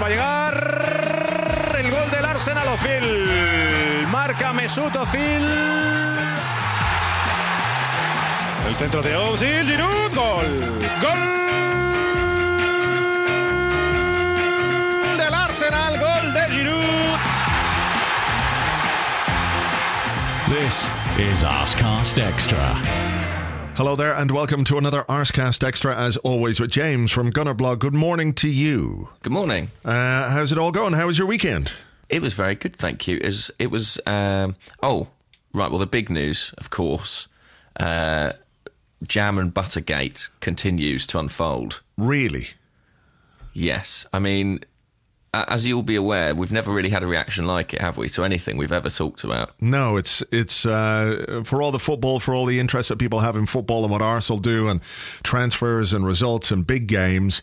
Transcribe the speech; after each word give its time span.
va 0.00 0.06
a 0.06 0.10
llegar 0.10 1.76
el 1.78 1.90
gol 1.90 2.10
del 2.10 2.24
Arsenal 2.24 2.68
Ozil. 2.68 4.06
Marca 4.10 4.52
Mesut 4.52 4.94
Ozil. 4.96 5.46
El 8.66 8.76
centro 8.76 9.02
de 9.02 9.16
Ozil, 9.16 9.66
Giroud, 9.66 10.14
gol. 10.14 10.80
Gol 11.02 11.18
del 15.18 15.34
Arsenal, 15.34 15.98
gol 15.98 16.32
de 16.34 16.50
Giroud. 16.50 17.18
This 20.48 20.90
is 21.18 21.44
Arscast 21.44 22.18
Extra. 22.18 23.19
Hello 23.80 23.96
there, 23.96 24.12
and 24.12 24.30
welcome 24.30 24.62
to 24.64 24.76
another 24.76 25.04
Arsecast 25.04 25.66
Extra, 25.66 25.96
as 25.96 26.18
always, 26.18 26.60
with 26.60 26.70
James 26.70 27.10
from 27.10 27.32
Gunnerblog. 27.32 27.78
Good 27.78 27.94
morning 27.94 28.34
to 28.34 28.46
you. 28.46 29.08
Good 29.22 29.32
morning. 29.32 29.70
Uh, 29.82 30.28
how's 30.28 30.52
it 30.52 30.58
all 30.58 30.70
going? 30.70 30.92
How 30.92 31.06
was 31.06 31.16
your 31.16 31.26
weekend? 31.26 31.72
It 32.10 32.20
was 32.20 32.34
very 32.34 32.54
good, 32.56 32.76
thank 32.76 33.08
you. 33.08 33.16
It 33.16 33.24
was, 33.24 33.50
it 33.58 33.70
was 33.70 33.98
um, 34.04 34.54
oh, 34.82 35.08
right, 35.54 35.70
well, 35.70 35.78
the 35.78 35.86
big 35.86 36.10
news, 36.10 36.52
of 36.58 36.68
course, 36.68 37.26
uh, 37.78 38.34
Jam 39.02 39.38
and 39.38 39.54
Buttergate 39.54 40.28
continues 40.40 41.06
to 41.06 41.18
unfold. 41.18 41.80
Really? 41.96 42.48
Yes. 43.54 44.04
I 44.12 44.18
mean, 44.18 44.60
as 45.32 45.66
you'll 45.66 45.82
be 45.82 45.96
aware, 45.96 46.34
we've 46.34 46.52
never 46.52 46.72
really 46.72 46.90
had 46.90 47.02
a 47.02 47.06
reaction 47.06 47.46
like 47.46 47.72
it, 47.72 47.80
have 47.80 47.96
we, 47.96 48.08
to 48.10 48.24
anything 48.24 48.56
we've 48.56 48.72
ever 48.72 48.90
talked 48.90 49.24
about? 49.24 49.52
No, 49.60 49.96
it's 49.96 50.22
it's 50.32 50.66
uh, 50.66 51.42
for 51.44 51.62
all 51.62 51.70
the 51.70 51.78
football, 51.78 52.20
for 52.20 52.34
all 52.34 52.46
the 52.46 52.58
interest 52.58 52.88
that 52.88 52.98
people 52.98 53.20
have 53.20 53.36
in 53.36 53.46
football 53.46 53.82
and 53.84 53.92
what 53.92 54.02
Arsenal 54.02 54.40
do, 54.40 54.68
and 54.68 54.80
transfers 55.22 55.92
and 55.92 56.04
results 56.04 56.50
and 56.50 56.66
big 56.66 56.86
games. 56.86 57.42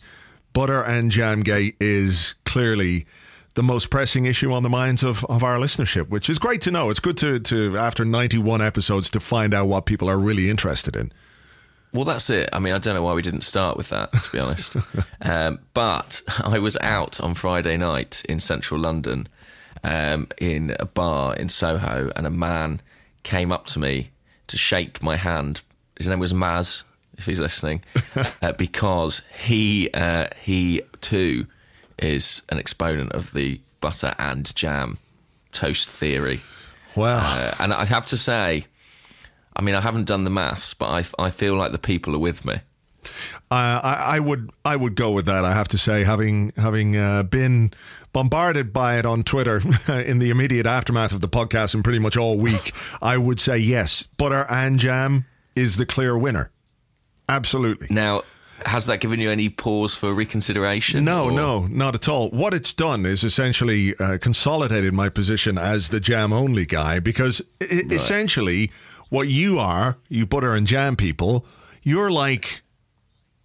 Butter 0.52 0.82
and 0.82 1.10
jam 1.10 1.44
Jamgate 1.44 1.76
is 1.80 2.34
clearly 2.44 3.06
the 3.54 3.62
most 3.62 3.90
pressing 3.90 4.24
issue 4.24 4.52
on 4.52 4.62
the 4.62 4.68
minds 4.68 5.02
of, 5.02 5.24
of 5.26 5.42
our 5.42 5.56
listenership, 5.58 6.08
which 6.08 6.30
is 6.30 6.38
great 6.38 6.60
to 6.62 6.70
know. 6.70 6.90
It's 6.90 7.00
good 7.00 7.16
to, 7.18 7.38
to 7.40 7.76
after 7.76 8.04
ninety 8.04 8.38
one 8.38 8.60
episodes 8.60 9.10
to 9.10 9.20
find 9.20 9.54
out 9.54 9.66
what 9.66 9.86
people 9.86 10.08
are 10.08 10.18
really 10.18 10.50
interested 10.50 10.94
in. 10.94 11.12
Well, 11.94 12.04
that's 12.04 12.28
it. 12.30 12.48
I 12.52 12.58
mean, 12.58 12.74
I 12.74 12.78
don't 12.78 12.94
know 12.94 13.02
why 13.02 13.14
we 13.14 13.22
didn't 13.22 13.42
start 13.42 13.76
with 13.76 13.88
that, 13.88 14.12
to 14.12 14.30
be 14.32 14.38
honest. 14.38 14.76
Um, 15.20 15.58
but 15.74 16.22
I 16.38 16.58
was 16.58 16.76
out 16.80 17.20
on 17.20 17.34
Friday 17.34 17.76
night 17.76 18.22
in 18.28 18.40
central 18.40 18.80
London 18.80 19.28
um, 19.84 20.28
in 20.38 20.76
a 20.78 20.86
bar 20.86 21.34
in 21.34 21.48
Soho, 21.48 22.10
and 22.14 22.26
a 22.26 22.30
man 22.30 22.80
came 23.24 23.50
up 23.52 23.66
to 23.66 23.78
me 23.78 24.10
to 24.46 24.56
shake 24.56 25.02
my 25.02 25.16
hand. 25.16 25.60
His 25.98 26.08
name 26.08 26.18
was 26.20 26.32
Maz, 26.32 26.84
if 27.16 27.26
he's 27.26 27.40
listening, 27.40 27.82
uh, 28.42 28.52
because 28.52 29.22
he 29.44 29.90
uh, 29.92 30.28
he 30.40 30.82
too 31.00 31.46
is 31.98 32.42
an 32.48 32.58
exponent 32.58 33.12
of 33.12 33.32
the 33.32 33.60
butter 33.80 34.14
and 34.18 34.54
jam 34.54 34.98
toast 35.52 35.88
theory. 35.88 36.40
Well, 36.94 37.18
Uh, 37.20 37.54
and 37.58 37.72
I 37.74 37.84
have 37.84 38.06
to 38.06 38.16
say, 38.16 38.64
I 39.58 39.62
mean, 39.62 39.74
I 39.74 39.80
haven't 39.80 40.06
done 40.06 40.24
the 40.24 40.30
maths, 40.30 40.72
but 40.74 40.86
I, 40.86 41.04
I 41.26 41.30
feel 41.30 41.54
like 41.56 41.72
the 41.72 41.78
people 41.78 42.14
are 42.14 42.18
with 42.20 42.44
me. 42.44 42.60
Uh, 43.50 43.80
I, 43.82 44.02
I 44.16 44.20
would 44.20 44.50
I 44.64 44.76
would 44.76 44.94
go 44.94 45.10
with 45.10 45.26
that. 45.26 45.44
I 45.44 45.52
have 45.54 45.68
to 45.68 45.78
say, 45.78 46.04
having 46.04 46.52
having 46.56 46.96
uh, 46.96 47.22
been 47.24 47.72
bombarded 48.12 48.72
by 48.72 48.98
it 48.98 49.06
on 49.06 49.22
Twitter 49.24 49.62
in 49.88 50.18
the 50.18 50.30
immediate 50.30 50.66
aftermath 50.66 51.12
of 51.12 51.20
the 51.20 51.28
podcast 51.28 51.74
and 51.74 51.82
pretty 51.82 51.98
much 51.98 52.16
all 52.16 52.36
week, 52.38 52.72
I 53.02 53.16
would 53.16 53.40
say 53.40 53.58
yes. 53.58 54.02
Butter 54.02 54.46
and 54.50 54.78
jam 54.78 55.24
is 55.56 55.76
the 55.76 55.86
clear 55.86 56.16
winner. 56.18 56.50
Absolutely. 57.28 57.86
Now, 57.90 58.22
has 58.66 58.86
that 58.86 59.00
given 59.00 59.20
you 59.20 59.30
any 59.30 59.48
pause 59.48 59.94
for 59.94 60.12
reconsideration? 60.12 61.04
No, 61.04 61.24
or- 61.26 61.32
no, 61.32 61.66
not 61.68 61.94
at 61.94 62.08
all. 62.08 62.28
What 62.30 62.54
it's 62.54 62.72
done 62.72 63.06
is 63.06 63.22
essentially 63.24 63.94
uh, 63.98 64.18
consolidated 64.20 64.92
my 64.94 65.08
position 65.08 65.56
as 65.58 65.88
the 65.90 66.00
jam 66.00 66.32
only 66.32 66.66
guy 66.66 67.00
because 67.00 67.40
I- 67.62 67.82
essentially 67.90 68.70
what 69.08 69.28
you 69.28 69.58
are, 69.58 69.96
you 70.08 70.26
butter 70.26 70.54
and 70.54 70.66
jam 70.66 70.96
people, 70.96 71.44
you're 71.82 72.10
like 72.10 72.62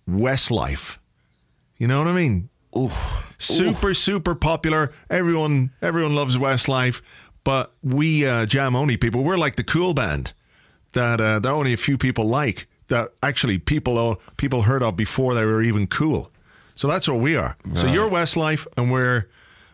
Westlife. 0.09 0.97
You 1.78 1.88
know 1.88 2.00
what 2.00 2.07
I 2.07 2.13
mean? 2.13 2.50
super 3.38 3.94
super 3.94 4.35
popular. 4.35 4.91
Everyone 5.09 5.72
everyone 5.81 6.16
loves 6.16 6.38
Westlife, 6.38 7.01
but 7.44 7.74
we 7.84 8.25
uh, 8.25 8.46
jam 8.46 8.75
only 8.75 8.97
people. 8.97 9.24
We're 9.24 9.38
like 9.38 9.56
the 9.56 9.63
cool 9.63 9.94
band 9.94 10.34
that 10.94 11.19
uh, 11.22 11.40
that 11.40 11.50
only 11.51 11.74
a 11.74 11.78
few 11.78 11.97
people 11.97 12.25
like. 12.25 12.68
That 12.88 13.13
actually 13.22 13.59
people 13.59 13.97
uh, 13.97 14.16
people 14.38 14.63
heard 14.63 14.84
of 14.84 14.95
before 14.95 15.34
they 15.34 15.45
were 15.45 15.62
even 15.62 15.88
cool. 15.88 16.31
So 16.75 16.88
that's 16.88 17.07
what 17.07 17.19
we 17.19 17.35
are. 17.35 17.56
So 17.75 17.88
you're 17.88 18.09
Westlife, 18.09 18.66
and 18.78 18.91
we're 18.91 19.30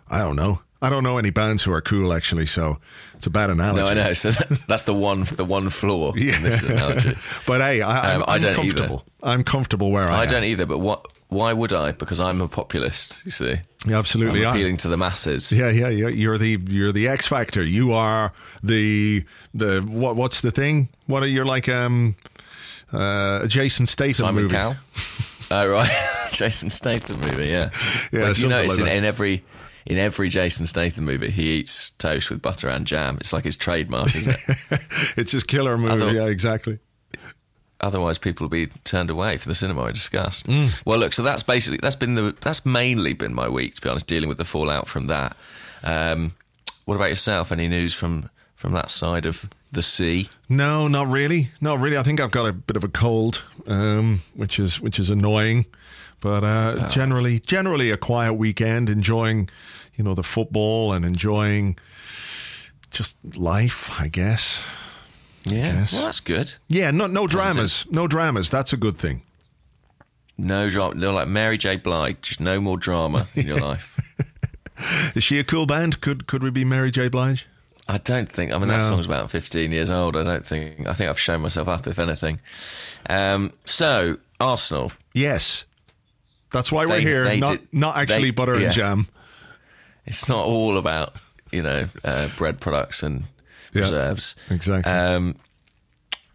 I 0.07 0.19
don't 0.19 0.35
know. 0.35 0.61
I 0.81 0.89
don't 0.89 1.03
know 1.03 1.17
any 1.17 1.29
bands 1.29 1.63
who 1.63 1.71
are 1.73 1.81
cool 1.81 2.13
actually. 2.13 2.45
So 2.45 2.77
it's 3.15 3.27
a 3.27 3.29
bad 3.29 3.49
analogy. 3.49 3.81
No, 3.81 3.87
I 3.87 3.93
know. 3.93 4.13
So 4.13 4.31
that's 4.67 4.83
the 4.83 4.93
one, 4.93 5.23
the 5.25 5.43
one 5.45 5.69
flaw 5.69 6.13
in 6.13 6.41
this 6.43 6.63
analogy. 6.63 7.15
but 7.45 7.61
hey, 7.61 7.81
I, 7.81 8.13
I'm, 8.15 8.21
Um, 8.21 8.25
I 8.27 8.35
I'm 8.35 8.41
don't 8.41 8.65
either. 8.65 8.89
I'm 9.21 9.43
comfortable 9.43 9.91
where 9.91 10.09
I, 10.09 10.19
I 10.19 10.23
am. 10.23 10.29
don't 10.29 10.43
either. 10.45 10.65
But 10.65 10.77
what? 10.79 11.05
Why 11.27 11.53
would 11.53 11.73
I? 11.73 11.91
Because 11.91 12.19
I'm 12.19 12.41
a 12.41 12.47
populist. 12.47 13.23
You 13.23 13.29
see, 13.29 13.55
Yeah, 13.85 13.99
absolutely. 13.99 14.41
I'm 14.45 14.47
I- 14.47 14.55
appealing 14.55 14.77
to 14.77 14.87
the 14.87 14.97
masses. 14.97 15.51
Yeah, 15.51 15.69
yeah, 15.69 15.89
yeah. 15.89 16.07
You're 16.07 16.39
the 16.39 16.57
you're 16.69 16.91
the 16.91 17.07
X 17.07 17.27
Factor. 17.27 17.61
You 17.63 17.91
are 17.93 18.31
the 18.63 19.23
the 19.53 19.81
what? 19.81 20.15
What's 20.15 20.41
the 20.41 20.49
thing? 20.51 20.89
What 21.05 21.21
are 21.21 21.27
you 21.27 21.43
like? 21.45 21.69
Um, 21.69 22.15
uh, 22.91 23.45
Jason 23.47 23.85
Statham 23.85 24.25
Simon 24.25 24.43
movie. 24.43 24.55
Cowell. 24.55 24.75
Oh 25.51 25.67
right, 25.67 25.89
Jason 26.31 26.69
Statham 26.69 27.19
movie. 27.21 27.47
Yeah, 27.49 27.71
Yeah, 28.11 28.29
if 28.29 28.37
you 28.37 28.47
notice 28.49 28.77
like 28.79 28.87
in, 28.91 28.97
in 28.97 29.03
every 29.03 29.43
in 29.85 29.97
every 29.97 30.29
Jason 30.29 30.67
Statham 30.67 31.05
movie, 31.05 31.29
he 31.31 31.51
eats 31.51 31.91
toast 31.91 32.29
with 32.29 32.41
butter 32.41 32.69
and 32.69 32.85
jam. 32.85 33.17
It's 33.19 33.33
like 33.33 33.43
his 33.43 33.57
trademark, 33.57 34.15
isn't 34.15 34.35
it? 34.47 34.79
It's 35.17 35.31
his 35.31 35.43
killer 35.43 35.77
movie. 35.77 35.99
thought- 35.99 36.13
yeah, 36.13 36.25
exactly. 36.27 36.79
Otherwise, 37.81 38.17
people 38.17 38.43
will 38.43 38.49
be 38.49 38.67
turned 38.83 39.09
away 39.09 39.37
from 39.37 39.49
the 39.51 39.55
cinema 39.55 39.85
in 39.85 39.93
disgust. 39.93 40.47
Mm. 40.47 40.83
Well, 40.85 40.99
look, 40.99 41.13
so 41.13 41.23
that's 41.23 41.43
basically 41.43 41.79
that's 41.81 41.95
been 41.95 42.15
the 42.15 42.35
that's 42.41 42.65
mainly 42.65 43.13
been 43.13 43.33
my 43.33 43.47
week, 43.47 43.75
to 43.75 43.81
be 43.81 43.87
honest, 43.87 44.05
dealing 44.05 44.27
with 44.27 44.37
the 44.37 44.43
fallout 44.43 44.85
from 44.87 45.07
that. 45.07 45.37
Um, 45.83 46.33
what 46.83 46.95
about 46.95 47.07
yourself? 47.07 47.53
Any 47.53 47.69
news 47.69 47.93
from 47.93 48.29
from 48.55 48.73
that 48.73 48.91
side 48.91 49.25
of 49.25 49.49
the 49.71 49.81
sea? 49.81 50.27
No, 50.49 50.89
not 50.89 51.07
really. 51.07 51.51
Not 51.61 51.79
really. 51.79 51.95
I 51.97 52.03
think 52.03 52.19
I've 52.19 52.31
got 52.31 52.47
a 52.47 52.51
bit 52.51 52.75
of 52.75 52.83
a 52.83 52.89
cold, 52.89 53.43
um, 53.65 54.23
which 54.33 54.59
is 54.59 54.81
which 54.81 54.99
is 54.99 55.09
annoying. 55.09 55.65
But 56.21 56.43
uh, 56.43 56.89
generally, 56.89 57.39
generally 57.39 57.91
a 57.91 57.97
quiet 57.97 58.33
weekend, 58.33 58.89
enjoying, 58.89 59.49
you 59.95 60.03
know, 60.03 60.13
the 60.13 60.23
football 60.23 60.91
and 60.93 61.05
enjoying 61.05 61.77
just 62.91 63.15
life. 63.35 63.89
I 63.99 64.07
guess. 64.09 64.59
Yeah, 65.45 65.79
Yes. 65.79 65.93
well, 65.93 66.03
that's 66.03 66.19
good. 66.19 66.53
Yeah, 66.67 66.91
no, 66.91 67.07
no 67.07 67.25
dramas. 67.25 67.85
No 67.89 68.07
dramas. 68.07 68.49
That's 68.49 68.73
a 68.73 68.77
good 68.77 68.97
thing. 68.97 69.21
No 70.37 70.69
drama. 70.69 70.95
No, 70.95 71.11
like 71.13 71.27
Mary 71.27 71.57
J. 71.57 71.77
Blige, 71.77 72.21
just 72.21 72.39
no 72.39 72.59
more 72.59 72.77
drama 72.77 73.27
in 73.35 73.47
your 73.47 73.59
life. 73.69 73.97
Is 75.15 75.23
she 75.23 75.39
a 75.39 75.43
cool 75.43 75.65
band? 75.65 76.01
Could 76.01 76.27
could 76.27 76.43
we 76.43 76.49
be 76.49 76.63
Mary 76.65 76.91
J. 76.91 77.07
Blige? 77.09 77.45
I 77.87 77.97
don't 77.97 78.29
think. 78.31 78.51
I 78.53 78.57
mean, 78.59 78.67
that 78.67 78.83
song's 78.83 79.07
about 79.07 79.31
15 79.31 79.71
years 79.71 79.89
old. 79.89 80.15
I 80.15 80.23
don't 80.23 80.45
think. 80.45 80.85
I 80.87 80.93
think 80.93 81.09
I've 81.09 81.19
shown 81.19 81.41
myself 81.41 81.67
up, 81.67 81.87
if 81.87 81.97
anything. 81.99 82.39
Um, 83.09 83.51
so 83.65 84.17
Arsenal. 84.39 84.91
Yes. 85.13 85.63
That's 86.51 86.71
why 86.71 86.85
we're 86.85 86.95
They- 86.97 87.01
here. 87.01 87.23
they 87.25 87.39
not 87.39 87.51
did- 87.51 87.67
not 87.71 87.97
actually 87.97 88.23
they- 88.25 88.31
butter 88.31 88.57
yeah. 88.59 88.65
and 88.67 88.73
jam. 88.73 89.07
It's 90.05 90.27
not 90.27 90.45
all 90.45 90.77
about 90.77 91.13
you 91.51 91.61
know 91.63 91.87
uh, 92.03 92.29
bread 92.37 92.59
products 92.59 93.03
and 93.03 93.25
Yeah, 93.73 93.81
reserves. 93.81 94.35
exactly. 94.49 94.91
Um, 94.91 95.35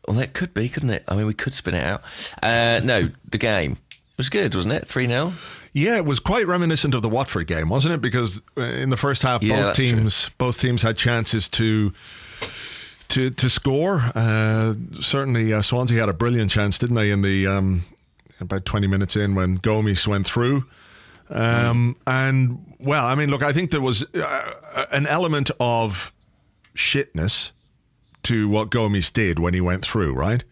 well, 0.07 0.17
that 0.19 0.35
could 0.35 0.53
be, 0.55 0.69
couldn't 0.69 0.91
it? 0.91 1.03
I 1.09 1.15
mean, 1.15 1.27
we 1.27 1.35
could 1.35 1.55
spin 1.55 1.75
it 1.75 1.85
out. 1.85 2.03
Uh, 2.43 2.81
no, 2.85 3.09
the 3.29 3.39
game 3.39 3.78
was 4.16 4.28
good, 4.28 4.55
wasn't 4.55 4.75
it? 4.75 4.87
Three 4.87 5.07
0 5.07 5.33
Yeah, 5.72 5.97
it 5.97 6.05
was 6.05 6.21
quite 6.21 6.47
reminiscent 6.47 6.95
of 6.95 7.03
the 7.03 7.09
Watford 7.09 7.47
game, 7.47 7.69
wasn't 7.69 7.95
it? 7.95 8.01
Because 8.01 8.41
uh, 8.57 8.63
in 8.63 8.91
the 8.91 8.97
first 8.97 9.22
half, 9.22 9.43
Yeah, 9.43 9.57
both 9.57 9.65
that's 9.67 9.78
true. 9.78 9.89
teams 9.91 10.31
both 10.39 10.60
teams 10.60 10.83
had 10.83 10.97
chances 10.97 11.49
to 11.51 11.93
to 13.09 13.31
to 13.31 13.51
score. 13.51 14.05
Uh, 14.15 14.75
certainly, 15.01 15.53
uh, 15.53 15.63
Swansea 15.63 15.99
had 16.01 16.09
a 16.09 16.13
brilliant 16.15 16.51
chance, 16.51 16.78
didn't 16.78 16.97
they? 16.97 17.10
In 17.10 17.22
the 17.22 17.47
um, 17.47 17.84
about 18.41 18.65
twenty 18.65 18.86
minutes 18.86 19.16
in 19.16 19.34
when 19.34 19.59
Gomis 19.59 20.07
went 20.07 20.27
through. 20.27 20.65
Um, 21.31 21.97
And 22.07 22.75
well, 22.78 23.07
I 23.07 23.15
mean, 23.15 23.31
look, 23.31 23.42
I 23.42 23.53
think 23.53 23.71
there 23.71 23.81
was 23.81 24.04
uh, 24.15 24.84
an 24.92 25.07
element 25.07 25.51
of 25.59 26.13
shitness 26.75 27.53
to 28.25 28.48
what 28.48 28.71
Gomis 28.71 29.13
did 29.13 29.39
when 29.39 29.54
he 29.54 29.60
went 29.60 29.84
through, 29.84 30.15
right? 30.15 30.45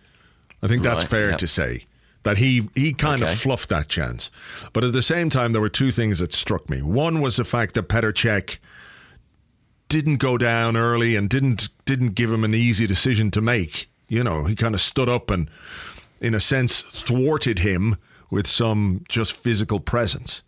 I 0.63 0.69
think 0.69 0.83
that's 0.83 1.03
Right, 1.05 1.11
fair 1.11 1.31
yep. 1.31 1.39
to 1.39 1.47
say 1.47 1.87
that 2.23 2.39
he 2.39 2.69
he 2.75 2.93
kind 2.93 3.23
Okay. 3.23 3.33
of 3.33 3.39
fluffed 3.39 3.69
that 3.71 3.89
chance. 3.89 4.31
But 4.73 4.85
at 4.85 4.93
the 4.93 5.03
same 5.03 5.29
time, 5.29 5.53
there 5.53 5.61
were 5.61 5.69
two 5.69 5.91
things 5.91 6.19
that 6.21 6.33
struck 6.33 6.71
me. 6.71 6.81
One 6.81 7.21
was 7.21 7.37
the 7.37 7.45
fact 7.45 7.75
that 7.75 7.89
Petr 7.89 8.13
Cech 8.13 8.59
didn't 9.89 10.17
go 10.19 10.39
down 10.39 10.77
early 10.77 11.17
and 11.17 11.29
didn't 11.29 11.69
didn't 11.85 12.15
give 12.15 12.31
him 12.31 12.45
an 12.45 12.55
easy 12.55 12.87
decision 12.87 13.31
to 13.33 13.41
make. 13.41 13.89
You 14.09 14.23
know, 14.23 14.45
he 14.45 14.55
kind 14.55 14.75
of 14.75 14.81
stood 14.81 15.09
up 15.09 15.31
and, 15.31 15.49
in 16.23 16.35
a 16.35 16.41
sense, 16.41 16.81
thwarted 16.81 17.59
him 17.59 17.97
with 18.31 18.47
some 18.47 19.05
just 19.09 19.33
physical 19.35 19.79
presence. 19.81 20.41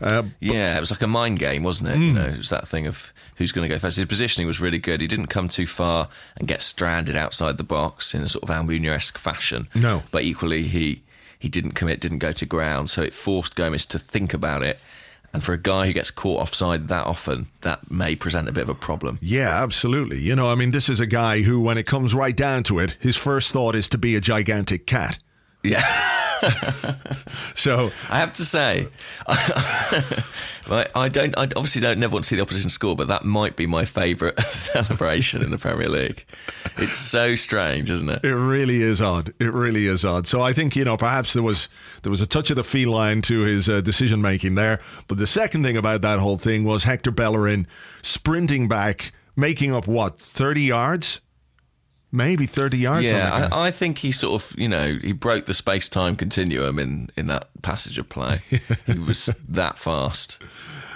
Uh, 0.00 0.22
Yeah, 0.40 0.76
it 0.76 0.80
was 0.80 0.90
like 0.90 1.02
a 1.02 1.06
mind 1.06 1.38
game, 1.38 1.62
wasn't 1.62 1.90
it? 1.90 1.96
Hmm. 1.96 2.02
You 2.02 2.12
know, 2.14 2.26
it 2.28 2.38
was 2.38 2.48
that 2.48 2.66
thing 2.66 2.86
of 2.86 3.12
who's 3.36 3.52
going 3.52 3.68
to 3.68 3.74
go 3.74 3.78
first. 3.78 3.98
His 3.98 4.06
positioning 4.06 4.46
was 4.46 4.58
really 4.60 4.78
good. 4.78 5.02
He 5.02 5.06
didn't 5.06 5.26
come 5.26 5.48
too 5.48 5.66
far 5.66 6.08
and 6.38 6.48
get 6.48 6.62
stranded 6.62 7.16
outside 7.16 7.58
the 7.58 7.64
box 7.64 8.14
in 8.14 8.22
a 8.22 8.28
sort 8.28 8.44
of 8.44 8.48
Almunia-esque 8.48 9.18
fashion. 9.18 9.68
No. 9.74 10.02
but 10.10 10.22
equally 10.22 10.62
he 10.68 11.02
he 11.38 11.48
didn't 11.48 11.72
commit, 11.72 12.00
didn't 12.00 12.18
go 12.18 12.32
to 12.32 12.44
ground, 12.46 12.90
so 12.90 13.02
it 13.02 13.14
forced 13.14 13.56
Gomis 13.56 13.86
to 13.88 13.98
think 13.98 14.32
about 14.34 14.62
it. 14.62 14.78
And 15.32 15.44
for 15.44 15.52
a 15.52 15.58
guy 15.58 15.86
who 15.86 15.92
gets 15.92 16.10
caught 16.10 16.40
offside 16.40 16.88
that 16.88 17.06
often, 17.06 17.46
that 17.60 17.90
may 17.90 18.16
present 18.16 18.48
a 18.48 18.52
bit 18.52 18.62
of 18.62 18.68
a 18.68 18.74
problem. 18.74 19.18
Yeah, 19.22 19.62
absolutely. 19.62 20.18
You 20.18 20.34
know, 20.34 20.50
I 20.50 20.56
mean, 20.56 20.72
this 20.72 20.88
is 20.88 20.98
a 20.98 21.06
guy 21.06 21.42
who, 21.42 21.60
when 21.60 21.78
it 21.78 21.86
comes 21.86 22.14
right 22.14 22.36
down 22.36 22.64
to 22.64 22.78
it, 22.80 22.96
his 22.98 23.16
first 23.16 23.52
thought 23.52 23.76
is 23.76 23.88
to 23.90 23.98
be 23.98 24.16
a 24.16 24.20
gigantic 24.20 24.86
cat. 24.86 25.18
Yeah. 25.62 25.82
So, 27.54 27.90
I 28.08 28.18
have 28.18 28.32
to 28.32 28.44
say, 28.44 28.88
I, 29.26 30.86
I 30.94 31.08
don't. 31.08 31.36
I 31.36 31.42
obviously 31.42 31.82
don't 31.82 31.98
never 31.98 32.14
want 32.14 32.24
to 32.24 32.28
see 32.28 32.36
the 32.36 32.42
opposition 32.42 32.70
score, 32.70 32.96
but 32.96 33.08
that 33.08 33.24
might 33.24 33.56
be 33.56 33.66
my 33.66 33.84
favourite 33.84 34.38
celebration 34.46 35.42
in 35.42 35.50
the 35.50 35.58
Premier 35.58 35.88
League. 35.88 36.24
It's 36.78 36.96
so 36.96 37.34
strange, 37.34 37.90
isn't 37.90 38.08
it? 38.08 38.24
It 38.24 38.34
really 38.34 38.82
is 38.82 39.00
odd. 39.00 39.34
It 39.40 39.52
really 39.52 39.86
is 39.86 40.04
odd. 40.04 40.26
So 40.26 40.40
I 40.40 40.52
think 40.52 40.76
you 40.76 40.84
know 40.84 40.96
perhaps 40.96 41.32
there 41.32 41.42
was 41.42 41.68
there 42.02 42.10
was 42.10 42.22
a 42.22 42.26
touch 42.26 42.50
of 42.50 42.56
the 42.56 42.64
feline 42.64 43.20
to 43.22 43.40
his 43.40 43.68
uh, 43.68 43.80
decision 43.80 44.22
making 44.22 44.54
there. 44.54 44.80
But 45.08 45.18
the 45.18 45.26
second 45.26 45.62
thing 45.62 45.76
about 45.76 46.02
that 46.02 46.18
whole 46.18 46.38
thing 46.38 46.64
was 46.64 46.84
Hector 46.84 47.10
Bellerin 47.10 47.66
sprinting 48.02 48.68
back, 48.68 49.12
making 49.36 49.74
up 49.74 49.86
what 49.86 50.18
thirty 50.20 50.62
yards, 50.62 51.20
maybe 52.12 52.46
thirty 52.46 52.78
yards. 52.78 53.06
on. 53.06 53.12
Yeah, 53.12 53.48
I, 53.52 53.66
I 53.66 53.70
think 53.70 53.98
he 53.98 54.12
sort 54.12 54.42
of, 54.42 54.58
you 54.58 54.68
know, 54.68 54.98
he 55.00 55.12
broke 55.12 55.46
the 55.46 55.54
space 55.54 55.88
time 55.88 56.16
continuum 56.16 56.78
in, 56.78 57.10
in 57.16 57.26
that 57.28 57.48
passage 57.62 57.98
of 57.98 58.08
play. 58.08 58.40
he 58.86 58.98
was 58.98 59.30
that 59.48 59.78
fast. 59.78 60.42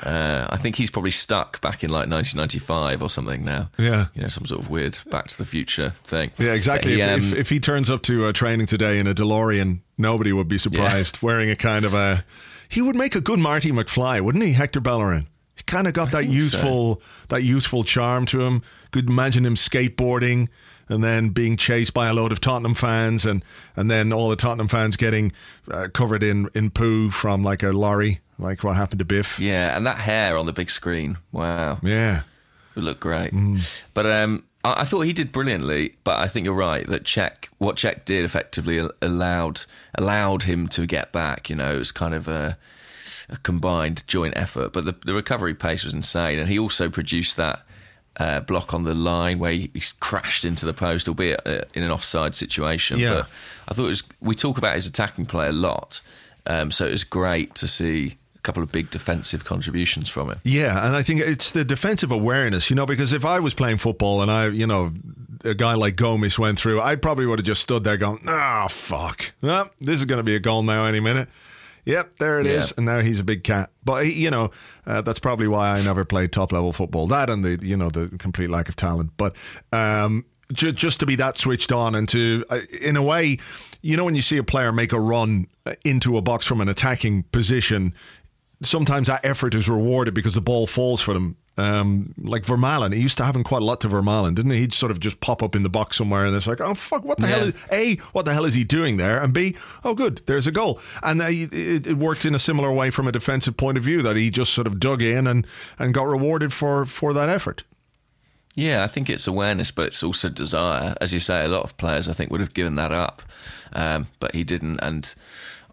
Uh, 0.05 0.47
I 0.51 0.59
think 0.59 0.77
he's 0.77 0.91
probably 0.91 1.11
stuck 1.11 1.63
back 1.63 1.83
in 1.83 1.89
like 1.89 2.11
1995 2.11 3.03
or 3.03 3.09
something 3.09 3.43
now. 3.43 3.71
Yeah. 3.79 4.07
You 4.15 4.23
know, 4.23 4.29
some 4.29 4.45
sort 4.45 4.61
of 4.61 4.69
weird 4.69 4.99
Back 5.11 5.29
to 5.29 5.39
the 5.39 5.47
Future 5.47 5.91
thing. 6.05 6.31
Yeah, 6.39 6.53
exactly. 6.53 6.97
He, 6.97 7.01
if, 7.01 7.11
if, 7.11 7.33
um, 7.33 7.39
if 7.39 7.49
he 7.49 7.59
turns 7.59 7.89
up 7.89 8.03
to 8.03 8.27
uh, 8.27 8.33
training 8.33 8.67
today 8.67 8.99
in 8.99 9.07
a 9.07 9.15
DeLorean, 9.15 9.81
nobody 9.97 10.33
would 10.33 10.49
be 10.49 10.59
surprised. 10.59 11.23
Wearing 11.23 11.49
a 11.49 11.57
kind 11.57 11.87
of 11.87 11.95
a, 11.95 12.25
he 12.69 12.83
would 12.83 12.97
make 12.97 13.15
a 13.15 13.21
good 13.21 13.39
Marty 13.39 13.73
McFly, 13.73 14.21
wouldn't 14.21 14.45
he, 14.45 14.53
Hector 14.53 14.81
Bellerin? 14.81 15.27
He 15.57 15.63
kind 15.63 15.87
of 15.87 15.95
got 15.95 16.11
that 16.11 16.25
think 16.27 16.43
so. 16.43 17.01
that 17.29 17.43
youthful 17.43 17.85
charm 17.85 18.27
to 18.27 18.43
him. 18.43 18.63
Could 18.91 19.09
imagine 19.09 19.47
him 19.47 19.55
skateboarding 19.55 20.49
and 20.89 21.03
then 21.03 21.31
being 21.31 21.57
chased 21.57 21.95
by 21.95 22.09
a 22.09 22.15
load 22.15 22.33
of 22.33 22.41
Tottenham 22.41 22.75
fans, 22.75 23.25
and 23.25 23.45
and 23.77 23.91
then 23.91 24.13
all 24.13 24.29
the 24.29 24.37
Tottenham 24.37 24.69
fans 24.69 24.97
getting 24.97 25.33
uh, 25.71 25.89
covered 25.93 26.23
in 26.23 26.49
in 26.55 26.71
poo 26.71 27.11
from 27.11 27.43
like 27.43 27.63
a 27.63 27.73
lorry, 27.73 28.21
like 28.39 28.63
what 28.65 28.77
happened 28.77 28.99
to 28.99 29.05
Biff. 29.05 29.39
yeah, 29.39 29.77
and 29.77 29.87
that 29.87 29.99
hair 29.99 30.37
on 30.37 30.47
the 30.47 30.53
big 30.53 30.71
screen. 30.71 31.19
Wow. 31.33 31.79
Yeah. 31.83 32.23
It 32.77 32.83
looked 32.83 33.01
great. 33.01 33.33
Mm. 33.33 33.85
But 33.95 34.07
um, 34.07 34.45
I, 34.65 34.81
I 34.81 34.85
thought 34.85 35.03
he 35.03 35.13
did 35.13 35.31
brilliantly. 35.31 35.95
But 36.03 36.19
I 36.19 36.27
think 36.27 36.47
you're 36.47 36.57
right 36.57 36.87
that 36.89 37.05
Cech, 37.05 37.47
what 37.59 37.77
Cech 37.77 38.05
did 38.05 38.25
effectively 38.25 38.89
allowed 39.01 39.65
allowed 39.95 40.43
him 40.45 40.67
to 40.69 40.87
get 40.87 41.13
back. 41.13 41.49
You 41.49 41.57
know, 41.57 41.77
it 41.77 41.79
was 41.79 41.93
kind 41.93 42.15
of 42.15 42.27
a, 42.27 42.59
a 43.29 43.37
combined 43.39 44.03
joint 44.09 44.35
effort. 44.37 44.73
But 44.73 44.87
the, 44.87 44.97
the 45.07 45.15
recovery 45.15 45.55
pace 45.55 45.85
was 45.85 45.95
insane, 45.95 46.39
and 46.39 46.49
he 46.49 46.59
also 46.59 46.89
produced 46.89 47.37
that. 47.37 47.65
Uh, 48.17 48.39
block 48.39 48.73
on 48.73 48.85
the 48.85 48.95
line 48.95 49.41
where 49.41 49.51
he, 49.51 49.71
he 49.75 49.83
crashed 49.99 50.45
into 50.45 50.65
the 50.65 50.73
post, 50.73 51.09
albeit 51.09 51.41
uh, 51.45 51.63
in 51.75 51.83
an 51.83 51.91
offside 51.91 52.37
situation. 52.37 52.97
Yeah. 52.97 53.15
But 53.15 53.27
I 53.69 53.75
thought 53.75 53.87
it 53.87 53.89
was. 53.89 54.03
We 54.21 54.37
talk 54.37 54.57
about 54.57 54.77
his 54.77 54.87
attacking 54.87 55.27
play 55.27 55.49
a 55.49 55.53
lot, 55.53 56.01
um, 56.47 56.71
so 56.71 56.87
it 56.87 56.93
was 56.93 57.03
great 57.03 57.57
to 57.57 57.67
see 57.67 58.17
a 58.37 58.39
couple 58.43 58.63
of 58.63 58.71
big 58.71 58.91
defensive 58.91 59.45
contributions 59.45 60.09
from 60.09 60.31
him. 60.31 60.41
Yeah, 60.45 60.87
and 60.87 60.95
I 60.95 61.03
think 61.03 61.23
it's 61.23 61.51
the 61.51 61.65
defensive 61.65 62.13
awareness, 62.13 62.71
you 62.71 62.77
know, 62.77 62.87
because 62.87 63.13
if 63.13 63.25
I 63.25 63.41
was 63.41 63.53
playing 63.53 63.79
football 63.79 64.23
and 64.23 64.31
I, 64.31 64.47
you 64.47 64.67
know, 64.69 64.93
a 65.45 65.55
guy 65.55 65.75
like 65.75 65.97
Gomis 65.97 66.39
went 66.39 66.57
through, 66.61 66.81
I 66.81 66.95
probably 66.95 67.27
would 67.27 67.41
have 67.41 67.47
just 67.47 67.63
stood 67.63 67.83
there 67.83 67.97
going, 67.97 68.21
"Ah, 68.29 68.69
fuck, 68.69 69.33
Ah, 69.43 69.71
this 69.81 69.99
is 69.99 70.05
going 70.05 70.19
to 70.21 70.23
be 70.23 70.37
a 70.37 70.41
goal 70.41 70.63
now 70.63 70.85
any 70.85 71.01
minute." 71.01 71.29
Yep, 71.87 72.19
there 72.19 72.41
it 72.41 72.47
is, 72.47 72.69
Yeah. 72.71 72.75
and 72.79 72.87
now 72.87 73.01
he's 73.01 73.21
a 73.21 73.25
big 73.25 73.45
cat. 73.45 73.71
But 73.85 74.07
he- 74.07 74.13
you 74.25 74.31
know, 74.31 74.51
uh, 74.87 75.03
that's 75.03 75.19
probably 75.19 75.49
why 75.49 75.69
I 75.71 75.83
never 75.83 76.05
played 76.05 76.33
top 76.33 76.53
level 76.53 76.73
football. 76.73 77.07
That 77.07 77.29
and 77.29 77.45
the 77.45 77.59
you 77.63 77.77
know 77.77 77.91
the 77.91 78.09
complete 78.19 78.49
lack 78.51 78.69
of 78.69 78.77
talent. 78.77 79.11
But 79.19 79.37
um, 79.73 80.25
ju- 80.53 80.73
just 80.73 80.99
to 81.01 81.07
be 81.07 81.15
that 81.17 81.37
switched 81.37 81.73
on 81.73 81.95
and 81.95 82.09
to, 82.09 82.45
uh, 82.49 82.61
in 82.81 82.97
a 82.97 83.03
way, 83.03 83.39
you 83.83 83.97
know, 83.99 84.05
when 84.05 84.15
you 84.15 84.23
see 84.23 84.39
a 84.39 84.43
player 84.45 84.73
make 84.73 84.93
a 84.93 85.01
run 85.01 85.47
uh, 85.67 85.75
into 85.85 86.17
a 86.17 86.23
box 86.23 86.47
from 86.47 86.61
an 86.63 86.69
attacking 86.71 87.25
position, 87.33 87.93
sometimes 88.63 89.09
that 89.09 89.25
effort 89.25 89.55
is 89.55 89.69
rewarded 89.69 90.15
because 90.15 90.35
the 90.35 90.41
ball 90.41 90.67
falls 90.67 91.01
for 91.03 91.13
them. 91.13 91.37
Um, 91.57 92.15
like 92.21 92.43
Vermaelen, 92.43 92.93
it 92.93 92.99
used 92.99 93.17
to 93.19 93.25
happen 93.25 93.45
quite 93.45 93.63
a 93.63 93.65
lot 93.65 93.81
to 93.83 93.89
Vermaelen, 93.89 94.35
didn't 94.35 94.51
it? 94.51 94.59
He'd 94.59 94.75
sort 94.75 94.91
of 94.91 94.99
just 94.99 95.21
pop 95.21 95.41
up 95.41 95.55
in 95.55 95.63
the 95.63 95.69
box 95.69 95.97
somewhere, 95.97 96.27
and 96.27 96.35
it's 96.35 96.49
like, 96.49 96.61
oh 96.61 96.75
fuck, 96.75 97.05
what 97.05 97.19
the 97.19 97.29
hell 97.29 97.43
is 97.43 97.55
a 97.71 97.95
what 98.13 98.25
the 98.25 98.35
hell 98.35 98.45
is 98.45 98.55
he 98.55 98.65
doing 98.65 98.97
there? 98.97 99.23
And 99.23 99.33
b 99.33 99.55
oh 99.85 99.95
good, 99.95 100.23
there's 100.27 100.49
a 100.49 100.53
goal, 100.53 100.81
and 101.03 101.23
uh, 101.23 101.27
it, 101.29 101.87
it 101.87 101.97
worked 101.97 102.25
in 102.25 102.35
a 102.35 102.41
similar 102.41 102.73
way 102.73 102.91
from 102.91 103.07
a 103.07 103.13
defensive 103.13 103.57
point 103.57 103.79
of 103.79 103.85
view 103.85 104.03
that 104.03 104.17
he 104.17 104.31
just 104.31 104.53
sort 104.53 104.67
of 104.67 104.81
dug 104.81 105.01
in 105.01 105.29
and 105.29 105.47
and 105.79 105.95
got 105.95 106.09
rewarded 106.09 106.53
for 106.53 106.87
for 106.87 107.13
that 107.13 107.29
effort. 107.29 107.63
Yeah, 108.57 108.85
I 108.85 108.87
think 108.87 109.11
it's 109.11 109.27
awareness, 109.27 109.71
but 109.71 109.87
it's 109.87 110.03
also 110.03 110.29
desire. 110.29 110.95
As 111.01 111.13
you 111.13 111.19
say, 111.19 111.45
a 111.45 111.49
lot 111.49 111.65
of 111.65 111.77
players 111.77 112.09
I 112.09 112.13
think 112.13 112.31
would 112.31 112.41
have 112.41 112.55
given 112.55 112.77
that 112.77 112.93
up, 112.93 113.23
um, 113.73 114.07
but 114.21 114.35
he 114.35 114.45
didn't. 114.45 114.79
And 114.81 115.13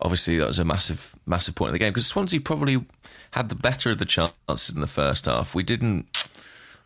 obviously, 0.01 0.37
that 0.37 0.47
was 0.47 0.59
a 0.59 0.65
massive, 0.65 1.15
massive 1.25 1.55
point 1.55 1.69
in 1.69 1.73
the 1.73 1.79
game 1.79 1.91
because 1.91 2.07
Swansea 2.07 2.39
probably 2.39 2.85
had 3.31 3.49
the 3.49 3.55
better 3.55 3.91
of 3.91 3.99
the 3.99 4.05
chances 4.05 4.69
in 4.73 4.81
the 4.81 4.87
first 4.87 5.25
half. 5.25 5.55
We 5.55 5.63
didn't, 5.63 6.05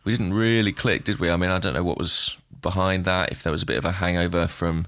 we 0.04 0.12
didn't 0.12 0.34
really 0.34 0.72
click, 0.72 1.04
did 1.04 1.18
we? 1.18 1.30
I 1.30 1.36
mean, 1.36 1.50
I 1.50 1.58
don't 1.58 1.74
know 1.74 1.84
what 1.84 1.98
was 1.98 2.36
behind 2.62 3.04
that. 3.04 3.32
If 3.32 3.42
there 3.42 3.52
was 3.52 3.62
a 3.62 3.66
bit 3.66 3.78
of 3.78 3.84
a 3.84 3.92
hangover 3.92 4.46
from 4.46 4.86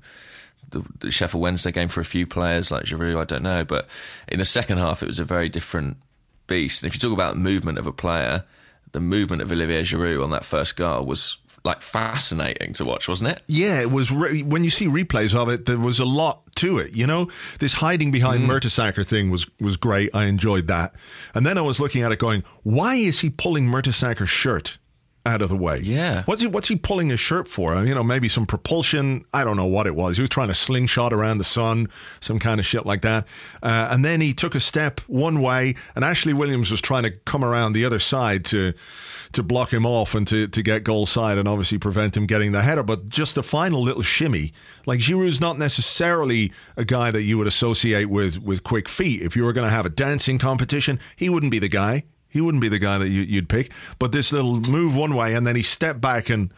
the, 0.71 0.85
the 1.01 1.11
Sheffield 1.11 1.43
Wednesday 1.43 1.73
game 1.73 1.89
for 1.89 2.01
a 2.01 2.05
few 2.05 2.27
players 2.27 2.71
like 2.71 2.85
Giroud, 2.85 3.21
I 3.21 3.25
don't 3.25 3.43
know. 3.43 3.65
But 3.65 3.89
in 4.29 4.39
the 4.39 4.45
second 4.45 4.79
half, 4.79 5.03
it 5.03 5.07
was 5.07 5.19
a 5.19 5.25
very 5.25 5.49
different 5.49 5.97
beast. 6.47 6.83
And 6.83 6.89
if 6.89 6.95
you 6.95 7.01
talk 7.01 7.13
about 7.13 7.37
movement 7.37 7.79
of 7.79 7.87
a 7.87 7.93
player, 7.93 8.45
the 8.93 9.01
movement 9.01 9.43
of 9.43 9.53
Olivier 9.53 9.83
Giroud 9.83 10.23
on 10.23 10.31
that 10.31 10.45
first 10.45 10.77
goal 10.77 11.05
was 11.05 11.39
like 11.69 11.83
fascinating 11.83 12.73
to 12.75 12.85
watch, 12.85 13.07
wasn't 13.09 13.31
it? 13.31 13.43
Yeah, 13.47 13.81
it 13.81 13.91
was 13.91 14.11
re- 14.11 14.43
when 14.43 14.65
you 14.65 14.71
see 14.71 14.87
replays 14.87 15.35
of 15.35 15.49
it, 15.49 15.67
there 15.67 15.79
was 15.79 16.01
a 16.01 16.05
lot 16.05 16.43
to 16.57 16.79
it. 16.79 16.93
You 16.93 17.07
know, 17.07 17.29
this 17.61 17.75
hiding 17.75 18.11
behind 18.11 18.43
Mm. 18.43 18.47
Mertesacker 18.49 19.07
thing 19.07 19.31
was 19.31 19.47
was 19.61 19.77
great. 19.77 20.11
I 20.15 20.25
enjoyed 20.25 20.67
that. 20.69 20.95
And 21.35 21.47
then 21.47 21.57
I 21.57 21.61
was 21.63 21.79
looking 21.79 22.03
at 22.03 22.11
it, 22.13 22.19
going, 22.19 22.43
"Why 22.65 22.97
is 22.97 23.21
he 23.21 23.31
pulling 23.31 23.67
Mertesacker's 23.67 24.31
shirt 24.31 24.79
out 25.27 25.43
of 25.43 25.51
the 25.51 25.57
way? 25.57 25.79
Yeah. 25.83 26.23
what's 26.25 26.41
he 26.41 26.49
what's 26.49 26.69
he 26.69 26.77
pulling 26.77 27.11
his 27.11 27.21
shirt 27.21 27.49
for? 27.49 27.85
You 27.85 27.95
know, 27.95 28.03
maybe 28.03 28.29
some 28.29 28.47
propulsion. 28.47 29.25
I 29.35 29.45
don't 29.45 29.57
know 29.57 29.67
what 29.67 29.87
it 29.87 29.95
was. 29.95 30.17
He 30.17 30.23
was 30.23 30.31
trying 30.31 30.49
to 30.49 30.55
slingshot 30.55 31.13
around 31.13 31.39
the 31.39 31.45
sun, 31.45 31.89
some 32.21 32.39
kind 32.39 32.59
of 32.61 32.65
shit 32.67 32.87
like 32.87 33.03
that. 33.03 33.27
Uh, 33.63 33.89
and 33.91 34.05
then 34.05 34.21
he 34.23 34.33
took 34.33 34.55
a 34.55 34.61
step 34.61 35.01
one 35.07 35.43
way, 35.43 35.75
and 35.95 36.05
Ashley 36.05 36.33
Williams 36.33 36.71
was 36.71 36.81
trying 36.81 37.03
to 37.03 37.11
come 37.11 37.45
around 37.45 37.73
the 37.75 37.85
other 37.85 37.99
side 37.99 38.45
to 38.47 38.73
to 39.33 39.43
block 39.43 39.73
him 39.73 39.87
off 39.87 40.15
and 40.15 40.27
to, 40.29 40.49
to 40.49 40.63
get 40.63 40.85
goal 40.85 41.07
side 41.07 41.39
and 41.39 41.49
obviously 41.49 41.79
prevent 41.79 42.17
him 42.17 42.27
getting 42.27 42.53
the 42.53 42.63
header. 42.63 42.83
But 42.83 43.09
just 43.09 43.35
the 43.35 43.43
final 43.43 43.83
little 43.83 44.03
shimmy, 44.03 44.53
like 44.87 45.01
Giroud's 45.01 45.41
not 45.41 45.59
necessarily 45.59 46.53
a 46.77 46.85
guy 46.85 47.11
that 47.11 47.23
you 47.23 47.39
would 47.39 47.47
associate 47.47 48.07
with 48.07 48.39
with 48.39 48.65
quick 48.65 48.89
feet. 48.89 49.23
If 49.23 49.37
you 49.37 49.45
were 49.45 49.53
going 49.53 49.67
to 49.67 49.75
have 49.75 49.87
a 49.87 49.91
dancing 49.91 50.39
competition, 50.39 50.99
he 51.17 51.29
wouldn't 51.29 51.53
be 51.53 51.59
the 51.59 51.69
guy. 51.69 52.05
He 52.29 52.41
wouldn't 52.41 52.61
be 52.61 52.69
the 52.69 52.79
guy 52.79 52.99
that 52.99 53.09
you, 53.09 53.23
you'd 53.23 53.49
pick. 53.49 53.73
But 53.99 54.13
this 54.13 54.33
little 54.33 54.61
move 54.61 54.95
one 54.95 55.15
way 55.15 55.35
and 55.35 55.47
then 55.47 55.57
he 55.57 55.63
stepped 55.63 56.01
back 56.01 56.29
and. 56.29 56.53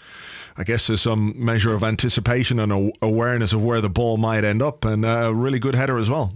I 0.57 0.65
guess 0.65 0.89
there's 0.89 1.00
some 1.00 1.33
measure 1.43 1.75
of 1.75 1.83
anticipation 1.83 2.59
and 2.59 2.93
awareness 3.00 3.55
of 3.55 3.62
where 3.62 3.81
the 3.81 3.89
ball 3.89 4.19
might 4.19 4.45
end 4.45 4.61
up, 4.61 4.85
and 4.85 5.07
a 5.07 5.33
really 5.33 5.59
good 5.59 5.75
header 5.75 5.97
as 5.97 6.11
well. 6.11 6.35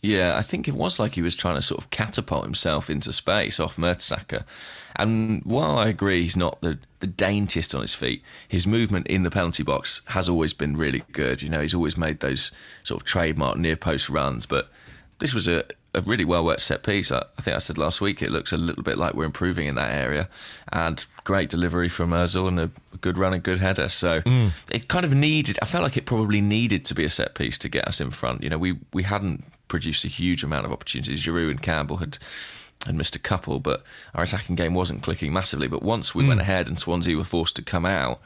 Yeah, 0.00 0.36
I 0.36 0.42
think 0.42 0.68
it 0.68 0.74
was 0.74 1.00
like 1.00 1.14
he 1.14 1.22
was 1.22 1.34
trying 1.34 1.56
to 1.56 1.62
sort 1.62 1.82
of 1.82 1.90
catapult 1.90 2.44
himself 2.44 2.88
into 2.88 3.12
space 3.12 3.58
off 3.58 3.76
Mertesacker. 3.76 4.44
And 4.94 5.42
while 5.42 5.76
I 5.76 5.88
agree 5.88 6.22
he's 6.22 6.36
not 6.36 6.60
the, 6.60 6.78
the 7.00 7.08
daintiest 7.08 7.74
on 7.74 7.80
his 7.80 7.94
feet, 7.94 8.22
his 8.46 8.66
movement 8.66 9.08
in 9.08 9.24
the 9.24 9.30
penalty 9.30 9.64
box 9.64 10.02
has 10.06 10.28
always 10.28 10.52
been 10.52 10.76
really 10.76 11.02
good. 11.12 11.42
You 11.42 11.48
know, 11.48 11.60
he's 11.60 11.74
always 11.74 11.96
made 11.96 12.20
those 12.20 12.52
sort 12.84 13.00
of 13.00 13.06
trademark 13.06 13.56
near 13.56 13.76
post 13.76 14.08
runs. 14.08 14.46
But 14.46 14.70
this 15.18 15.34
was 15.34 15.48
a, 15.48 15.64
a 15.94 16.00
really 16.02 16.24
well 16.24 16.44
worked 16.44 16.60
set 16.60 16.84
piece. 16.84 17.10
I, 17.10 17.24
I 17.36 17.42
think 17.42 17.56
I 17.56 17.58
said 17.58 17.76
last 17.76 18.00
week 18.00 18.22
it 18.22 18.30
looks 18.30 18.52
a 18.52 18.56
little 18.56 18.84
bit 18.84 18.98
like 18.98 19.14
we're 19.14 19.24
improving 19.24 19.66
in 19.66 19.74
that 19.74 19.92
area. 19.92 20.28
And 20.72 21.04
great 21.24 21.50
delivery 21.50 21.88
from 21.88 22.10
Ozil 22.10 22.46
and 22.46 22.60
a 22.60 22.70
good 23.00 23.18
run 23.18 23.34
and 23.34 23.42
good 23.42 23.58
header. 23.58 23.88
So 23.88 24.20
mm. 24.20 24.52
it 24.70 24.86
kind 24.86 25.04
of 25.04 25.12
needed, 25.12 25.58
I 25.60 25.64
felt 25.64 25.82
like 25.82 25.96
it 25.96 26.06
probably 26.06 26.40
needed 26.40 26.84
to 26.84 26.94
be 26.94 27.04
a 27.04 27.10
set 27.10 27.34
piece 27.34 27.58
to 27.58 27.68
get 27.68 27.88
us 27.88 28.00
in 28.00 28.10
front. 28.10 28.44
You 28.44 28.50
know, 28.50 28.58
we, 28.58 28.78
we 28.92 29.02
hadn't 29.02 29.44
produced 29.68 30.04
a 30.04 30.08
huge 30.08 30.42
amount 30.42 30.66
of 30.66 30.72
opportunities. 30.72 31.24
Giroud 31.24 31.50
and 31.50 31.62
Campbell 31.62 31.98
had 31.98 32.18
had 32.86 32.94
missed 32.94 33.16
a 33.16 33.18
couple, 33.18 33.58
but 33.58 33.82
our 34.14 34.22
attacking 34.22 34.54
game 34.54 34.72
wasn't 34.72 35.02
clicking 35.02 35.32
massively. 35.32 35.66
But 35.66 35.82
once 35.82 36.14
we 36.14 36.26
went 36.26 36.40
ahead 36.40 36.68
and 36.68 36.78
Swansea 36.78 37.16
were 37.16 37.24
forced 37.24 37.56
to 37.56 37.62
come 37.62 37.84
out, 37.84 38.20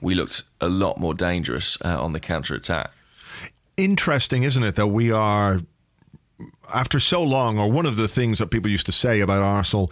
we 0.00 0.14
looked 0.14 0.42
a 0.60 0.68
lot 0.68 0.98
more 0.98 1.14
dangerous 1.14 1.78
uh, 1.84 2.02
on 2.02 2.12
the 2.12 2.20
counter 2.20 2.54
attack. 2.54 2.90
interesting, 3.76 4.42
isn't 4.42 4.62
it, 4.62 4.74
that 4.74 4.88
we 4.88 5.10
are 5.10 5.60
after 6.72 6.98
so 7.00 7.22
long, 7.22 7.58
or 7.58 7.70
one 7.70 7.86
of 7.86 7.96
the 7.96 8.08
things 8.08 8.38
that 8.38 8.48
people 8.48 8.70
used 8.70 8.86
to 8.86 8.92
say 8.92 9.20
about 9.20 9.42
Arsenal 9.42 9.90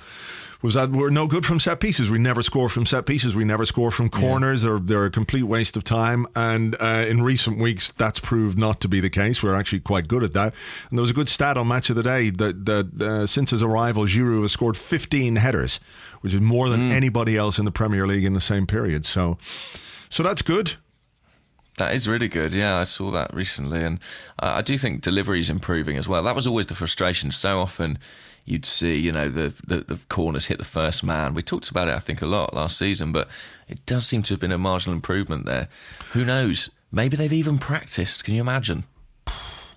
was 0.62 0.74
that 0.74 0.90
we're 0.90 1.10
no 1.10 1.26
good 1.26 1.44
from 1.44 1.58
set 1.58 1.80
pieces. 1.80 2.08
We 2.08 2.18
never 2.18 2.42
score 2.42 2.68
from 2.68 2.86
set 2.86 3.04
pieces. 3.04 3.34
We 3.34 3.44
never 3.44 3.66
score 3.66 3.90
from 3.90 4.08
corners. 4.08 4.62
They're, 4.62 4.78
they're 4.78 5.06
a 5.06 5.10
complete 5.10 5.42
waste 5.42 5.76
of 5.76 5.82
time. 5.82 6.26
And 6.36 6.76
uh, 6.80 7.04
in 7.08 7.22
recent 7.22 7.58
weeks, 7.58 7.90
that's 7.90 8.20
proved 8.20 8.56
not 8.56 8.80
to 8.82 8.88
be 8.88 9.00
the 9.00 9.10
case. 9.10 9.42
We're 9.42 9.58
actually 9.58 9.80
quite 9.80 10.06
good 10.06 10.22
at 10.22 10.32
that. 10.34 10.54
And 10.88 10.98
there 10.98 11.02
was 11.02 11.10
a 11.10 11.14
good 11.14 11.28
stat 11.28 11.56
on 11.56 11.66
Match 11.66 11.90
of 11.90 11.96
the 11.96 12.04
Day 12.04 12.30
that, 12.30 12.64
that 12.66 13.02
uh, 13.02 13.26
since 13.26 13.50
his 13.50 13.62
arrival, 13.62 14.04
Giroud 14.04 14.42
has 14.42 14.52
scored 14.52 14.76
15 14.76 15.36
headers, 15.36 15.80
which 16.20 16.32
is 16.32 16.40
more 16.40 16.68
than 16.68 16.92
anybody 16.92 17.36
else 17.36 17.58
in 17.58 17.64
the 17.64 17.72
Premier 17.72 18.06
League 18.06 18.24
in 18.24 18.32
the 18.32 18.40
same 18.40 18.66
period. 18.66 19.04
So, 19.04 19.38
so 20.10 20.22
that's 20.22 20.42
good. 20.42 20.74
That 21.78 21.94
is 21.94 22.06
really 22.06 22.28
good. 22.28 22.52
Yeah, 22.52 22.76
I 22.78 22.84
saw 22.84 23.10
that 23.12 23.32
recently, 23.34 23.82
and 23.82 23.98
uh, 24.40 24.52
I 24.56 24.62
do 24.62 24.76
think 24.76 25.00
delivery 25.00 25.40
is 25.40 25.48
improving 25.48 25.96
as 25.96 26.06
well. 26.06 26.22
That 26.22 26.34
was 26.34 26.46
always 26.46 26.66
the 26.66 26.74
frustration. 26.74 27.32
So 27.32 27.60
often, 27.60 27.98
you'd 28.44 28.66
see, 28.66 28.96
you 28.98 29.12
know, 29.12 29.28
the, 29.28 29.54
the 29.66 29.80
the 29.80 30.00
corners 30.08 30.46
hit 30.46 30.58
the 30.58 30.64
first 30.64 31.04
man. 31.04 31.34
We 31.34 31.42
talked 31.42 31.70
about 31.70 31.88
it, 31.88 31.94
I 31.94 31.98
think, 31.98 32.22
a 32.22 32.26
lot 32.26 32.54
last 32.54 32.76
season, 32.78 33.12
but 33.12 33.28
it 33.68 33.84
does 33.86 34.06
seem 34.06 34.22
to 34.24 34.34
have 34.34 34.40
been 34.40 34.52
a 34.52 34.58
marginal 34.58 34.94
improvement 34.94 35.46
there. 35.46 35.68
Who 36.12 36.24
knows? 36.24 36.70
Maybe 36.90 37.16
they've 37.16 37.32
even 37.32 37.58
practiced. 37.58 38.24
Can 38.24 38.34
you 38.34 38.40
imagine? 38.40 38.84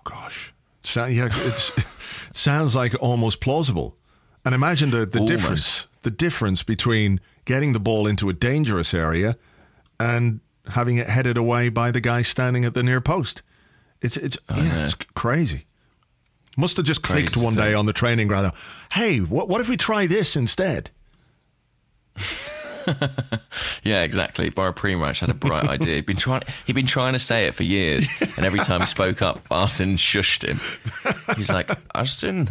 Gosh, 0.03 0.53
so, 0.86 1.05
yeah, 1.05 1.29
it's, 1.31 1.75
it 1.77 1.86
sounds 2.34 2.75
like 2.75 2.93
almost 3.01 3.41
plausible. 3.41 3.98
And 4.43 4.53
imagine 4.53 4.91
the, 4.91 5.05
the 5.05 5.19
Almost. 5.19 5.27
difference, 5.27 5.88
the 6.03 6.12
difference 6.12 6.62
between 6.62 7.19
getting 7.45 7.74
the 7.74 7.79
ball 7.79 8.05
into 8.05 8.29
a 8.29 8.34
dangerous 8.34 8.93
area 8.93 9.38
and 10.00 10.41
having 10.67 10.98
it 10.98 11.07
headed 11.10 11.38
away 11.38 11.69
by 11.69 11.89
the 11.89 12.00
guy 12.00 12.22
standing 12.22 12.63
at 12.63 12.75
the 12.75 12.84
near 12.84 13.01
post. 13.01 13.41
It's 14.01 14.17
it's 14.17 14.38
yeah, 14.55 14.84
it's 14.84 14.93
crazy. 15.15 15.65
Must 16.57 16.77
have 16.77 16.85
just 16.85 17.01
clicked 17.03 17.33
to 17.33 17.39
one 17.43 17.55
day 17.55 17.74
on 17.74 17.85
the 17.85 17.93
training 17.93 18.27
ground. 18.27 18.51
Hey, 18.91 19.19
what 19.19 19.50
what 19.50 19.59
if 19.62 19.67
we 19.69 19.75
try 19.77 20.07
this 20.07 20.35
instead? 20.35 20.89
Yeah, 23.83 24.03
exactly. 24.03 24.50
Boro 24.51 24.71
Primorac 24.74 25.19
had 25.19 25.29
a 25.29 25.33
bright 25.33 25.67
idea. 25.67 25.95
He'd 25.95 26.05
been 26.05 26.17
trying. 26.17 26.43
He'd 26.67 26.74
been 26.74 26.85
trying 26.85 27.13
to 27.13 27.19
say 27.19 27.47
it 27.47 27.55
for 27.55 27.63
years, 27.63 28.07
and 28.38 28.45
every 28.45 28.59
time 28.59 28.81
he 28.81 28.85
spoke 28.85 29.24
up, 29.24 29.41
Arsene 29.50 29.97
shushed 29.97 30.43
him. 30.47 30.59
He's 31.35 31.50
like, 31.51 31.69
Arsene, 31.95 32.50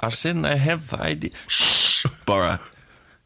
Arsene, 0.00 0.44
I 0.44 0.56
have 0.56 0.92
idea. 0.94 1.30
Shh, 1.46 2.04
Boro, 2.26 2.58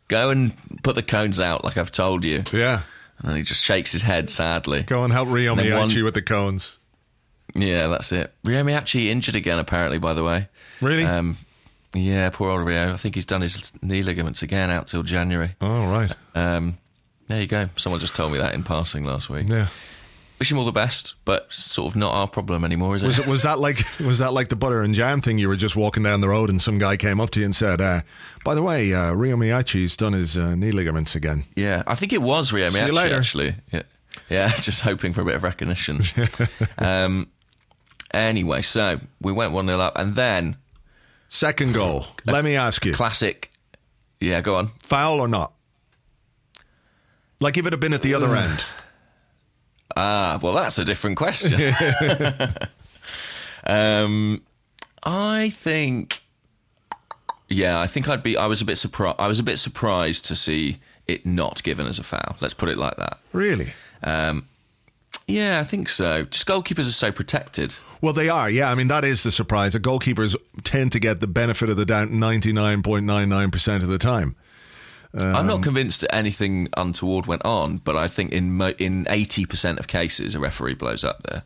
go 0.08 0.28
and 0.30 0.52
put 0.82 0.96
the 0.96 1.02
cones 1.02 1.40
out, 1.40 1.64
like 1.64 1.78
I've 1.78 1.92
told 1.92 2.24
you. 2.26 2.42
Yeah, 2.52 2.82
And 3.20 3.30
then 3.30 3.36
he 3.36 3.42
just 3.42 3.62
shakes 3.62 3.92
his 3.92 4.02
head 4.02 4.28
sadly. 4.28 4.82
go 4.82 5.02
and 5.04 5.12
help 5.14 5.28
Ryo 5.30 5.54
Miyaichi 5.54 5.94
one- 5.96 6.04
with 6.04 6.14
the 6.14 6.22
cones. 6.22 6.76
Yeah, 7.54 7.88
that's 7.88 8.12
it. 8.12 8.32
Ryo 8.44 8.62
Miyaichi 8.64 9.06
injured 9.06 9.34
again, 9.36 9.58
apparently. 9.58 9.98
By 9.98 10.14
the 10.14 10.24
way, 10.24 10.48
Really? 10.80 11.04
Um, 11.04 11.36
yeah, 11.94 12.30
poor 12.30 12.50
old 12.50 12.66
Ryo. 12.66 12.92
I 12.92 12.96
think 12.96 13.14
he's 13.16 13.26
done 13.26 13.40
his 13.40 13.72
knee 13.82 14.02
ligaments 14.02 14.42
again 14.42 14.70
out 14.70 14.86
till 14.88 15.02
January. 15.02 15.54
oh 15.60 15.90
right, 15.90 16.12
Um, 16.34 16.78
there 17.28 17.40
you 17.40 17.46
go. 17.46 17.68
Someone 17.76 18.00
just 18.00 18.14
told 18.14 18.32
me 18.32 18.38
that 18.38 18.54
in 18.54 18.62
passing 18.62 19.04
last 19.04 19.28
week. 19.30 19.48
yeah. 19.48 19.66
Wish 20.38 20.50
him 20.50 20.56
all 20.56 20.64
the 20.64 20.72
best, 20.72 21.16
but 21.26 21.52
sort 21.52 21.92
of 21.92 21.96
not 21.96 22.14
our 22.14 22.26
problem 22.26 22.64
anymore, 22.64 22.96
is 22.96 23.02
it? 23.02 23.06
Was 23.08 23.18
it 23.18 23.26
was 23.26 23.42
that 23.42 23.58
like 23.58 23.82
was 24.00 24.20
that 24.20 24.32
like 24.32 24.48
the 24.48 24.56
butter 24.56 24.80
and 24.82 24.94
jam 24.94 25.20
thing? 25.20 25.36
You 25.36 25.48
were 25.48 25.56
just 25.56 25.76
walking 25.76 26.02
down 26.02 26.22
the 26.22 26.30
road 26.30 26.48
and 26.48 26.62
some 26.62 26.78
guy 26.78 26.96
came 26.96 27.20
up 27.20 27.28
to 27.32 27.40
you 27.40 27.44
and 27.44 27.54
said, 27.54 27.78
uh, 27.82 28.00
"By 28.42 28.54
the 28.54 28.62
way, 28.62 28.94
uh, 28.94 29.12
Ryo 29.12 29.36
Miyaichi's 29.36 29.98
done 29.98 30.14
his 30.14 30.38
uh, 30.38 30.54
knee 30.54 30.70
ligaments 30.72 31.14
again." 31.14 31.44
Yeah, 31.56 31.82
I 31.86 31.94
think 31.94 32.14
it 32.14 32.22
was 32.22 32.54
Ryo 32.54 32.70
Miyaichi 32.70 33.10
actually. 33.14 33.54
Yeah, 33.70 33.82
yeah, 34.30 34.48
just 34.62 34.80
hoping 34.80 35.12
for 35.12 35.20
a 35.20 35.24
bit 35.26 35.34
of 35.34 35.42
recognition. 35.42 36.00
um, 36.78 37.26
anyway, 38.12 38.62
so 38.62 39.00
we 39.20 39.32
went 39.32 39.52
one 39.52 39.66
0 39.66 39.78
up, 39.78 39.96
and 39.96 40.14
then 40.14 40.56
Second 41.32 41.74
goal. 41.74 42.06
Let 42.26 42.44
me 42.44 42.56
ask 42.56 42.84
you, 42.84 42.92
classic. 42.92 43.52
Yeah, 44.18 44.40
go 44.40 44.56
on. 44.56 44.72
foul 44.82 45.20
or 45.20 45.28
not? 45.28 45.52
Like 47.38 47.56
if 47.56 47.64
it 47.64 47.72
had 47.72 47.78
been 47.78 47.94
at 47.94 48.02
the 48.02 48.14
other 48.14 48.34
end. 48.34 48.64
Ah, 49.96 50.40
well, 50.42 50.52
that's 50.52 50.78
a 50.78 50.84
different 50.84 51.16
question. 51.16 51.54
um, 53.64 54.42
I 55.04 55.50
think, 55.50 56.22
yeah, 57.48 57.80
I 57.80 57.86
think 57.86 58.08
I'd 58.08 58.24
be. 58.24 58.36
I 58.36 58.46
was 58.46 58.60
a 58.60 58.64
bit 58.64 58.76
surprised. 58.76 59.16
I 59.20 59.28
was 59.28 59.38
a 59.38 59.44
bit 59.44 59.58
surprised 59.58 60.24
to 60.26 60.34
see 60.34 60.78
it 61.06 61.24
not 61.24 61.62
given 61.62 61.86
as 61.86 62.00
a 62.00 62.02
foul. 62.02 62.36
Let's 62.40 62.54
put 62.54 62.68
it 62.68 62.76
like 62.76 62.96
that. 62.96 63.20
Really? 63.32 63.72
Um, 64.02 64.48
yeah, 65.28 65.60
I 65.60 65.64
think 65.64 65.88
so. 65.88 66.24
Just 66.24 66.46
goalkeepers 66.48 66.88
are 66.88 66.92
so 66.92 67.12
protected. 67.12 67.76
Well, 68.02 68.12
they 68.12 68.28
are. 68.28 68.48
Yeah, 68.48 68.70
I 68.70 68.74
mean 68.74 68.88
that 68.88 69.04
is 69.04 69.22
the 69.22 69.30
surprise. 69.32 69.72
The 69.74 69.80
goalkeepers 69.80 70.34
tend 70.64 70.92
to 70.92 70.98
get 70.98 71.20
the 71.20 71.26
benefit 71.26 71.68
of 71.68 71.76
the 71.76 71.84
doubt 71.86 72.10
ninety 72.10 72.52
nine 72.52 72.82
point 72.82 73.04
nine 73.04 73.28
nine 73.28 73.50
percent 73.50 73.82
of 73.82 73.88
the 73.88 73.98
time. 73.98 74.36
I'm 75.12 75.34
Um, 75.34 75.46
not 75.48 75.62
convinced 75.62 76.02
that 76.02 76.14
anything 76.14 76.68
untoward 76.76 77.26
went 77.26 77.44
on, 77.44 77.78
but 77.78 77.96
I 77.96 78.06
think 78.06 78.30
in 78.30 78.52
mo- 78.56 78.74
in 78.78 79.06
80% 79.06 79.78
of 79.80 79.88
cases, 79.88 80.36
a 80.36 80.38
referee 80.38 80.74
blows 80.74 81.02
up 81.02 81.24
there. 81.24 81.42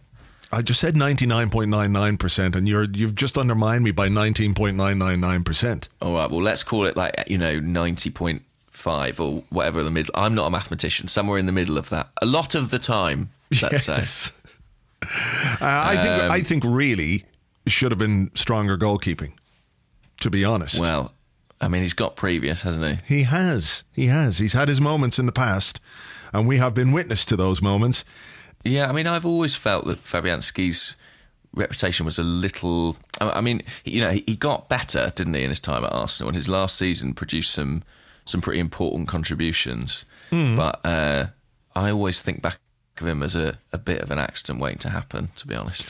I 0.52 0.61
just 0.61 0.78
said 0.80 0.96
ninety 0.96 1.25
nine 1.26 1.49
point 1.50 1.70
nine 1.70 1.90
nine 1.90 2.16
percent, 2.18 2.54
and 2.54 2.68
you're 2.68 2.84
you've 2.92 3.14
just 3.14 3.37
undermined 3.38 3.82
me 3.82 3.90
by 3.90 4.08
nineteen 4.08 4.54
point 4.54 4.76
nine 4.76 4.99
nine 4.99 5.18
nine 5.18 5.42
percent. 5.44 5.88
All 6.02 6.14
right, 6.14 6.30
well, 6.30 6.42
let's 6.42 6.62
call 6.62 6.84
it 6.84 6.94
like, 6.96 7.14
you 7.26 7.38
know, 7.38 7.58
90.5 7.58 9.18
or 9.20 9.42
whatever 9.50 9.82
the 9.82 9.90
middle. 9.90 10.12
I'm 10.14 10.34
not 10.34 10.46
a 10.46 10.50
mathematician, 10.50 11.08
somewhere 11.08 11.38
in 11.38 11.46
the 11.46 11.52
middle 11.52 11.78
of 11.78 11.88
that. 11.90 12.08
A 12.23 12.26
lot 12.26 12.54
of 12.54 12.70
the 12.70 12.78
time, 12.78 13.30
let's 13.62 13.84
say. 13.87 14.30
Uh, 15.04 15.56
I 15.61 15.96
think 15.96 16.23
Um, 16.23 16.30
I 16.30 16.42
think 16.42 16.64
really 16.66 17.25
should 17.66 17.90
have 17.92 17.99
been 17.99 18.30
stronger 18.34 18.76
goalkeeping. 18.76 19.32
To 20.20 20.30
be 20.30 20.44
honest, 20.44 20.80
Well, 20.80 21.12
I 21.61 21.68
mean, 21.68 21.82
he's 21.82 21.92
got 21.92 22.14
previous, 22.16 22.62
hasn't 22.62 23.00
he? 23.06 23.16
he 23.16 23.23
has. 23.25 23.82
He 23.92 24.06
has. 24.06 24.38
He's 24.38 24.52
had 24.52 24.68
his 24.68 24.80
moments 24.80 25.18
in 25.18 25.26
the 25.26 25.32
past, 25.32 25.80
and 26.32 26.46
we 26.46 26.58
have 26.58 26.73
been 26.73 26.92
witness 26.92 27.25
to 27.26 27.37
those 27.37 27.61
moments. 27.61 28.04
Yeah, 28.64 28.88
I 28.88 28.92
mean, 28.92 29.06
I've 29.06 29.26
always 29.26 29.56
felt 29.56 29.87
that 29.87 30.02
Fabianski's 30.04 30.94
reputation 31.52 32.06
was 32.06 32.18
a 32.18 32.23
little. 32.23 32.96
I 33.20 33.40
mean, 33.40 33.62
you 33.84 34.00
know, 34.00 34.12
he 34.12 34.37
got 34.37 34.68
better, 34.68 35.12
didn't 35.14 35.34
he, 35.34 35.42
in 35.42 35.50
his 35.50 35.61
time 35.61 35.84
at 35.84 35.92
Arsenal? 35.92 36.28
And 36.28 36.37
his 36.37 36.49
last 36.49 36.76
season 36.78 37.12
produced 37.12 37.52
some 37.52 37.82
some 38.25 38.40
pretty 38.40 38.61
important 38.61 39.08
contributions. 39.08 40.04
But 40.30 40.80
uh, 40.84 41.26
I 41.76 41.90
always 41.90 42.20
think 42.20 42.40
back 42.42 42.58
him 43.00 43.22
as 43.22 43.36
a, 43.36 43.58
a 43.72 43.78
bit 43.78 44.00
of 44.00 44.10
an 44.10 44.18
accident 44.18 44.60
waiting 44.60 44.78
to 44.78 44.90
happen, 44.90 45.30
to 45.36 45.46
be 45.46 45.54
honest. 45.54 45.86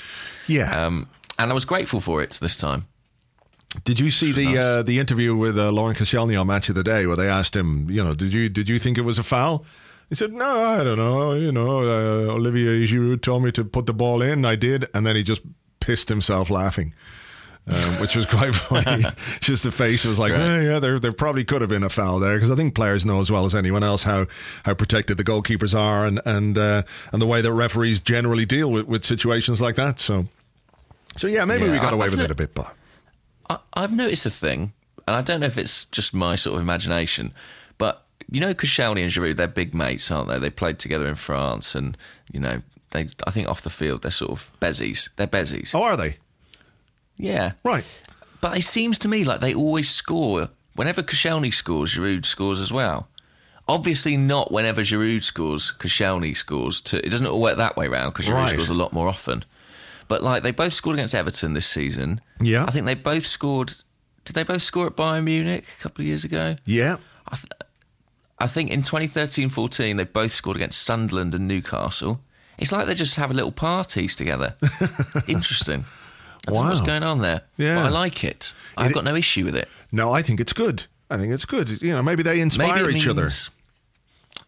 Yeah. 0.46 0.86
Um, 0.86 1.08
and 1.38 1.50
I 1.50 1.54
was 1.54 1.64
grateful 1.64 2.00
for 2.00 2.22
it 2.22 2.38
this 2.40 2.56
time. 2.56 2.86
Did 3.84 3.98
you 3.98 4.10
see 4.10 4.32
the 4.32 4.44
nice. 4.44 4.56
uh, 4.56 4.82
the 4.84 4.98
interview 5.00 5.34
with 5.34 5.58
uh, 5.58 5.72
Laurent 5.72 5.98
Koscielny 5.98 6.40
on 6.40 6.46
Match 6.46 6.68
of 6.68 6.76
the 6.76 6.84
Day 6.84 7.06
where 7.06 7.16
they 7.16 7.28
asked 7.28 7.56
him, 7.56 7.90
you 7.90 8.04
know, 8.04 8.14
did 8.14 8.32
you 8.32 8.48
did 8.48 8.68
you 8.68 8.78
think 8.78 8.98
it 8.98 9.02
was 9.02 9.18
a 9.18 9.24
foul? 9.24 9.64
He 10.08 10.14
said, 10.14 10.32
no, 10.32 10.64
I 10.64 10.84
don't 10.84 10.98
know. 10.98 11.32
You 11.32 11.50
know, 11.50 11.80
uh, 11.80 12.34
Olivier 12.34 12.86
Giroud 12.86 13.22
told 13.22 13.42
me 13.42 13.50
to 13.52 13.64
put 13.64 13.86
the 13.86 13.94
ball 13.94 14.22
in. 14.22 14.44
I 14.44 14.54
did, 14.54 14.86
and 14.94 15.04
then 15.04 15.16
he 15.16 15.22
just 15.22 15.42
pissed 15.80 16.08
himself 16.08 16.50
laughing. 16.50 16.94
Um, 17.66 17.76
which 17.98 18.14
was 18.14 18.26
quite 18.26 18.54
funny. 18.54 19.06
Just 19.40 19.62
the 19.62 19.72
face 19.72 20.04
was 20.04 20.18
like, 20.18 20.32
Right. 20.32 20.40
"Eh, 20.42 20.62
yeah, 20.72 20.78
there, 20.80 20.98
there 20.98 21.12
probably 21.12 21.44
could 21.44 21.62
have 21.62 21.70
been 21.70 21.82
a 21.82 21.88
foul 21.88 22.18
there 22.18 22.34
because 22.36 22.50
I 22.50 22.56
think 22.56 22.74
players 22.74 23.06
know 23.06 23.20
as 23.20 23.30
well 23.30 23.46
as 23.46 23.54
anyone 23.54 23.82
else 23.82 24.02
how, 24.02 24.26
how 24.64 24.74
protected 24.74 25.16
the 25.16 25.24
goalkeepers 25.24 25.74
are 25.74 26.04
and 26.06 26.20
and 26.26 26.58
uh, 26.58 26.82
and 27.12 27.22
the 27.22 27.26
way 27.26 27.40
that 27.40 27.50
referees 27.52 28.00
generally 28.00 28.44
deal 28.44 28.70
with, 28.70 28.86
with 28.86 29.02
situations 29.02 29.62
like 29.62 29.76
that. 29.76 29.98
So, 29.98 30.26
so 31.16 31.26
yeah, 31.26 31.46
maybe 31.46 31.64
Yeah, 31.64 31.72
we 31.72 31.78
got 31.78 31.94
away 31.94 32.04
I 32.06 32.08
with 32.10 32.18
think- 32.18 32.26
it 32.28 32.32
a 32.32 32.34
bit, 32.34 32.54
but 32.54 32.74
I, 33.48 33.58
I've 33.72 33.92
noticed 33.92 34.26
a 34.26 34.30
thing, 34.30 34.74
and 35.08 35.16
I 35.16 35.22
don't 35.22 35.40
know 35.40 35.46
if 35.46 35.56
it's 35.56 35.86
just 35.86 36.12
my 36.12 36.34
sort 36.34 36.56
of 36.56 36.60
imagination, 36.60 37.32
but 37.78 38.04
you 38.30 38.40
know, 38.42 38.52
Koscielny 38.52 39.00
and 39.02 39.10
Giroud, 39.10 39.36
they're 39.36 39.48
big 39.48 39.74
mates, 39.74 40.10
aren't 40.10 40.28
they? 40.28 40.38
They 40.38 40.50
played 40.50 40.78
together 40.78 41.08
in 41.08 41.14
France, 41.14 41.74
and 41.74 41.96
you 42.30 42.40
know, 42.40 42.60
they. 42.90 43.08
I 43.26 43.30
think 43.30 43.48
off 43.48 43.62
the 43.62 43.70
field, 43.70 44.02
they're 44.02 44.10
sort 44.10 44.32
of 44.32 44.52
bezies. 44.60 45.08
They're 45.16 45.26
bezies. 45.26 45.74
oh, 45.74 45.82
are 45.82 45.96
they 45.96 46.16
Yeah, 47.16 47.52
right? 47.64 47.84
but 48.40 48.56
it 48.58 48.62
seems 48.64 48.98
to 49.00 49.08
me 49.08 49.24
like 49.24 49.40
they 49.40 49.54
always 49.54 49.88
score. 49.90 50.48
Whenever 50.74 51.02
Koscielny 51.02 51.54
scores, 51.54 51.94
Giroud 51.94 52.24
scores 52.26 52.60
as 52.60 52.72
well. 52.72 53.08
Obviously, 53.68 54.16
not 54.16 54.50
whenever 54.52 54.82
Giroud 54.82 55.22
scores, 55.22 55.72
Koscielny 55.78 56.36
scores. 56.36 56.80
To, 56.82 56.98
it 56.98 57.10
doesn't 57.10 57.26
all 57.26 57.40
work 57.40 57.56
that 57.56 57.76
way 57.76 57.86
round 57.88 58.12
because 58.12 58.26
Giroud 58.26 58.34
Right. 58.34 58.50
scores 58.52 58.68
a 58.70 58.74
lot 58.74 58.92
more 58.92 59.08
often. 59.08 59.44
But 60.08 60.22
like 60.22 60.42
they 60.42 60.50
both 60.50 60.72
scored 60.74 60.96
against 60.96 61.14
Everton 61.14 61.54
this 61.54 61.66
season. 61.66 62.20
Yeah. 62.40 62.64
I 62.66 62.70
think 62.72 62.84
they 62.86 62.94
both 62.94 63.26
scored. 63.26 63.72
Did 64.24 64.34
they 64.34 64.42
both 64.42 64.62
score 64.62 64.86
at 64.88 64.96
Bayern 64.96 65.24
Munich 65.24 65.64
a 65.78 65.82
couple 65.82 66.02
of 66.02 66.06
years 66.08 66.24
ago? 66.24 66.56
Yeah. 66.66 66.96
I, 67.28 67.36
th- 67.36 67.46
I 68.38 68.46
think 68.48 68.70
in 68.70 68.82
2013-14 68.82 69.96
they 69.96 70.04
both 70.04 70.32
scored 70.32 70.56
against 70.56 70.82
Sunderland 70.82 71.34
and 71.34 71.46
Newcastle. 71.48 72.20
It's 72.58 72.72
like 72.72 72.86
they 72.86 72.94
just 72.94 73.16
have 73.16 73.30
little 73.30 73.52
parties 73.52 74.14
together. 74.16 74.56
Interesting. 75.26 75.84
I 76.46 76.50
don't 76.52 76.62
know 76.62 76.68
what's 76.68 76.80
going 76.80 77.02
on 77.02 77.20
there. 77.20 77.42
Yeah. 77.56 77.76
But 77.76 77.86
I 77.86 77.88
like 77.90 78.24
it. 78.24 78.54
I've 78.76 78.92
got 78.92 79.04
no 79.04 79.14
issue 79.14 79.44
with 79.44 79.56
it. 79.56 79.68
No, 79.92 80.12
I 80.12 80.22
think 80.22 80.40
it's 80.40 80.52
good. 80.52 80.84
I 81.10 81.16
think 81.16 81.32
it's 81.32 81.44
good. 81.44 81.80
You 81.82 81.92
know, 81.92 82.02
maybe 82.02 82.22
they 82.22 82.40
inspire 82.40 82.84
Maybe 82.84 82.96
it 82.96 83.02
each 83.02 83.08
other. 83.08 83.28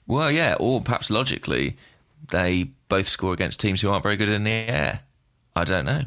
Well, 0.06 0.30
yeah, 0.30 0.56
or 0.58 0.80
perhaps 0.80 1.10
logically, 1.10 1.76
they 2.28 2.68
both 2.88 3.08
score 3.08 3.32
against 3.32 3.60
teams 3.60 3.80
who 3.80 3.90
aren't 3.90 4.02
very 4.02 4.16
good 4.16 4.28
in 4.28 4.44
the 4.44 4.50
air. 4.50 5.00
I 5.54 5.64
don't 5.64 5.84
know. 5.84 6.02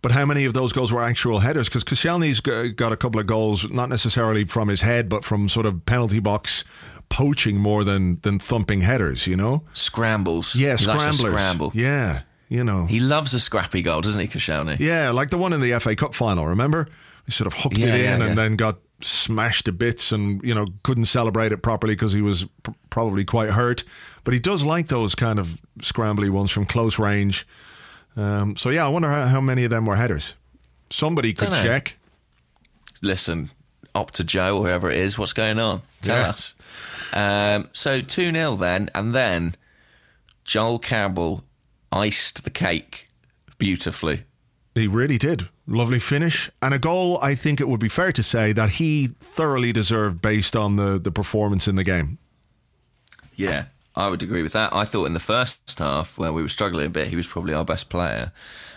But 0.00 0.12
how 0.12 0.24
many 0.24 0.44
of 0.44 0.54
those 0.54 0.72
goals 0.72 0.92
were 0.92 1.02
actual 1.02 1.40
headers? 1.40 1.68
Because 1.68 1.82
Koscielny's 1.82 2.40
got 2.40 2.92
a 2.92 2.96
couple 2.96 3.20
of 3.20 3.26
goals, 3.26 3.68
not 3.68 3.88
necessarily 3.88 4.44
from 4.44 4.68
his 4.68 4.82
head, 4.82 5.08
but 5.08 5.24
from 5.24 5.48
sort 5.48 5.66
of 5.66 5.84
penalty 5.86 6.20
box 6.20 6.64
poaching 7.08 7.56
more 7.56 7.84
than 7.84 8.20
than 8.22 8.38
thumping 8.38 8.82
headers. 8.82 9.26
You 9.26 9.36
know? 9.36 9.64
Scrambles. 9.74 10.54
Yeah, 10.54 10.76
he 10.76 10.84
scramblers. 10.84 11.18
scramble. 11.18 11.72
Yeah, 11.74 12.22
you 12.48 12.64
know. 12.64 12.86
He 12.86 13.00
loves 13.00 13.34
a 13.34 13.40
scrappy 13.40 13.82
goal, 13.82 14.00
doesn't 14.00 14.20
he, 14.20 14.28
Koscielny? 14.28 14.78
yeah, 14.78 15.10
like 15.10 15.30
the 15.30 15.38
one 15.38 15.52
in 15.52 15.60
the 15.60 15.78
FA 15.80 15.94
Cup 15.96 16.14
final. 16.14 16.46
Remember? 16.46 16.88
He 17.26 17.32
sort 17.32 17.46
of 17.46 17.54
hooked 17.54 17.76
Yeah, 17.78 17.94
it 17.94 18.00
in 18.00 18.20
yeah. 18.20 18.26
and 18.26 18.38
then 18.38 18.56
got 18.56 18.78
smashed 19.00 19.66
to 19.66 19.72
bits, 19.72 20.12
and 20.12 20.42
you 20.42 20.54
know 20.54 20.66
couldn't 20.82 21.06
celebrate 21.06 21.52
it 21.52 21.58
properly 21.58 21.94
because 21.94 22.12
he 22.12 22.22
was 22.22 22.46
pr- 22.62 22.70
probably 22.90 23.24
quite 23.24 23.50
hurt. 23.50 23.84
But 24.24 24.34
he 24.34 24.40
does 24.40 24.62
like 24.62 24.88
those 24.88 25.14
kind 25.14 25.38
of 25.38 25.58
scrambly 25.80 26.30
ones 26.30 26.50
from 26.50 26.66
close 26.66 26.98
range. 26.98 27.46
Um, 28.16 28.56
so 28.56 28.70
yeah, 28.70 28.84
I 28.84 28.88
wonder 28.88 29.08
how, 29.08 29.26
how 29.26 29.40
many 29.40 29.64
of 29.64 29.70
them 29.70 29.86
were 29.86 29.96
headers. 29.96 30.34
Somebody 30.90 31.32
could 31.34 31.50
check. 31.50 31.96
Listen, 33.02 33.50
up 33.94 34.10
to 34.12 34.24
Joe 34.24 34.60
whoever 34.62 34.90
it 34.90 34.98
is, 34.98 35.18
what's 35.18 35.32
going 35.32 35.58
on? 35.60 35.82
Tell 36.02 36.16
Yeah. 36.18 36.28
us. 36.30 36.54
Um, 37.12 37.68
so 37.72 38.00
2 38.00 38.32
0 38.32 38.56
then, 38.56 38.90
and 38.94 39.14
then 39.14 39.54
Joel 40.44 40.78
Campbell 40.78 41.44
iced 41.92 42.44
the 42.44 42.50
cake 42.50 43.08
beautifully. 43.58 44.24
He 44.74 44.86
really 44.86 45.18
did. 45.18 45.48
Lovely 45.66 45.98
finish. 45.98 46.50
And 46.62 46.72
a 46.72 46.78
goal, 46.78 47.18
I 47.20 47.34
think 47.34 47.60
it 47.60 47.68
would 47.68 47.80
be 47.80 47.88
fair 47.88 48.12
to 48.12 48.22
say, 48.22 48.52
that 48.52 48.70
he 48.70 49.08
thoroughly 49.34 49.72
deserved 49.72 50.22
based 50.22 50.54
on 50.54 50.76
the, 50.76 50.98
the 50.98 51.10
performance 51.10 51.66
in 51.66 51.76
the 51.76 51.84
game. 51.84 52.18
Yeah, 53.34 53.66
I 53.96 54.08
would 54.08 54.22
agree 54.22 54.42
with 54.42 54.52
that. 54.52 54.72
I 54.72 54.84
thought 54.84 55.06
in 55.06 55.14
the 55.14 55.20
first 55.20 55.78
half, 55.78 56.18
where 56.18 56.32
we 56.32 56.42
were 56.42 56.48
struggling 56.48 56.86
a 56.86 56.90
bit, 56.90 57.08
he 57.08 57.16
was 57.16 57.26
probably 57.26 57.54
our 57.54 57.64
best 57.64 57.88
player. 57.88 58.32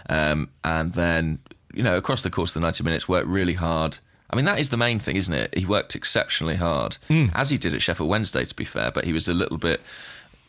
Um, 0.10 0.50
and 0.63 0.94
then, 0.94 1.39
you 1.74 1.84
know, 1.84 1.98
across 1.98 2.24
the 2.24 2.30
course 2.30 2.51
of 2.51 2.56
the 2.56 2.60
90 2.62 2.84
minutes, 2.84 3.08
worked 3.08 3.27
really 3.27 3.53
hard. 3.53 4.00
I 4.30 4.36
mean, 4.36 4.46
that 4.46 4.60
is 4.60 4.70
the 4.70 4.77
main 4.77 5.00
thing, 5.00 5.18
isn't 5.18 5.34
it? 5.34 5.58
He 5.58 5.65
worked 5.65 5.96
exceptionally 5.96 6.56
hard, 6.56 6.98
as 7.34 7.50
he 7.50 7.58
did 7.58 7.74
at 7.74 7.82
Sheffield 7.82 8.10
Wednesday, 8.10 8.46
to 8.46 8.56
be 8.56 8.63
fair, 8.63 8.89
but 8.89 9.03
he 9.03 9.13
was 9.13 9.27
a 9.27 9.34
little 9.34 9.58
bit, 9.58 9.82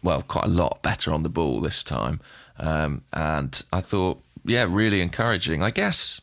well, 0.02 0.22
quite 0.22 0.44
a 0.44 0.48
lot 0.48 0.82
better 0.82 1.12
on 1.12 1.24
the 1.24 1.28
ball 1.28 1.60
this 1.60 1.82
time. 1.82 2.20
Um, 2.58 3.02
and 3.12 3.62
I 3.72 3.80
thought, 3.80 4.20
yeah, 4.44 4.66
really 4.68 5.00
encouraging. 5.00 5.62
I 5.62 5.70
guess. 5.70 6.20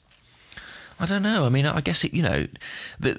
I 1.02 1.06
don't 1.06 1.24
know. 1.24 1.46
I 1.46 1.50
mean, 1.50 1.66
I 1.66 1.80
guess 1.80 2.04
it, 2.04 2.14
you 2.14 2.22
know, 2.22 2.46
the, 3.00 3.18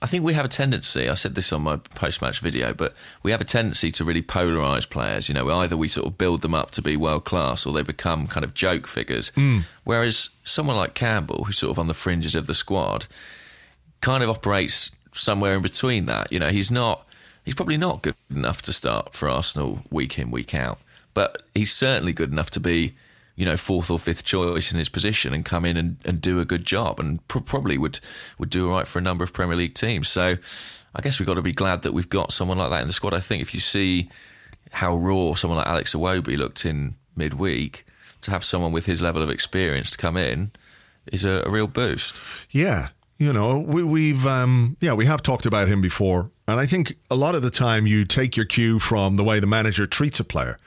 I 0.00 0.06
think 0.06 0.24
we 0.24 0.32
have 0.32 0.46
a 0.46 0.48
tendency. 0.48 1.10
I 1.10 1.14
said 1.14 1.34
this 1.34 1.52
on 1.52 1.60
my 1.60 1.76
post-match 1.76 2.40
video, 2.40 2.72
but 2.72 2.94
we 3.22 3.32
have 3.32 3.40
a 3.42 3.44
tendency 3.44 3.90
to 3.92 4.04
really 4.04 4.22
polarise 4.22 4.88
players. 4.88 5.28
You 5.28 5.34
know, 5.34 5.50
either 5.50 5.76
we 5.76 5.88
sort 5.88 6.06
of 6.06 6.16
build 6.16 6.40
them 6.40 6.54
up 6.54 6.70
to 6.70 6.80
be 6.80 6.96
world 6.96 7.26
class, 7.26 7.66
or 7.66 7.74
they 7.74 7.82
become 7.82 8.26
kind 8.26 8.44
of 8.44 8.54
joke 8.54 8.86
figures. 8.86 9.30
Whereas 9.84 10.30
someone 10.44 10.76
like 10.76 10.94
Campbell, 10.94 11.44
who's 11.44 11.58
sort 11.58 11.72
of 11.72 11.78
on 11.78 11.86
the 11.86 11.92
fringes 11.92 12.34
of 12.34 12.46
the 12.46 12.54
squad, 12.54 13.06
kind 14.00 14.22
of 14.22 14.30
operates 14.30 14.90
somewhere 15.12 15.54
in 15.56 15.60
between 15.60 16.06
that. 16.06 16.32
You 16.32 16.38
know, 16.38 16.48
he's 16.48 16.70
not. 16.70 17.06
He's 17.44 17.54
probably 17.54 17.76
not 17.76 18.02
good 18.02 18.14
enough 18.30 18.62
to 18.62 18.72
start 18.72 19.12
for 19.12 19.28
Arsenal 19.28 19.82
week 19.90 20.18
in 20.18 20.30
week 20.30 20.54
out, 20.54 20.78
but 21.14 21.42
he's 21.54 21.72
certainly 21.72 22.12
good 22.12 22.32
enough 22.32 22.50
to 22.50 22.60
be, 22.60 22.92
you 23.36 23.44
know, 23.44 23.56
fourth 23.56 23.90
or 23.90 23.98
fifth 23.98 24.24
choice 24.24 24.72
in 24.72 24.78
his 24.78 24.88
position 24.88 25.32
and 25.32 25.44
come 25.44 25.64
in 25.64 25.76
and, 25.76 25.96
and 26.04 26.20
do 26.20 26.40
a 26.40 26.44
good 26.44 26.64
job, 26.64 27.00
and 27.00 27.26
pr- 27.28 27.40
probably 27.40 27.78
would 27.78 28.00
would 28.38 28.50
do 28.50 28.68
all 28.68 28.76
right 28.76 28.86
for 28.86 28.98
a 28.98 29.02
number 29.02 29.24
of 29.24 29.32
Premier 29.32 29.56
League 29.56 29.74
teams. 29.74 30.08
So, 30.08 30.36
I 30.94 31.00
guess 31.00 31.18
we've 31.18 31.26
got 31.26 31.34
to 31.34 31.42
be 31.42 31.52
glad 31.52 31.82
that 31.82 31.92
we've 31.92 32.08
got 32.08 32.32
someone 32.32 32.58
like 32.58 32.70
that 32.70 32.82
in 32.82 32.86
the 32.86 32.92
squad. 32.92 33.14
I 33.14 33.20
think 33.20 33.42
if 33.42 33.54
you 33.54 33.60
see 33.60 34.10
how 34.70 34.96
raw 34.96 35.34
someone 35.34 35.58
like 35.58 35.66
Alex 35.66 35.94
Iwobi 35.94 36.36
looked 36.36 36.64
in 36.64 36.96
midweek, 37.14 37.84
to 38.22 38.30
have 38.30 38.44
someone 38.44 38.72
with 38.72 38.86
his 38.86 39.02
level 39.02 39.22
of 39.22 39.30
experience 39.30 39.90
to 39.90 39.98
come 39.98 40.16
in 40.16 40.52
is 41.10 41.24
a, 41.24 41.42
a 41.44 41.50
real 41.50 41.66
boost. 41.66 42.20
Yeah, 42.50 42.88
you 43.18 43.32
know, 43.32 43.58
we, 43.58 43.82
we've 43.82 44.26
um, 44.26 44.76
yeah, 44.80 44.94
we 44.94 45.06
have 45.06 45.22
talked 45.22 45.46
about 45.46 45.68
him 45.68 45.80
before, 45.80 46.30
and 46.48 46.58
I 46.58 46.66
think 46.66 46.96
a 47.10 47.16
lot 47.16 47.34
of 47.34 47.42
the 47.42 47.50
time 47.50 47.86
you 47.86 48.04
take 48.04 48.36
your 48.36 48.46
cue 48.46 48.78
from 48.78 49.16
the 49.16 49.24
way 49.24 49.40
the 49.40 49.46
manager 49.46 49.86
treats 49.86 50.20
a 50.20 50.24
player. 50.24 50.58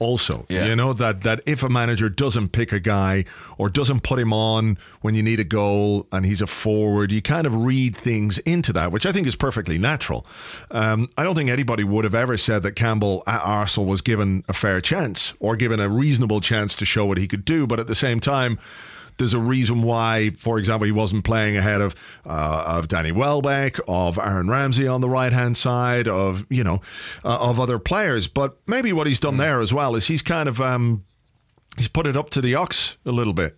Also, 0.00 0.46
Yeah. 0.48 0.64
you 0.66 0.74
know 0.74 0.92
that 0.94 1.22
that 1.24 1.42
if 1.44 1.62
a 1.62 1.68
manager 1.68 2.08
doesn't 2.08 2.48
pick 2.52 2.72
a 2.72 2.80
guy 2.80 3.26
or 3.58 3.68
doesn't 3.68 4.02
put 4.02 4.18
him 4.18 4.32
on 4.32 4.78
when 5.02 5.14
you 5.14 5.22
need 5.22 5.38
a 5.38 5.44
goal 5.44 6.06
and 6.10 6.24
he's 6.24 6.40
a 6.40 6.46
forward, 6.46 7.12
you 7.12 7.20
kind 7.20 7.46
of 7.46 7.54
read 7.54 7.94
things 7.94 8.38
into 8.38 8.72
that, 8.72 8.92
which 8.92 9.04
I 9.04 9.12
think 9.12 9.26
is 9.26 9.36
perfectly 9.36 9.76
natural. 9.78 10.26
Um, 10.70 11.10
I 11.18 11.22
don't 11.22 11.34
think 11.34 11.50
anybody 11.50 11.84
would 11.84 12.04
have 12.04 12.14
ever 12.14 12.38
said 12.38 12.62
that 12.62 12.72
Campbell 12.72 13.22
at 13.26 13.42
Arsenal 13.44 13.86
was 13.86 14.00
given 14.00 14.42
a 14.48 14.54
fair 14.54 14.80
chance 14.80 15.34
or 15.38 15.54
given 15.54 15.78
a 15.80 15.88
reasonable 15.90 16.40
chance 16.40 16.74
to 16.76 16.86
show 16.86 17.04
what 17.04 17.18
he 17.18 17.28
could 17.28 17.44
do, 17.44 17.66
but 17.66 17.78
at 17.78 17.86
the 17.86 17.94
same 17.94 18.20
time 18.20 18.58
there's 19.20 19.34
a 19.34 19.38
reason 19.38 19.82
why, 19.82 20.30
for 20.30 20.58
example, 20.58 20.86
he 20.86 20.92
wasn't 20.92 21.24
playing 21.24 21.56
ahead 21.56 21.80
of 21.80 21.94
uh, 22.26 22.64
of 22.66 22.88
Danny 22.88 23.12
Welbeck, 23.12 23.78
of 23.86 24.18
Aaron 24.18 24.48
Ramsey 24.48 24.88
on 24.88 25.00
the 25.00 25.08
right 25.08 25.32
hand 25.32 25.56
side, 25.56 26.08
of 26.08 26.44
you 26.48 26.64
know, 26.64 26.80
uh, 27.24 27.38
of 27.40 27.60
other 27.60 27.78
players. 27.78 28.26
But 28.26 28.56
maybe 28.66 28.92
what 28.92 29.06
he's 29.06 29.20
done 29.20 29.36
there 29.36 29.60
as 29.60 29.72
well 29.72 29.94
is 29.94 30.06
he's 30.06 30.22
kind 30.22 30.48
of 30.48 30.60
um, 30.60 31.04
he's 31.76 31.88
put 31.88 32.06
it 32.06 32.16
up 32.16 32.30
to 32.30 32.40
the 32.40 32.56
Ox 32.56 32.96
a 33.04 33.12
little 33.12 33.34
bit, 33.34 33.56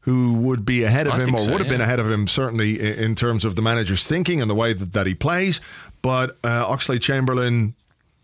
who 0.00 0.34
would 0.34 0.64
be 0.64 0.84
ahead 0.84 1.06
of 1.06 1.14
I 1.14 1.20
him 1.20 1.34
or 1.34 1.38
so, 1.38 1.50
would 1.50 1.60
have 1.60 1.70
been 1.70 1.80
ahead 1.80 1.98
of 1.98 2.10
him 2.10 2.28
certainly 2.28 2.78
in, 2.78 3.04
in 3.04 3.14
terms 3.14 3.44
of 3.44 3.56
the 3.56 3.62
manager's 3.62 4.06
thinking 4.06 4.40
and 4.40 4.48
the 4.50 4.54
way 4.54 4.74
that, 4.74 4.92
that 4.92 5.06
he 5.06 5.14
plays. 5.14 5.60
But 6.02 6.38
uh, 6.44 6.66
Oxlade-Chamberlain 6.66 7.74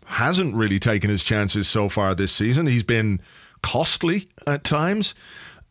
hasn't 0.05 0.55
really 0.55 0.79
taken 0.79 1.09
his 1.09 1.23
chances 1.23 1.67
so 1.67 1.89
far 1.89 2.15
this 2.15 2.31
season. 2.31 2.67
He's 2.67 2.83
been 2.83 3.21
costly 3.61 4.27
at 4.45 4.63
times. 4.63 5.13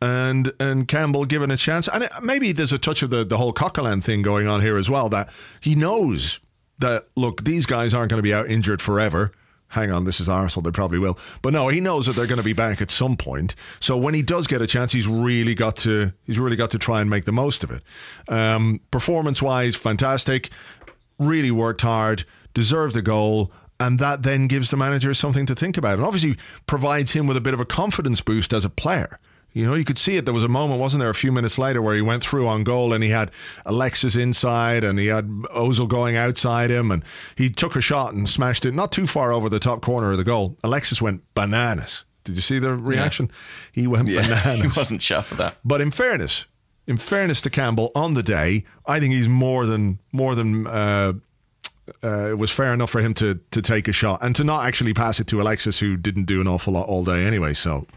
And 0.00 0.52
and 0.60 0.86
Campbell 0.86 1.24
given 1.24 1.50
a 1.50 1.56
chance, 1.56 1.88
and 1.88 2.04
it, 2.04 2.12
maybe 2.22 2.52
there's 2.52 2.72
a 2.72 2.78
touch 2.78 3.02
of 3.02 3.10
the, 3.10 3.24
the 3.24 3.36
whole 3.36 3.52
Coquelin 3.52 4.02
thing 4.02 4.22
going 4.22 4.46
on 4.46 4.60
here 4.60 4.76
as 4.76 4.88
well. 4.88 5.08
That 5.08 5.28
he 5.60 5.74
knows 5.74 6.38
that 6.78 7.08
look, 7.16 7.42
these 7.42 7.66
guys 7.66 7.94
aren't 7.94 8.10
going 8.10 8.18
to 8.18 8.22
be 8.22 8.32
out 8.32 8.48
injured 8.48 8.80
forever. 8.80 9.32
Hang 9.72 9.90
on, 9.90 10.04
this 10.04 10.20
is 10.20 10.28
Arsenal; 10.28 10.62
they 10.62 10.70
probably 10.70 10.98
will. 10.98 11.18
But 11.42 11.52
no, 11.52 11.68
he 11.68 11.80
knows 11.80 12.06
that 12.06 12.14
they're 12.14 12.28
going 12.28 12.38
to 12.38 12.44
be 12.44 12.52
back 12.52 12.80
at 12.80 12.90
some 12.90 13.16
point. 13.16 13.54
So 13.80 13.96
when 13.96 14.14
he 14.14 14.22
does 14.22 14.46
get 14.46 14.62
a 14.62 14.66
chance, 14.66 14.92
he's 14.92 15.08
really 15.08 15.54
got 15.54 15.76
to 15.78 16.12
he's 16.24 16.38
really 16.38 16.56
got 16.56 16.70
to 16.70 16.78
try 16.78 17.00
and 17.00 17.10
make 17.10 17.24
the 17.24 17.32
most 17.32 17.64
of 17.64 17.70
it. 17.70 17.82
Um, 18.28 18.80
performance 18.90 19.42
wise, 19.42 19.74
fantastic. 19.74 20.50
Really 21.18 21.50
worked 21.50 21.82
hard, 21.82 22.24
deserved 22.54 22.96
a 22.96 23.02
goal, 23.02 23.52
and 23.80 23.98
that 23.98 24.22
then 24.22 24.46
gives 24.46 24.70
the 24.70 24.76
manager 24.76 25.12
something 25.12 25.44
to 25.46 25.54
think 25.54 25.76
about, 25.76 25.94
and 25.94 26.04
obviously 26.04 26.36
provides 26.66 27.10
him 27.10 27.26
with 27.26 27.36
a 27.36 27.40
bit 27.40 27.52
of 27.52 27.60
a 27.60 27.66
confidence 27.66 28.20
boost 28.20 28.52
as 28.52 28.64
a 28.64 28.70
player. 28.70 29.18
You 29.58 29.66
know, 29.66 29.74
you 29.74 29.84
could 29.84 29.98
see 29.98 30.16
it. 30.16 30.24
There 30.24 30.32
was 30.32 30.44
a 30.44 30.48
moment, 30.48 30.78
wasn't 30.78 31.00
there, 31.00 31.10
a 31.10 31.14
few 31.16 31.32
minutes 31.32 31.58
later 31.58 31.82
where 31.82 31.96
he 31.96 32.00
went 32.00 32.22
through 32.22 32.46
on 32.46 32.62
goal 32.62 32.92
and 32.92 33.02
he 33.02 33.10
had 33.10 33.32
Alexis 33.66 34.14
inside 34.14 34.84
and 34.84 35.00
he 35.00 35.08
had 35.08 35.28
Ozil 35.28 35.88
going 35.88 36.16
outside 36.16 36.70
him 36.70 36.92
and 36.92 37.02
he 37.34 37.50
took 37.50 37.74
a 37.74 37.80
shot 37.80 38.14
and 38.14 38.28
smashed 38.28 38.64
it 38.64 38.72
not 38.72 38.92
too 38.92 39.04
far 39.04 39.32
over 39.32 39.48
the 39.48 39.58
top 39.58 39.82
corner 39.82 40.12
of 40.12 40.16
the 40.16 40.22
goal. 40.22 40.56
Alexis 40.62 41.02
went 41.02 41.24
bananas. 41.34 42.04
Did 42.22 42.36
you 42.36 42.40
see 42.40 42.60
the 42.60 42.72
reaction? 42.72 43.32
He 43.72 43.88
went 43.88 44.06
he 44.08 44.14
bananas. 44.14 44.60
He 44.60 44.78
wasn't 44.78 45.00
chuffed 45.00 45.24
for 45.24 45.34
that. 45.34 45.56
But 45.64 45.80
in 45.80 45.90
fairness, 45.90 46.44
in 46.86 46.96
fairness 46.96 47.40
to 47.40 47.50
Campbell, 47.50 47.90
on 47.96 48.14
the 48.14 48.22
day, 48.22 48.64
I 48.86 49.00
think 49.00 49.12
he's 49.12 49.26
more 49.26 49.66
than 49.66 49.98
more 50.12 50.36
than 50.36 50.68
uh, 50.68 51.14
uh, 52.04 52.28
it 52.30 52.38
was 52.38 52.52
fair 52.52 52.72
enough 52.72 52.90
for 52.90 53.00
him 53.00 53.12
to 53.14 53.40
to 53.50 53.60
take 53.60 53.88
a 53.88 53.92
shot 53.92 54.20
and 54.22 54.36
to 54.36 54.44
not 54.44 54.66
actually 54.66 54.94
pass 54.94 55.18
it 55.18 55.26
to 55.26 55.40
Alexis, 55.40 55.80
who 55.80 55.96
didn't 55.96 56.26
do 56.26 56.40
an 56.40 56.46
awful 56.46 56.74
lot 56.74 56.86
all 56.86 57.02
day 57.02 57.24
anyway. 57.24 57.54
So. 57.54 57.88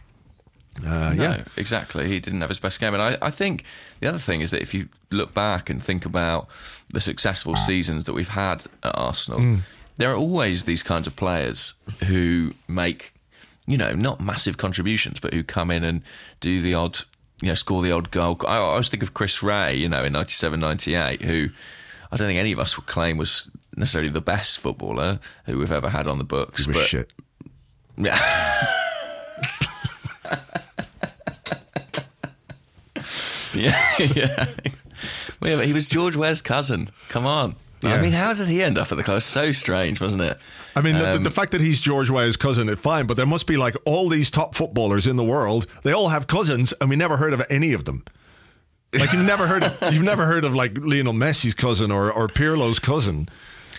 Uh, 0.78 1.14
No, 1.14 1.24
yeah, 1.24 1.44
exactly. 1.58 2.08
He 2.08 2.20
didn't 2.20 2.42
have 2.42 2.50
his 2.50 2.60
best 2.60 2.80
game. 2.80 2.94
And 2.94 3.02
I, 3.04 3.18
I 3.22 3.30
think 3.30 3.64
the 4.00 4.08
other 4.08 4.18
thing 4.20 4.42
is 4.42 4.52
that 4.52 4.62
if 4.62 4.74
you 4.74 4.88
look 5.10 5.34
back 5.34 5.70
and 5.70 5.84
think 5.84 6.06
about 6.06 6.48
the 6.94 7.02
successful 7.02 7.56
seasons 7.56 8.06
that 8.06 8.14
we've 8.14 8.30
had 8.30 8.66
at 8.84 8.92
Arsenal, 8.98 9.40
Hmm. 9.40 9.56
there 9.98 10.12
are 10.12 10.16
always 10.16 10.64
these 10.64 10.82
kinds 10.84 11.08
of 11.08 11.16
players 11.16 11.74
who 12.06 12.54
make, 12.68 13.14
you 13.68 13.78
know, 13.78 13.94
not 13.94 14.22
massive 14.22 14.58
contributions, 14.58 15.20
but 15.20 15.34
who 15.34 15.44
come 15.44 15.72
in 15.72 15.84
and 15.84 16.02
do 16.40 16.62
the 16.62 16.74
odd, 16.74 17.00
you 17.42 17.50
know, 17.50 17.54
score 17.54 17.82
the 17.82 17.92
odd 17.92 18.10
goal. 18.12 18.38
I, 18.48 18.56
I 18.56 18.60
always 18.60 18.88
think 18.90 19.04
of 19.04 19.14
Chris 19.14 19.44
Wreh, 19.44 19.72
you 19.72 19.90
know, 19.90 20.04
in 20.06 20.14
97, 20.14 20.60
98, 20.60 21.22
who 21.22 21.50
I 22.12 22.18
don't 22.18 22.28
think 22.28 22.40
any 22.40 22.52
of 22.54 22.60
us 22.60 22.78
would 22.78 22.88
claim 22.88 23.18
was 23.18 23.50
necessarily 23.76 24.10
the 24.10 24.22
best 24.22 24.60
footballer 24.60 25.20
who 25.46 25.58
we've 25.58 25.72
ever 25.72 25.90
had 25.90 26.08
on 26.08 26.18
the 26.18 26.24
books. 26.26 26.66
he 26.66 26.70
was 26.70 26.78
but 26.78 26.88
shit. 26.88 27.12
yeah. 27.98 28.18
yeah, 33.56 33.82
yeah. 34.00 34.46
Well, 35.40 35.58
but 35.58 35.66
he 35.66 35.74
was 35.74 35.88
George 35.88 36.16
Weah's 36.16 36.42
cousin. 36.42 36.90
Come 37.10 37.26
on. 37.26 37.56
Yeah. 37.82 37.96
I 37.96 38.02
mean, 38.02 38.12
how 38.12 38.32
did 38.34 38.48
he 38.48 38.62
end 38.62 38.78
up 38.78 38.92
at 38.92 38.96
the 38.98 39.04
club? 39.04 39.24
So 39.24 39.52
strange, 39.52 40.00
wasn't 40.00 40.22
it? 40.22 40.38
I 40.76 40.82
mean, 40.82 40.96
the, 40.96 41.16
Um, 41.16 41.24
the 41.24 41.32
fact 41.32 41.52
that 41.52 41.62
he's 41.62 41.82
George 41.82 42.12
Weah's 42.12 42.38
cousin, 42.38 42.70
it's 42.70 42.80
fine, 42.80 43.08
but 43.08 43.18
there 43.18 43.26
must 43.26 43.48
be 43.48 43.58
like 43.58 43.76
all 43.86 44.08
these 44.08 44.30
top 44.30 44.54
footballers 44.54 45.08
in 45.08 45.16
the 45.16 45.24
world. 45.24 45.66
They 45.84 45.92
all 45.92 46.10
have 46.10 46.28
cousins, 46.28 46.74
and 46.80 46.90
we 46.92 46.96
never 46.96 47.18
heard 47.18 47.34
of 47.34 47.42
any 47.50 47.74
of 47.74 47.86
them. 47.86 48.06
Like 48.94 49.12
you've 49.14 49.26
never 49.26 49.48
heard, 49.48 49.64
you've 49.94 50.04
never 50.04 50.26
heard 50.28 50.46
of 50.46 50.54
like 50.54 50.78
Lionel 50.78 51.14
Messi's 51.14 51.54
cousin 51.56 51.92
or 51.92 52.12
or 52.12 52.28
Pirlo's 52.28 52.78
cousin. 52.80 53.28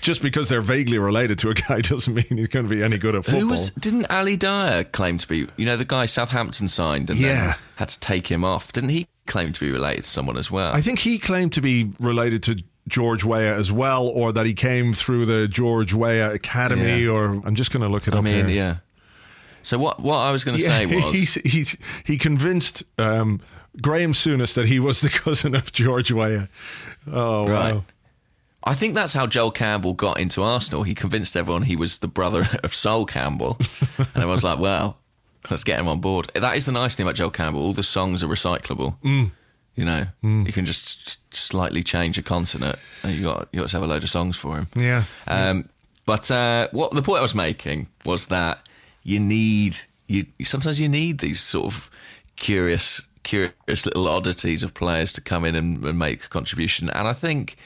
Just 0.00 0.20
because 0.20 0.48
they're 0.48 0.62
vaguely 0.62 0.98
related 0.98 1.38
to 1.38 1.50
a 1.50 1.54
guy 1.54 1.80
doesn't 1.82 2.12
mean 2.12 2.24
he's 2.28 2.48
going 2.48 2.68
to 2.68 2.74
be 2.74 2.82
any 2.82 2.98
good 2.98 3.14
at 3.14 3.24
football. 3.24 3.40
Who 3.42 3.46
was? 3.46 3.70
Didn't 3.70 4.06
Ali 4.10 4.36
Dia 4.36 4.82
claim 4.90 5.16
to 5.18 5.28
be? 5.28 5.46
You 5.56 5.64
know, 5.64 5.76
the 5.76 5.84
guy 5.84 6.06
Southampton 6.06 6.66
signed 6.66 7.08
and 7.08 7.20
Yeah. 7.20 7.28
then 7.46 7.54
had 7.76 7.88
to 7.90 8.00
take 8.00 8.26
him 8.26 8.42
off. 8.42 8.72
Didn't 8.72 8.88
he 8.90 9.06
claimed 9.26 9.54
to 9.54 9.60
be 9.60 9.70
related 9.70 10.02
to 10.04 10.08
someone 10.08 10.36
as 10.36 10.50
well. 10.50 10.72
I 10.74 10.80
think 10.82 10.98
he 11.00 11.18
claimed 11.18 11.52
to 11.54 11.60
be 11.60 11.90
related 12.00 12.42
to 12.44 12.62
George 12.88 13.24
Weah 13.24 13.54
as 13.54 13.70
well, 13.70 14.06
or 14.08 14.32
that 14.32 14.44
he 14.46 14.54
came 14.54 14.92
through 14.94 15.26
the 15.26 15.46
George 15.48 15.94
Weah 15.94 16.32
Academy. 16.32 17.02
Yeah. 17.04 17.10
Or 17.10 17.24
I'm 17.46 17.54
just 17.54 17.70
going 17.72 17.82
to 17.82 17.88
look 17.88 18.08
it 18.08 18.14
I 18.14 18.18
up 18.18 18.22
I 18.22 18.24
mean, 18.24 18.46
here. 18.46 18.54
yeah. 18.56 18.76
So 19.62 19.78
what 19.78 20.00
what 20.00 20.16
I 20.16 20.32
was 20.32 20.44
going 20.44 20.56
to 20.58 20.62
Yeah, 20.62 20.68
say 20.80 20.86
was 21.04 21.14
he's, 21.14 21.34
he's, 21.34 21.76
he 22.04 22.18
convinced 22.18 22.82
um, 22.98 23.40
Graham 23.80 24.12
Souness 24.12 24.54
that 24.54 24.66
he 24.66 24.80
was 24.80 25.00
the 25.00 25.08
cousin 25.24 25.54
of 25.54 25.72
George 25.72 26.10
Weah. 26.10 26.48
Oh, 27.10 27.46
Right. 27.48 27.74
wow. 27.74 27.84
I 28.64 28.74
think 28.74 28.94
that's 28.94 29.12
how 29.12 29.26
Joel 29.26 29.50
Campbell 29.50 29.92
got 29.92 30.20
into 30.20 30.40
Arsenal. 30.42 30.84
He 30.84 30.94
convinced 30.94 31.36
everyone 31.36 31.62
he 31.62 31.74
was 31.74 31.98
the 31.98 32.06
brother 32.08 32.46
of 32.62 32.72
Sol 32.74 33.04
Campbell. 33.06 33.56
and 33.98 34.06
everyone's 34.14 34.44
like, 34.44 34.60
well, 34.60 34.98
let's 35.50 35.64
get 35.64 35.78
him 35.78 35.88
on 35.88 36.00
board. 36.00 36.30
That 36.34 36.56
is 36.56 36.66
the 36.66 36.72
nice 36.72 36.96
thing 36.96 37.04
about 37.04 37.16
Joel 37.16 37.30
Campbell. 37.30 37.62
All 37.62 37.72
the 37.72 37.82
songs 37.82 38.22
are 38.22 38.28
recyclable. 38.28 38.96
Mm. 39.02 39.30
You 39.74 39.86
know, 39.86 40.06
you 40.22 40.52
can 40.52 40.66
just 40.66 41.34
slightly 41.34 41.82
change 41.82 42.18
a 42.18 42.22
consonant 42.22 42.78
and 43.02 43.14
you 43.14 43.22
got, 43.22 43.48
you 43.52 43.60
got 43.60 43.70
to 43.70 43.76
have 43.76 43.82
a 43.82 43.86
load 43.86 44.02
of 44.02 44.10
songs 44.10 44.36
for 44.36 44.58
him. 44.58 44.66
Yeah. 44.76 45.04
Um, 45.26 45.68
but 46.04 46.30
uh, 46.30 46.68
what 46.72 46.92
the 46.92 47.02
point 47.02 47.20
I 47.20 47.22
was 47.22 47.34
making 47.34 47.88
was 48.04 48.26
that 48.26 48.66
you 49.02 49.18
need 49.20 49.76
you 50.08 50.26
sometimes 50.42 50.80
you 50.80 50.88
need 50.88 51.18
these 51.18 51.40
sort 51.40 51.66
of 51.66 51.90
curious 52.36 53.00
curious 53.22 53.86
little 53.86 54.08
oddities 54.08 54.62
of 54.62 54.74
players 54.74 55.12
to 55.14 55.20
come 55.20 55.44
in 55.44 55.54
and, 55.54 55.82
and 55.84 55.98
make 55.98 56.24
a 56.24 56.28
contribution, 56.28 56.90
and 56.90 57.06
I 57.06 57.12
think 57.12 57.56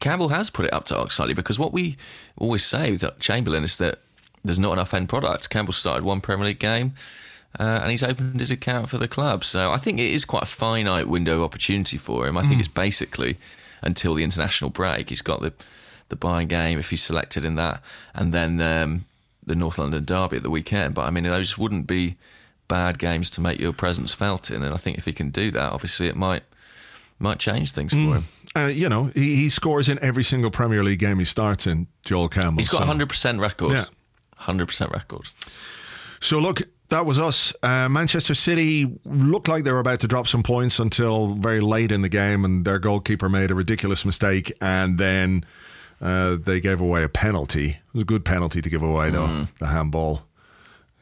Campbell 0.00 0.28
has 0.28 0.50
put 0.50 0.64
it 0.64 0.72
up 0.72 0.84
to 0.84 0.96
Ox 0.96 1.16
slightly 1.16 1.34
because 1.34 1.58
what 1.58 1.72
we 1.72 1.96
always 2.36 2.64
say 2.64 2.92
with 2.92 3.04
Chamberlain 3.18 3.64
is 3.64 3.76
that 3.78 4.00
there's 4.44 4.58
not 4.58 4.72
enough 4.72 4.94
end 4.94 5.08
product. 5.08 5.50
Campbell 5.50 5.72
started 5.72 6.04
one 6.04 6.20
Premier 6.20 6.46
League 6.46 6.58
game. 6.58 6.94
Uh, 7.58 7.80
and 7.82 7.90
he's 7.90 8.02
opened 8.02 8.38
his 8.38 8.50
account 8.50 8.88
for 8.90 8.98
the 8.98 9.08
club. 9.08 9.42
So 9.42 9.72
I 9.72 9.78
think 9.78 9.98
it 9.98 10.12
is 10.12 10.24
quite 10.26 10.42
a 10.42 10.46
finite 10.46 11.08
window 11.08 11.36
of 11.36 11.42
opportunity 11.44 11.96
for 11.96 12.26
him. 12.26 12.36
I 12.36 12.42
think 12.42 12.60
it's 12.60 12.68
basically 12.68 13.38
until 13.82 14.14
the 14.14 14.22
international 14.22 14.70
break. 14.70 15.08
He's 15.08 15.22
got 15.22 15.40
the 15.40 15.52
the 16.10 16.16
Bayern 16.16 16.48
game 16.48 16.78
if 16.78 16.90
he's 16.90 17.02
selected 17.02 17.44
in 17.44 17.54
that, 17.56 17.82
and 18.14 18.32
then 18.34 18.60
um, 18.60 19.06
the 19.46 19.54
North 19.54 19.78
London 19.78 20.04
derby 20.04 20.36
at 20.36 20.42
the 20.42 20.50
weekend. 20.50 20.94
But 20.94 21.06
I 21.06 21.10
mean, 21.10 21.24
those 21.24 21.56
wouldn't 21.58 21.86
be 21.86 22.16
bad 22.68 22.98
games 22.98 23.30
to 23.30 23.40
make 23.40 23.58
your 23.58 23.72
presence 23.72 24.12
felt 24.14 24.50
in. 24.50 24.62
And 24.62 24.74
I 24.74 24.76
think 24.78 24.98
if 24.98 25.06
he 25.06 25.12
can 25.14 25.30
do 25.30 25.50
that, 25.52 25.72
obviously 25.72 26.06
it 26.06 26.16
might 26.16 26.42
might 27.18 27.38
change 27.38 27.72
things 27.72 27.92
for 27.92 27.98
him. 28.16 28.28
Uh, 28.56 28.66
you 28.66 28.88
know, 28.90 29.10
he, 29.14 29.36
he 29.36 29.48
scores 29.48 29.88
in 29.88 29.98
every 30.00 30.22
single 30.22 30.50
Premier 30.50 30.84
League 30.84 30.98
game 31.00 31.18
he 31.18 31.24
starts 31.24 31.66
in, 31.66 31.86
Joel 32.04 32.28
Campbell. 32.28 32.58
He's 32.58 32.68
got 32.68 32.78
so- 32.78 32.84
a 32.84 32.86
hundred 32.86 33.08
percent 33.08 33.40
record. 33.40 33.72
Yeah. 33.72 33.84
Hundred 34.38 34.66
percent 34.66 34.90
record. 34.92 35.28
So 36.20 36.38
look, 36.38 36.62
that 36.88 37.04
was 37.06 37.18
us. 37.20 37.54
Uh, 37.62 37.88
Manchester 37.88 38.34
City 38.34 38.98
looked 39.04 39.46
like 39.48 39.64
they 39.64 39.70
were 39.72 39.78
about 39.80 40.00
to 40.00 40.08
drop 40.08 40.26
some 40.26 40.42
points 40.42 40.78
until 40.78 41.34
very 41.34 41.60
late 41.60 41.92
in 41.92 42.02
the 42.02 42.08
game, 42.08 42.44
and 42.44 42.64
their 42.64 42.78
goalkeeper 42.78 43.28
made 43.28 43.50
a 43.50 43.54
ridiculous 43.54 44.04
mistake, 44.04 44.52
and 44.60 44.98
then 44.98 45.44
uh, 46.00 46.36
they 46.36 46.60
gave 46.60 46.80
away 46.80 47.02
a 47.04 47.08
penalty. 47.08 47.70
It 47.70 47.78
was 47.94 48.02
a 48.02 48.06
good 48.06 48.24
penalty 48.24 48.62
to 48.62 48.70
give 48.70 48.82
away, 48.82 49.10
though, 49.10 49.26
Mm. 49.26 49.48
the 49.58 49.66
handball. 49.66 50.22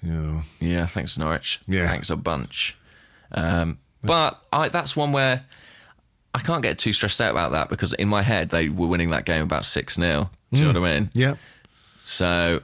You 0.02 0.12
know, 0.12 0.42
Yeah, 0.60 0.86
thanks 0.86 1.16
Norwich. 1.18 1.60
Yeah. 1.66 1.86
thanks 1.88 2.10
a 2.10 2.16
bunch. 2.16 2.76
Um, 3.32 3.78
but 4.02 4.40
I, 4.52 4.68
that's 4.68 4.94
one 4.96 5.12
where 5.12 5.44
I 6.34 6.38
can't 6.40 6.62
get 6.62 6.78
too 6.78 6.92
stressed 6.92 7.20
out 7.20 7.30
about 7.32 7.52
that 7.52 7.68
because 7.68 7.92
in 7.94 8.08
my 8.08 8.22
head 8.22 8.50
they 8.50 8.68
were 8.68 8.86
winning 8.86 9.10
that 9.10 9.24
game 9.24 9.42
about 9.42 9.64
six 9.64 9.94
0 9.96 10.30
Do 10.52 10.60
you 10.62 10.72
know 10.72 10.80
what 10.80 10.88
I 10.90 10.98
mean? 11.00 11.10
yeah. 11.14 11.34
So 12.04 12.60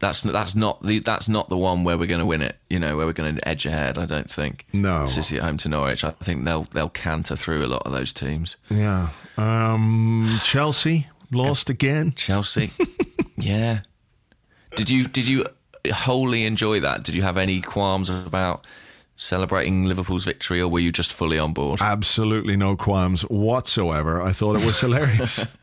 that's 0.00 0.22
that's 0.22 0.54
not 0.54 0.82
the 0.82 0.98
that's 0.98 1.28
not 1.28 1.48
the 1.48 1.56
one 1.56 1.84
where 1.84 1.96
we're 1.96 2.06
going 2.06 2.20
to 2.20 2.26
win 2.26 2.42
it. 2.42 2.56
You 2.68 2.78
know, 2.78 2.96
where 2.96 3.06
we're 3.06 3.12
going 3.12 3.36
to 3.36 3.48
edge 3.48 3.64
ahead. 3.66 3.98
I 3.98 4.06
don't 4.06 4.30
think. 4.30 4.66
No. 4.72 5.06
City 5.06 5.38
at 5.38 5.42
home 5.42 5.56
to 5.58 5.68
Norwich. 5.68 6.04
I 6.04 6.10
think 6.10 6.44
they'll 6.44 6.64
they'll 6.64 6.88
canter 6.88 7.36
through 7.36 7.64
a 7.64 7.68
lot 7.68 7.82
of 7.86 7.92
those 7.92 8.12
teams. 8.12 8.56
Yeah. 8.68 9.08
Um, 9.36 10.38
Chelsea 10.42 11.08
lost 11.32 11.70
again. 11.70 12.12
Chelsea. 12.14 12.72
yeah. 13.36 13.80
Did 14.74 14.90
you 14.90 15.04
did 15.04 15.26
you 15.26 15.46
wholly 15.92 16.44
enjoy 16.44 16.80
that? 16.80 17.04
Did 17.04 17.14
you 17.14 17.22
have 17.22 17.38
any 17.38 17.60
qualms 17.60 18.10
about 18.10 18.66
celebrating 19.16 19.86
Liverpool's 19.86 20.24
victory, 20.26 20.60
or 20.60 20.68
were 20.68 20.78
you 20.78 20.92
just 20.92 21.12
fully 21.12 21.38
on 21.38 21.54
board? 21.54 21.80
Absolutely 21.80 22.56
no 22.56 22.76
qualms 22.76 23.22
whatsoever. 23.22 24.20
I 24.20 24.32
thought 24.32 24.60
it 24.60 24.66
was 24.66 24.78
hilarious. 24.78 25.44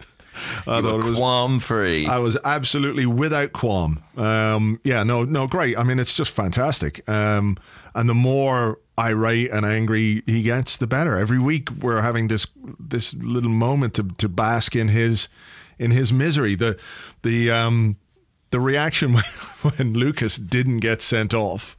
I 0.67 0.79
you 0.79 0.83
were 0.85 0.97
was 0.97 1.17
qualm 1.17 1.59
free. 1.59 2.07
I 2.07 2.19
was 2.19 2.37
absolutely 2.43 3.05
without 3.05 3.53
qualm. 3.53 4.03
Um, 4.17 4.79
yeah, 4.83 5.03
no, 5.03 5.23
no, 5.23 5.47
great. 5.47 5.77
I 5.77 5.83
mean, 5.83 5.99
it's 5.99 6.15
just 6.15 6.31
fantastic. 6.31 7.07
Um, 7.09 7.57
and 7.95 8.09
the 8.09 8.13
more 8.13 8.79
irate 8.97 9.51
and 9.51 9.65
angry 9.65 10.23
he 10.25 10.43
gets, 10.43 10.77
the 10.77 10.87
better. 10.87 11.17
Every 11.17 11.39
week 11.39 11.69
we're 11.71 12.01
having 12.01 12.27
this 12.27 12.47
this 12.79 13.13
little 13.13 13.51
moment 13.51 13.93
to 13.95 14.03
to 14.03 14.29
bask 14.29 14.75
in 14.75 14.89
his 14.89 15.27
in 15.79 15.91
his 15.91 16.11
misery. 16.13 16.55
The 16.55 16.77
the 17.21 17.51
um, 17.51 17.97
the 18.51 18.59
reaction 18.59 19.13
when, 19.13 19.23
when 19.61 19.93
Lucas 19.93 20.37
didn't 20.37 20.79
get 20.79 21.01
sent 21.01 21.33
off 21.33 21.77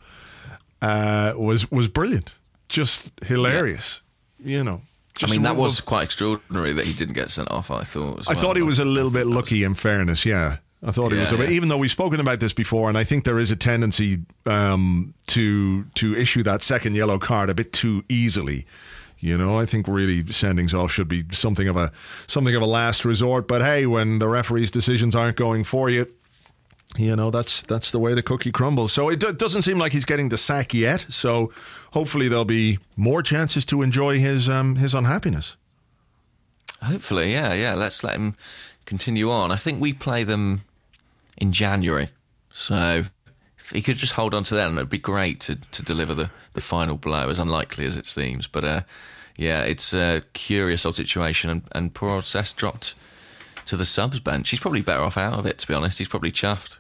uh, 0.82 1.34
was 1.36 1.70
was 1.70 1.88
brilliant, 1.88 2.32
just 2.68 3.12
hilarious. 3.22 4.00
You 4.38 4.64
know. 4.64 4.82
I 5.22 5.26
mean, 5.30 5.42
that 5.42 5.56
was 5.56 5.78
of- 5.78 5.86
quite 5.86 6.02
extraordinary 6.04 6.72
that 6.72 6.86
he 6.86 6.92
didn't 6.92 7.14
get 7.14 7.30
sent 7.30 7.50
off. 7.50 7.70
I 7.70 7.82
thought. 7.84 8.20
As 8.20 8.28
I 8.28 8.32
well. 8.32 8.42
thought 8.42 8.56
he 8.56 8.62
was 8.62 8.78
a 8.78 8.84
little 8.84 9.10
bit 9.10 9.26
lucky. 9.26 9.62
In 9.62 9.74
fairness, 9.74 10.24
yeah, 10.26 10.56
I 10.82 10.90
thought 10.90 11.12
he 11.12 11.18
was. 11.18 11.28
Yeah, 11.30 11.34
a 11.36 11.38
bit, 11.38 11.50
yeah. 11.50 11.56
Even 11.56 11.68
though 11.68 11.76
we've 11.76 11.90
spoken 11.90 12.18
about 12.20 12.40
this 12.40 12.52
before, 12.52 12.88
and 12.88 12.98
I 12.98 13.04
think 13.04 13.24
there 13.24 13.38
is 13.38 13.50
a 13.50 13.56
tendency 13.56 14.20
um, 14.46 15.14
to 15.28 15.84
to 15.84 16.16
issue 16.16 16.42
that 16.42 16.62
second 16.62 16.94
yellow 16.96 17.18
card 17.18 17.48
a 17.50 17.54
bit 17.54 17.72
too 17.72 18.04
easily. 18.08 18.66
You 19.20 19.38
know, 19.38 19.58
I 19.58 19.64
think 19.64 19.88
really 19.88 20.22
sendings 20.24 20.74
off 20.74 20.92
should 20.92 21.08
be 21.08 21.24
something 21.30 21.68
of 21.68 21.76
a 21.76 21.92
something 22.26 22.54
of 22.54 22.60
a 22.62 22.66
last 22.66 23.04
resort. 23.04 23.46
But 23.48 23.62
hey, 23.62 23.86
when 23.86 24.18
the 24.18 24.28
referee's 24.28 24.70
decisions 24.70 25.14
aren't 25.14 25.36
going 25.36 25.64
for 25.64 25.88
you, 25.88 26.06
you 26.96 27.16
know 27.16 27.30
that's 27.30 27.62
that's 27.62 27.90
the 27.90 27.98
way 27.98 28.14
the 28.14 28.22
cookie 28.22 28.52
crumbles. 28.52 28.92
So 28.92 29.08
it 29.08 29.20
do- 29.20 29.32
doesn't 29.32 29.62
seem 29.62 29.78
like 29.78 29.92
he's 29.92 30.04
getting 30.04 30.28
the 30.28 30.38
sack 30.38 30.74
yet. 30.74 31.06
So 31.08 31.52
hopefully 31.92 32.28
there'll 32.28 32.44
be 32.44 32.78
more 32.96 33.22
chances 33.22 33.64
to 33.66 33.82
enjoy 33.82 34.18
his 34.18 34.48
um, 34.48 34.76
his 34.76 34.94
unhappiness. 34.94 35.56
Hopefully, 36.82 37.32
yeah, 37.32 37.54
yeah. 37.54 37.74
Let's 37.74 38.04
let 38.04 38.16
him 38.16 38.34
continue 38.84 39.30
on. 39.30 39.50
I 39.50 39.56
think 39.56 39.80
we 39.80 39.92
play 39.92 40.24
them 40.24 40.62
in 41.36 41.52
January, 41.52 42.08
so 42.52 43.04
if 43.58 43.70
he 43.70 43.82
could 43.82 43.96
just 43.96 44.12
hold 44.12 44.34
on 44.34 44.44
to 44.44 44.54
that, 44.54 44.68
and 44.68 44.76
it'd 44.76 44.90
be 44.90 44.98
great 44.98 45.40
to 45.40 45.56
to 45.56 45.82
deliver 45.82 46.14
the 46.14 46.30
the 46.52 46.60
final 46.60 46.96
blow, 46.96 47.28
as 47.28 47.38
unlikely 47.38 47.86
as 47.86 47.96
it 47.96 48.06
seems. 48.06 48.46
But 48.46 48.64
uh, 48.64 48.80
yeah, 49.36 49.62
it's 49.62 49.94
a 49.94 50.22
curious 50.32 50.86
old 50.86 50.96
situation, 50.96 51.50
and, 51.50 51.62
and 51.72 51.94
poor 51.94 52.10
old 52.10 52.26
Cess 52.26 52.52
dropped 52.52 52.94
to 53.66 53.76
the 53.76 53.84
subs 53.84 54.20
bench. 54.20 54.50
He's 54.50 54.60
probably 54.60 54.82
better 54.82 55.02
off 55.02 55.16
out 55.16 55.38
of 55.38 55.46
it, 55.46 55.58
to 55.58 55.66
be 55.66 55.74
honest. 55.74 55.98
He's 55.98 56.08
probably 56.08 56.32
chuffed. 56.32 56.78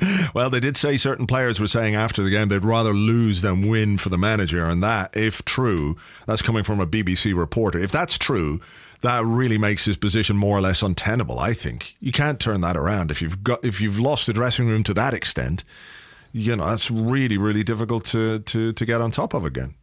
Well, 0.34 0.50
they 0.50 0.60
did 0.60 0.76
say 0.76 0.96
certain 0.96 1.26
players 1.26 1.60
were 1.60 1.66
saying 1.66 1.94
after 1.94 2.22
the 2.22 2.30
game 2.30 2.48
they'd 2.48 2.64
rather 2.64 2.92
lose 2.92 3.42
than 3.42 3.68
win 3.68 3.98
for 3.98 4.08
the 4.08 4.18
manager, 4.18 4.64
and 4.64 4.82
that, 4.82 5.16
if 5.16 5.44
true, 5.44 5.96
that's 6.26 6.42
coming 6.42 6.64
from 6.64 6.80
a 6.80 6.86
BBC 6.86 7.36
reporter. 7.36 7.78
If 7.78 7.92
that's 7.92 8.18
true, 8.18 8.60
that 9.02 9.24
really 9.24 9.58
makes 9.58 9.84
his 9.84 9.96
position 9.96 10.36
more 10.36 10.58
or 10.58 10.60
less 10.60 10.82
untenable. 10.82 11.38
I 11.38 11.52
think 11.52 11.96
you 12.00 12.12
can't 12.12 12.40
turn 12.40 12.60
that 12.60 12.76
around 12.76 13.10
if 13.10 13.20
you've 13.20 13.42
got 13.42 13.64
if 13.64 13.80
you've 13.80 13.98
lost 13.98 14.26
the 14.26 14.32
dressing 14.32 14.68
room 14.68 14.84
to 14.84 14.94
that 14.94 15.14
extent. 15.14 15.64
You 16.32 16.54
know 16.54 16.66
that's 16.66 16.90
really 16.90 17.38
really 17.38 17.64
difficult 17.64 18.04
to 18.06 18.38
to 18.40 18.72
to 18.72 18.86
get 18.86 19.00
on 19.00 19.10
top 19.10 19.34
of 19.34 19.44
again. 19.44 19.74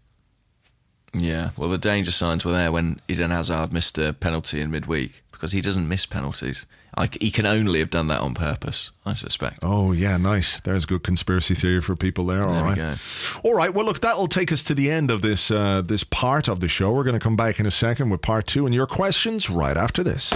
Yeah, 1.14 1.52
well, 1.58 1.70
the 1.70 1.78
danger 1.78 2.12
signs 2.12 2.46
were 2.46 2.52
there 2.52 2.72
when 2.72 3.00
Eden 3.08 3.32
Hazard 3.32 3.74
missed 3.74 3.98
a 3.98 4.14
penalty 4.14 4.62
in 4.62 4.70
midweek 4.72 5.24
because 5.38 5.52
he 5.54 5.62
doesn't 5.62 5.88
miss 5.88 6.06
penalties. 6.06 6.66
I, 6.98 7.10
he 7.22 7.30
can 7.32 7.46
only 7.46 7.80
have 7.80 7.90
done 7.92 8.08
that 8.08 8.22
on 8.22 8.34
purpose, 8.34 8.92
I 9.06 9.14
suspect. 9.14 9.60
Oh 9.62 9.92
yeah, 9.92 10.18
nice. 10.18 10.60
There's 10.62 10.84
a 10.84 10.88
good 10.88 11.04
conspiracy 11.04 11.54
theory 11.56 11.82
for 11.82 11.96
people 11.96 12.26
there. 12.26 12.44
All 12.44 12.54
There 12.54 12.64
we 12.64 12.70
right. 12.70 12.76
go. 12.76 12.96
All 13.44 13.54
right. 13.54 13.74
Well, 13.74 13.86
look, 13.86 14.02
that'll 14.02 14.28
take 14.28 14.52
us 14.52 14.64
to 14.66 14.74
the 14.74 14.90
end 14.90 15.12
of 15.12 15.22
this 15.22 15.52
uh, 15.52 15.82
this 15.86 16.04
part 16.04 16.48
of 16.48 16.60
the 16.60 16.68
show. 16.68 16.92
We're 16.92 17.04
going 17.04 17.14
to 17.20 17.24
come 17.24 17.36
back 17.36 17.60
in 17.60 17.66
a 17.66 17.72
second 17.72 18.10
with 18.10 18.22
part 18.22 18.48
two 18.48 18.66
and 18.66 18.74
your 18.74 18.88
questions 18.88 19.50
right 19.50 19.78
after 19.78 20.04
this. 20.04 20.32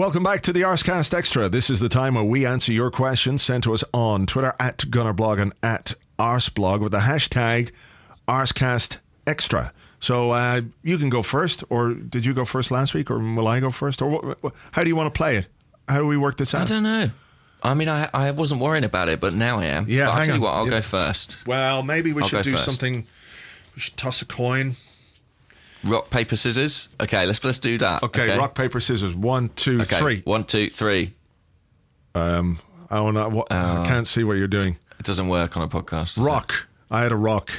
Welcome 0.00 0.22
back 0.22 0.40
to 0.44 0.52
the 0.54 0.62
Arsecast 0.62 1.12
Extra. 1.12 1.50
This 1.50 1.68
is 1.68 1.78
the 1.78 1.90
time 1.90 2.14
where 2.14 2.24
we 2.24 2.46
answer 2.46 2.72
your 2.72 2.90
questions 2.90 3.42
sent 3.42 3.64
to 3.64 3.74
us 3.74 3.84
on 3.92 4.24
Twitter 4.24 4.54
at 4.58 4.78
Gunnerblog 4.78 5.38
and 5.38 5.52
at 5.62 5.92
Arseblog 6.18 6.80
with 6.80 6.92
the 6.92 7.00
hashtag 7.00 7.70
Arsecast 8.26 8.96
Extra. 9.26 9.74
So 10.00 10.30
uh, 10.30 10.62
you 10.82 10.96
can 10.96 11.10
go 11.10 11.22
first, 11.22 11.64
or 11.68 11.92
did 11.92 12.24
you 12.24 12.32
go 12.32 12.46
first 12.46 12.70
last 12.70 12.94
week, 12.94 13.10
or 13.10 13.18
will 13.18 13.46
I 13.46 13.60
go 13.60 13.70
first, 13.70 14.00
or 14.00 14.08
what, 14.08 14.42
what- 14.42 14.54
how 14.72 14.80
do 14.82 14.88
you 14.88 14.96
want 14.96 15.12
to 15.12 15.18
play 15.18 15.36
it? 15.36 15.48
How 15.86 15.98
do 15.98 16.06
we 16.06 16.16
work 16.16 16.38
this 16.38 16.54
out? 16.54 16.62
I 16.62 16.64
don't 16.64 16.82
know. 16.82 17.10
I 17.62 17.74
mean, 17.74 17.90
I 17.90 18.08
I 18.14 18.30
wasn't 18.30 18.62
worrying 18.62 18.84
about 18.84 19.10
it, 19.10 19.20
but 19.20 19.34
now 19.34 19.58
I 19.58 19.66
am. 19.66 19.84
Yeah, 19.86 20.06
But 20.06 20.12
I'll 20.12 20.24
tell 20.24 20.34
on. 20.34 20.40
you 20.40 20.44
what, 20.46 20.54
I'll 20.54 20.64
Yeah. 20.64 20.70
go 20.70 20.80
first. 20.80 21.36
Well, 21.46 21.82
maybe 21.82 22.14
we 22.14 22.22
I'll 22.22 22.28
should 22.28 22.44
do 22.44 22.52
first. 22.52 22.64
something. 22.64 23.06
We 23.74 23.80
should 23.82 23.98
toss 23.98 24.22
a 24.22 24.24
coin. 24.24 24.76
Rock 25.84 26.10
paper 26.10 26.36
scissors. 26.36 26.88
Okay, 27.00 27.24
let's 27.26 27.42
let's 27.42 27.58
do 27.58 27.78
that. 27.78 28.02
Okay, 28.02 28.36
rock 28.36 28.54
paper 28.54 28.80
scissors. 28.80 29.14
One, 29.14 29.48
two, 29.56 29.80
Okay, 29.80 29.98
three. 29.98 30.20
one, 30.24 30.44
two, 30.44 30.68
three. 30.70 31.14
Um, 32.14 32.58
oh 32.90 33.10
no, 33.10 33.28
what, 33.28 33.50
I 33.52 33.84
can't 33.86 34.06
see 34.06 34.24
what 34.24 34.34
you're 34.34 34.46
doing. 34.48 34.76
It 34.98 35.06
doesn't 35.06 35.28
work 35.28 35.56
on 35.56 35.62
a 35.62 35.68
podcast. 35.68 36.16
does 36.16 36.18
it? 36.18 36.22
Rock. 36.22 36.66
I 36.90 37.02
had 37.02 37.12
a 37.12 37.16
rock. 37.16 37.50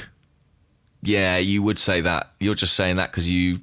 Yeah, 1.02 1.38
you 1.38 1.62
would 1.62 1.78
say 1.78 2.00
that. 2.02 2.30
You're 2.38 2.54
just 2.54 2.74
saying 2.74 2.96
that 2.96 3.10
because 3.10 3.28
you 3.28 3.58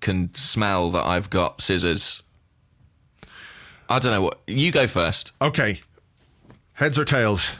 can 0.00 0.32
smell 0.34 0.90
that 0.92 1.04
I've 1.04 1.30
got 1.30 1.60
scissors. 1.60 2.22
I 3.88 3.98
don't 3.98 4.12
know 4.12 4.22
what. 4.22 4.40
You 4.46 4.70
go 4.70 4.86
first. 4.86 5.32
Okay. 5.42 5.80
Heads 6.74 6.98
or 6.98 7.04
tails? 7.04 7.52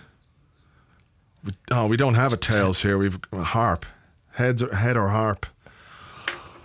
Oh, 1.70 1.86
we 1.86 1.96
don't 1.96 2.14
have 2.14 2.32
a 2.32 2.36
tails 2.36 2.82
here. 2.82 2.96
We've 2.96 3.18
a 3.32 3.42
harp. 3.42 3.84
Heads 4.32 4.62
or 4.62 4.74
head 4.74 4.96
or 4.96 5.08
harp? 5.08 5.46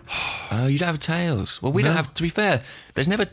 Oh, 0.51 0.65
you 0.65 0.79
don't 0.79 0.87
have 0.87 0.99
tails. 0.99 1.61
Well, 1.61 1.71
we 1.71 1.83
don't 1.83 1.95
have. 1.95 2.11
To 2.15 2.23
be 2.23 2.29
fair, 2.29 2.63
there's 2.95 3.07
never. 3.07 3.27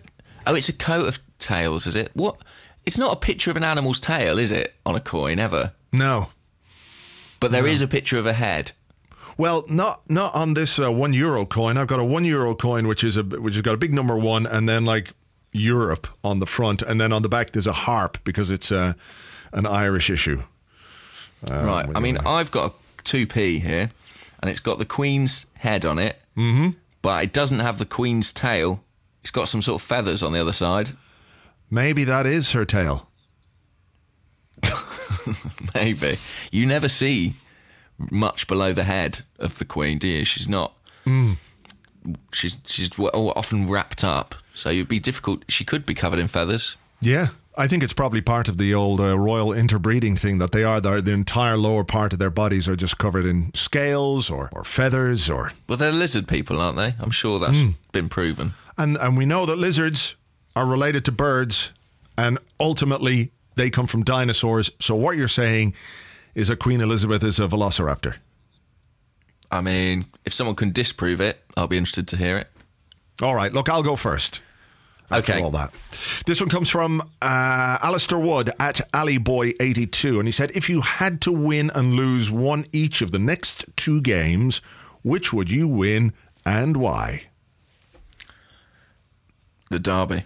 Oh, 0.46 0.54
it's 0.54 0.68
a 0.68 0.72
coat 0.74 1.08
of 1.08 1.18
tails, 1.38 1.86
is 1.86 1.96
it? 1.96 2.10
What? 2.12 2.36
It's 2.84 2.98
not 2.98 3.14
a 3.14 3.16
picture 3.18 3.50
of 3.50 3.56
an 3.56 3.64
animal's 3.64 4.00
tail, 4.00 4.38
is 4.38 4.52
it? 4.52 4.74
On 4.84 4.94
a 4.94 5.00
coin, 5.00 5.38
ever. 5.38 5.72
No. 5.92 6.28
But 7.40 7.52
there 7.52 7.66
is 7.66 7.80
a 7.80 7.88
picture 7.88 8.18
of 8.18 8.26
a 8.26 8.34
head. 8.34 8.72
Well, 9.38 9.64
not 9.68 10.08
not 10.10 10.34
on 10.34 10.54
this 10.54 10.78
uh, 10.78 10.92
one 10.92 11.12
euro 11.14 11.46
coin. 11.46 11.76
I've 11.76 11.86
got 11.86 12.00
a 12.00 12.04
one 12.04 12.24
euro 12.26 12.54
coin, 12.54 12.86
which 12.86 13.02
is 13.02 13.16
a 13.16 13.22
which 13.22 13.54
has 13.54 13.62
got 13.62 13.74
a 13.74 13.78
big 13.78 13.94
number 13.94 14.16
one, 14.18 14.46
and 14.46 14.68
then 14.68 14.84
like 14.84 15.12
Europe 15.52 16.06
on 16.22 16.40
the 16.40 16.46
front, 16.46 16.82
and 16.82 17.00
then 17.00 17.12
on 17.12 17.22
the 17.22 17.28
back 17.28 17.52
there's 17.52 17.66
a 17.66 17.72
harp 17.72 18.18
because 18.24 18.50
it's 18.50 18.70
uh, 18.70 18.94
an 19.52 19.66
Irish 19.66 20.10
issue. 20.10 20.42
Uh, 21.50 21.64
right. 21.64 21.88
I 21.94 22.00
mean, 22.00 22.18
I've 22.18 22.50
got 22.50 22.72
a 22.72 23.02
two 23.02 23.26
p 23.26 23.58
here, 23.58 23.90
and 24.46 24.52
it's 24.52 24.60
got 24.60 24.78
the 24.78 24.84
queen's 24.84 25.46
head 25.54 25.84
on 25.84 25.98
it. 25.98 26.20
Mm-hmm. 26.36 26.78
But 27.02 27.24
it 27.24 27.32
doesn't 27.32 27.58
have 27.58 27.80
the 27.80 27.84
queen's 27.84 28.32
tail. 28.32 28.84
It's 29.22 29.32
got 29.32 29.48
some 29.48 29.60
sort 29.60 29.82
of 29.82 29.86
feathers 29.86 30.22
on 30.22 30.32
the 30.32 30.40
other 30.40 30.52
side. 30.52 30.90
maybe 31.68 32.04
that 32.04 32.26
is 32.26 32.52
her 32.52 32.64
tail. 32.64 33.08
Maybe 35.74 36.18
you 36.52 36.64
never 36.64 36.88
see 36.88 37.34
much 37.98 38.46
below 38.46 38.72
the 38.72 38.84
head 38.84 39.22
of 39.40 39.58
the 39.58 39.64
queen, 39.64 39.98
do 39.98 40.06
you? 40.06 40.24
She's 40.24 40.48
not. 40.48 40.72
She's 42.32 42.56
she's 42.66 42.96
often 42.98 43.68
wrapped 43.68 44.04
up, 44.04 44.36
so 44.54 44.70
it'd 44.70 44.86
be 44.86 45.00
difficult. 45.00 45.44
She 45.48 45.64
could 45.64 45.84
be 45.84 45.94
covered 45.94 46.20
in 46.20 46.28
feathers. 46.28 46.76
Yeah, 47.00 47.28
I 47.58 47.66
think 47.66 47.82
it's 47.82 47.94
probably 47.94 48.20
part 48.20 48.48
of 48.48 48.58
the 48.58 48.74
old 48.74 49.00
uh, 49.00 49.18
royal 49.18 49.52
interbreeding 49.52 50.16
thing 50.16 50.38
that 50.38 50.52
they 50.52 50.62
are. 50.62 50.78
The, 50.80 51.00
the 51.00 51.12
entire 51.12 51.56
lower 51.56 51.84
part 51.84 52.12
of 52.12 52.18
their 52.18 52.30
bodies 52.30 52.68
are 52.68 52.76
just 52.76 52.98
covered 52.98 53.24
in 53.24 53.50
scales 53.54 54.28
or, 54.30 54.50
or 54.52 54.62
feathers, 54.62 55.30
or 55.30 55.52
Well, 55.68 55.78
they're 55.78 55.90
lizard 55.92 56.28
people, 56.28 56.60
aren't 56.60 56.76
they? 56.76 56.94
I'm 57.00 57.10
sure 57.10 57.38
that's 57.38 57.62
been 57.92 58.08
proven. 58.10 58.52
and 58.76 58.96
and 58.98 59.16
we 59.16 59.24
know 59.24 59.46
that 59.46 59.56
lizards 59.56 60.16
are 60.54 60.66
related 60.66 61.04
to 61.06 61.12
birds, 61.12 61.72
and 62.18 62.38
ultimately 62.60 63.30
they 63.54 63.70
come 63.70 63.86
from 63.86 64.02
dinosaurs. 64.04 64.70
So 64.80 64.94
what 64.94 65.16
you're 65.16 65.28
saying 65.28 65.72
is 66.34 66.48
that 66.48 66.58
Queen 66.58 66.80
Elizabeth 66.82 67.24
is 67.24 67.38
a 67.40 67.48
velociraptor. 67.48 68.16
I 69.50 69.60
mean, 69.62 70.04
if 70.26 70.34
someone 70.34 70.56
can 70.56 70.72
disprove 70.72 71.20
it, 71.22 71.42
I'll 71.56 71.68
be 71.68 71.78
interested 71.78 72.06
to 72.08 72.16
hear 72.18 72.36
it. 72.36 72.48
All 73.22 73.34
right, 73.34 73.52
look, 73.52 73.68
I'll 73.70 73.82
go 73.82 73.96
first. 73.96 74.42
After 75.10 75.32
Okay. 75.32 75.42
all 75.42 75.50
that. 75.52 75.72
This 76.26 76.40
one 76.40 76.48
comes 76.50 76.68
from 76.68 77.00
uh, 77.22 77.78
Alistair 77.82 78.18
Wood 78.18 78.50
at 78.58 78.80
AliBoy82, 78.92 80.18
and 80.18 80.26
he 80.28 80.32
said, 80.32 80.50
"If 80.54 80.68
you 80.68 80.80
had 80.82 81.20
to 81.22 81.32
win 81.32 81.70
and 81.74 81.94
lose 81.94 82.30
one 82.30 82.66
each 82.72 83.02
of 83.02 83.10
the 83.10 83.18
next 83.18 83.64
two 83.76 84.00
games, 84.00 84.58
which 85.02 85.32
would 85.32 85.50
you 85.50 85.68
win 85.68 86.12
and 86.44 86.76
why?" 86.76 87.24
The 89.70 89.78
derby. 89.80 90.24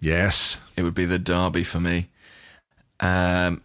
Yes, 0.00 0.56
It 0.76 0.82
would 0.82 0.94
be 0.94 1.04
the 1.04 1.18
derby 1.20 1.62
for 1.62 1.80
me. 1.80 2.08
Um, 3.00 3.62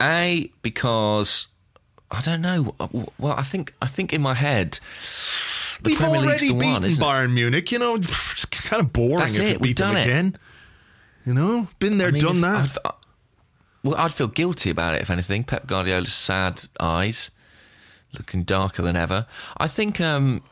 a 0.00 0.50
because 0.62 1.48
I 2.10 2.20
don't 2.20 2.40
know. 2.40 2.74
Well, 3.18 3.32
I 3.36 3.42
think 3.42 3.74
I 3.82 3.86
think 3.86 4.12
in 4.12 4.22
my 4.22 4.34
head, 4.34 4.78
the 5.82 5.90
we've 5.90 5.98
Premier 5.98 6.20
League's 6.20 6.26
already 6.42 6.48
the 6.48 6.54
beaten 6.54 6.72
one, 6.72 6.84
isn't? 6.84 7.04
Bayern 7.04 7.32
Munich. 7.34 7.72
You 7.72 7.78
know, 7.80 7.94
it's 7.96 8.44
kind 8.46 8.82
of 8.84 8.92
boring 8.92 9.18
That's 9.18 9.38
if 9.38 9.54
it, 9.54 9.60
we've 9.60 9.74
done 9.74 9.96
it. 9.96 10.04
again. 10.04 10.36
You 11.24 11.34
know, 11.34 11.68
been 11.80 11.98
there, 11.98 12.08
I 12.08 12.10
mean, 12.12 12.22
done 12.22 12.40
that. 12.42 12.76
I'd- 12.84 12.94
well, 13.82 13.94
I'd 13.96 14.12
feel 14.12 14.26
guilty 14.26 14.70
about 14.70 14.94
it 14.96 15.02
if 15.02 15.10
anything. 15.10 15.44
Pep 15.44 15.66
Guardiola's 15.68 16.12
sad 16.12 16.64
eyes, 16.80 17.30
looking 18.14 18.42
darker 18.42 18.82
than 18.82 18.96
ever. 18.96 19.26
I 19.56 19.68
think. 19.68 20.00
Um, 20.00 20.42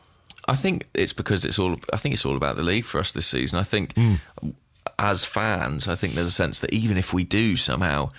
I 0.47 0.55
think 0.55 0.85
it's 0.93 1.11
because 1.13 1.43
it's 1.43 1.57
all. 1.59 1.77
I 1.91 1.97
think 1.97 2.13
it's 2.13 2.25
all 2.25 2.37
about 2.37 2.55
the 2.55 2.63
league 2.63 2.85
for 2.85 2.99
us 2.99 3.11
this 3.11 3.25
season. 3.27 3.59
I 3.59 3.63
think, 3.63 3.93
as 4.99 5.25
fans, 5.25 5.87
I 5.89 5.95
think 5.95 6.13
there's 6.13 6.27
a 6.27 6.31
sense 6.31 6.59
that 6.59 6.71
even 6.73 6.97
if 6.97 7.13
we 7.13 7.23
do 7.25 7.55
somehow 7.57 8.11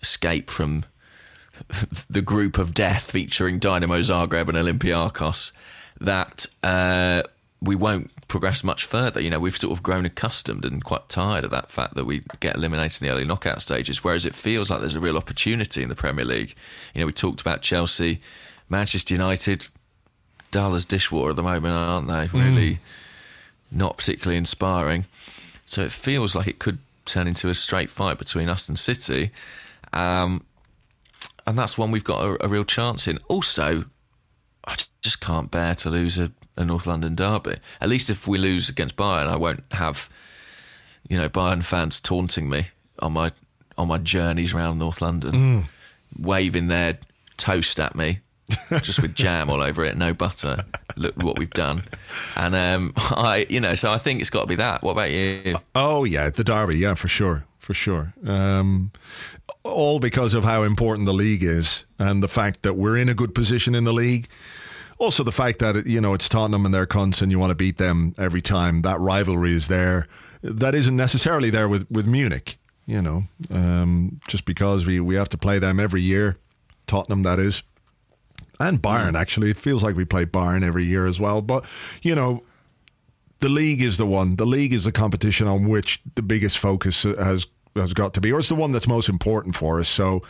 escape 0.00 0.48
from 0.48 0.84
the 2.10 2.22
group 2.22 2.58
of 2.58 2.74
death 2.74 3.10
featuring 3.10 3.58
Dynamo 3.58 4.00
Zagreb 4.00 4.48
and 4.48 4.56
Olympiakos, 4.56 5.52
that 6.00 6.46
uh, 6.62 7.22
we 7.60 7.76
won't 7.76 8.10
progress 8.28 8.64
much 8.64 8.84
further. 8.84 9.20
You 9.20 9.30
know, 9.30 9.38
we've 9.38 9.56
sort 9.56 9.72
of 9.76 9.82
grown 9.82 10.06
accustomed 10.06 10.64
and 10.64 10.82
quite 10.82 11.08
tired 11.08 11.44
of 11.44 11.50
that 11.50 11.70
fact 11.70 11.94
that 11.94 12.04
we 12.04 12.22
get 12.40 12.56
eliminated 12.56 13.02
in 13.02 13.08
the 13.08 13.12
early 13.12 13.24
knockout 13.24 13.60
stages. 13.60 14.02
Whereas 14.02 14.24
it 14.24 14.34
feels 14.34 14.70
like 14.70 14.80
there's 14.80 14.94
a 14.94 15.00
real 15.00 15.16
opportunity 15.16 15.82
in 15.82 15.88
the 15.88 15.94
Premier 15.94 16.24
League. 16.24 16.54
You 16.94 17.00
know, 17.00 17.06
we 17.06 17.12
talked 17.12 17.40
about 17.40 17.62
Chelsea, 17.62 18.20
Manchester 18.68 19.14
United, 19.14 19.66
dull 20.50 20.74
as 20.74 20.84
dishwater 20.84 21.30
at 21.30 21.36
the 21.36 21.42
moment, 21.42 21.74
aren't 21.74 22.08
they? 22.08 22.38
Really 22.38 22.78
not 23.70 23.96
particularly 23.96 24.36
inspiring. 24.36 25.06
So 25.66 25.82
it 25.82 25.92
feels 25.92 26.36
like 26.36 26.46
it 26.46 26.58
could 26.58 26.78
turn 27.04 27.26
into 27.26 27.48
a 27.48 27.54
straight 27.54 27.90
fight 27.90 28.18
between 28.18 28.48
us 28.48 28.68
and 28.68 28.78
City. 28.78 29.30
Um, 29.92 30.44
and 31.46 31.58
that's 31.58 31.76
one 31.76 31.90
we've 31.90 32.04
got 32.04 32.24
a, 32.24 32.44
a 32.44 32.48
real 32.48 32.64
chance 32.64 33.06
in. 33.08 33.18
Also, 33.28 33.84
I 34.66 34.76
just 35.00 35.20
can't 35.20 35.50
bear 35.50 35.74
to 35.76 35.90
lose 35.90 36.18
a, 36.18 36.32
a 36.56 36.64
North 36.64 36.86
London 36.86 37.14
derby. 37.14 37.56
At 37.80 37.88
least 37.88 38.10
if 38.10 38.28
we 38.28 38.38
lose 38.38 38.68
against 38.68 38.96
Bayern, 38.96 39.26
I 39.26 39.36
won't 39.36 39.64
have, 39.72 40.08
you 41.08 41.16
know, 41.16 41.28
Bayern 41.28 41.64
fans 41.64 42.00
taunting 42.00 42.48
me 42.48 42.66
on 43.00 43.12
my 43.12 43.32
on 43.78 43.88
my 43.88 43.98
journeys 43.98 44.54
around 44.54 44.78
North 44.78 45.00
London, 45.00 45.64
waving 46.18 46.68
their 46.68 46.98
toast 47.38 47.80
at 47.80 47.96
me, 47.96 48.20
just 48.82 49.00
with 49.00 49.14
jam 49.14 49.50
all 49.50 49.62
over 49.62 49.84
it, 49.84 49.96
no 49.96 50.12
butter. 50.12 50.64
Look 50.96 51.16
what 51.22 51.38
we've 51.38 51.50
done, 51.50 51.82
and 52.36 52.54
um, 52.54 52.92
I, 52.96 53.46
you 53.48 53.60
know, 53.60 53.74
so 53.74 53.90
I 53.90 53.98
think 53.98 54.20
it's 54.20 54.30
got 54.30 54.42
to 54.42 54.46
be 54.46 54.56
that. 54.56 54.82
What 54.82 54.92
about 54.92 55.10
you? 55.10 55.56
Oh 55.74 56.04
yeah, 56.04 56.30
the 56.30 56.44
derby, 56.44 56.76
yeah, 56.76 56.94
for 56.94 57.08
sure, 57.08 57.44
for 57.58 57.74
sure. 57.74 58.12
Um, 58.24 58.92
all 59.64 59.98
because 59.98 60.34
of 60.34 60.44
how 60.44 60.62
important 60.62 61.06
the 61.06 61.14
league 61.14 61.42
is, 61.42 61.84
and 61.98 62.22
the 62.22 62.28
fact 62.28 62.62
that 62.62 62.74
we're 62.74 62.96
in 62.96 63.08
a 63.08 63.14
good 63.14 63.34
position 63.34 63.74
in 63.74 63.84
the 63.84 63.92
league. 63.92 64.28
Also, 64.98 65.24
the 65.24 65.32
fact 65.32 65.58
that 65.58 65.86
you 65.86 66.00
know 66.00 66.14
it's 66.14 66.28
Tottenham 66.28 66.64
and 66.64 66.74
they're 66.74 66.86
cunts, 66.86 67.22
and 67.22 67.30
you 67.30 67.38
want 67.38 67.50
to 67.50 67.56
beat 67.56 67.78
them 67.78 68.14
every 68.18 68.42
time. 68.42 68.82
That 68.82 69.00
rivalry 69.00 69.52
is 69.52 69.68
there. 69.68 70.06
That 70.42 70.74
isn't 70.74 70.96
necessarily 70.96 71.50
there 71.50 71.68
with 71.68 71.90
with 71.90 72.06
Munich. 72.06 72.58
You 72.86 73.00
know, 73.00 73.24
um, 73.50 74.20
just 74.28 74.44
because 74.44 74.84
we 74.86 75.00
we 75.00 75.14
have 75.14 75.28
to 75.30 75.38
play 75.38 75.58
them 75.58 75.78
every 75.78 76.02
year, 76.02 76.36
Tottenham 76.86 77.22
that 77.22 77.38
is, 77.38 77.62
and 78.58 78.82
Bayern. 78.82 79.18
Actually, 79.18 79.50
it 79.50 79.56
feels 79.56 79.82
like 79.82 79.96
we 79.96 80.04
play 80.04 80.24
Bayern 80.24 80.62
every 80.64 80.84
year 80.84 81.06
as 81.06 81.20
well. 81.20 81.42
But 81.42 81.64
you 82.02 82.14
know, 82.14 82.42
the 83.40 83.48
league 83.48 83.82
is 83.82 83.98
the 83.98 84.06
one. 84.06 84.36
The 84.36 84.46
league 84.46 84.72
is 84.72 84.84
the 84.84 84.92
competition 84.92 85.46
on 85.46 85.68
which 85.68 86.00
the 86.14 86.22
biggest 86.22 86.58
focus 86.58 87.02
has 87.02 87.46
has 87.74 87.92
got 87.92 88.14
to 88.14 88.20
be, 88.20 88.32
or 88.32 88.38
it's 88.38 88.48
the 88.48 88.54
one 88.54 88.72
that's 88.72 88.86
most 88.86 89.08
important 89.08 89.56
for 89.56 89.80
us. 89.80 89.88
So, 89.88 90.22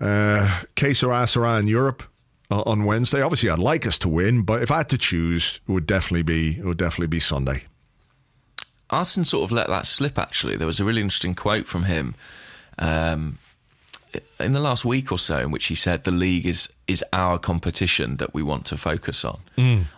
uh, 0.00 0.62
Asara 0.76 1.60
in 1.60 1.68
Europe 1.68 2.02
uh, 2.50 2.62
on 2.66 2.84
Wednesday. 2.84 3.22
Obviously, 3.22 3.50
I'd 3.50 3.58
like 3.58 3.86
us 3.86 3.98
to 4.00 4.08
win, 4.08 4.42
but 4.42 4.62
if 4.62 4.70
I 4.70 4.78
had 4.78 4.88
to 4.90 4.98
choose, 4.98 5.60
it 5.66 5.72
would 5.72 5.86
definitely 5.86 6.22
be 6.22 6.58
it 6.58 6.64
would 6.64 6.78
definitely 6.78 7.08
be 7.08 7.20
Sunday. 7.20 7.64
Arsene 8.90 9.24
sort 9.24 9.44
of 9.44 9.52
let 9.52 9.68
that 9.68 9.86
slip. 9.86 10.18
Actually, 10.18 10.56
there 10.56 10.66
was 10.66 10.78
a 10.78 10.84
really 10.84 11.00
interesting 11.00 11.34
quote 11.34 11.66
from 11.66 11.84
him 11.84 12.14
um, 12.78 13.38
in 14.38 14.52
the 14.52 14.60
last 14.60 14.84
week 14.84 15.10
or 15.10 15.18
so, 15.18 15.38
in 15.38 15.50
which 15.50 15.66
he 15.66 15.74
said 15.74 16.04
the 16.04 16.10
league 16.10 16.46
is 16.46 16.68
is 16.86 17.02
our 17.12 17.38
competition 17.38 18.18
that 18.18 18.34
we 18.34 18.42
want 18.42 18.66
to 18.66 18.76
focus 18.76 19.24
on. 19.24 19.40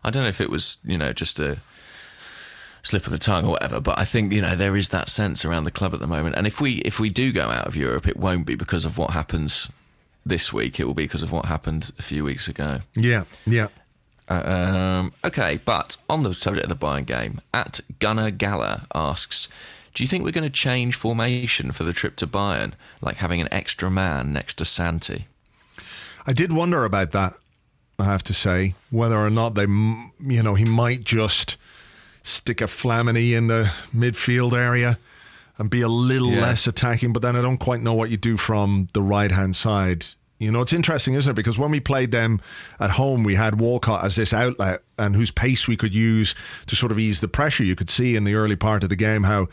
I 0.04 0.10
don't 0.10 0.22
know 0.22 0.28
if 0.28 0.40
it 0.40 0.50
was 0.50 0.78
you 0.84 0.96
know 0.96 1.12
just 1.12 1.40
a 1.40 1.58
slip 2.84 3.06
of 3.06 3.10
the 3.10 3.18
tongue 3.18 3.46
or 3.46 3.52
whatever, 3.52 3.80
but 3.80 3.98
I 3.98 4.04
think 4.04 4.32
you 4.32 4.40
know 4.40 4.54
there 4.54 4.76
is 4.76 4.90
that 4.90 5.08
sense 5.08 5.44
around 5.44 5.64
the 5.64 5.72
club 5.72 5.92
at 5.94 6.00
the 6.00 6.06
moment. 6.06 6.36
And 6.36 6.46
if 6.46 6.60
we 6.60 6.74
if 6.82 7.00
we 7.00 7.10
do 7.10 7.32
go 7.32 7.50
out 7.50 7.66
of 7.66 7.74
Europe, 7.74 8.06
it 8.06 8.16
won't 8.16 8.46
be 8.46 8.54
because 8.54 8.84
of 8.84 8.96
what 8.96 9.10
happens 9.10 9.70
this 10.24 10.52
week. 10.52 10.78
It 10.78 10.84
will 10.84 10.94
be 10.94 11.04
because 11.04 11.22
of 11.22 11.32
what 11.32 11.46
happened 11.46 11.92
a 11.98 12.02
few 12.02 12.22
weeks 12.22 12.46
ago. 12.46 12.80
Yeah, 12.94 13.24
yeah. 13.46 13.68
Um, 14.28 15.12
okay, 15.24 15.60
but 15.64 15.96
on 16.08 16.22
the 16.22 16.32
subject 16.32 16.70
of 16.70 16.78
the 16.78 16.86
Bayern 16.86 17.04
game, 17.04 17.40
at 17.52 17.80
Gunnar 17.98 18.30
Gala 18.30 18.86
asks, 18.94 19.48
do 19.92 20.02
you 20.02 20.08
think 20.08 20.24
we're 20.24 20.30
going 20.30 20.44
to 20.44 20.50
change 20.50 20.94
formation 20.94 21.72
for 21.72 21.84
the 21.84 21.92
trip 21.92 22.16
to 22.16 22.26
Bayern, 22.26 22.72
like 23.02 23.18
having 23.18 23.40
an 23.40 23.48
extra 23.52 23.90
man 23.90 24.32
next 24.32 24.54
to 24.54 24.64
Santi? 24.64 25.26
I 26.26 26.32
did 26.32 26.52
wonder 26.52 26.84
about 26.84 27.12
that. 27.12 27.34
I 27.98 28.04
have 28.04 28.24
to 28.24 28.34
say. 28.34 28.74
Whether 28.90 29.16
or 29.16 29.30
not 29.30 29.54
they, 29.54 29.62
you 29.66 30.42
know, 30.42 30.54
he 30.54 30.64
might 30.64 31.04
just 31.04 31.56
stick 32.24 32.60
a 32.60 32.64
Flamini 32.64 33.32
in 33.36 33.46
the 33.46 33.70
midfield 33.94 34.52
area 34.52 34.98
and 35.58 35.70
be 35.70 35.82
a 35.82 35.88
little 35.88 36.32
Yeah. 36.32 36.40
less 36.40 36.66
attacking. 36.66 37.12
But 37.12 37.22
then 37.22 37.36
I 37.36 37.42
don't 37.42 37.58
quite 37.58 37.80
know 37.82 37.94
what 37.94 38.10
you 38.10 38.16
do 38.16 38.36
from 38.36 38.88
the 38.92 39.02
right 39.02 39.30
hand 39.30 39.54
side. 39.54 40.06
You 40.44 40.52
know, 40.52 40.60
it's 40.60 40.72
interesting, 40.72 41.14
isn't 41.14 41.30
it? 41.30 41.34
Because 41.34 41.58
when 41.58 41.70
we 41.70 41.80
played 41.80 42.10
them 42.10 42.40
at 42.78 42.90
home, 42.90 43.24
we 43.24 43.34
had 43.34 43.60
Walcott 43.60 44.04
as 44.04 44.16
this 44.16 44.32
outlet 44.32 44.82
and 44.98 45.16
whose 45.16 45.30
pace 45.30 45.66
we 45.66 45.76
could 45.76 45.94
use 45.94 46.34
to 46.66 46.76
sort 46.76 46.92
of 46.92 46.98
ease 46.98 47.20
the 47.20 47.28
pressure. 47.28 47.64
You 47.64 47.74
could 47.74 47.90
see 47.90 48.14
in 48.14 48.24
the 48.24 48.34
early 48.34 48.56
part 48.56 48.82
of 48.82 48.88
the 48.88 48.96
game 48.96 49.24
how 49.24 49.48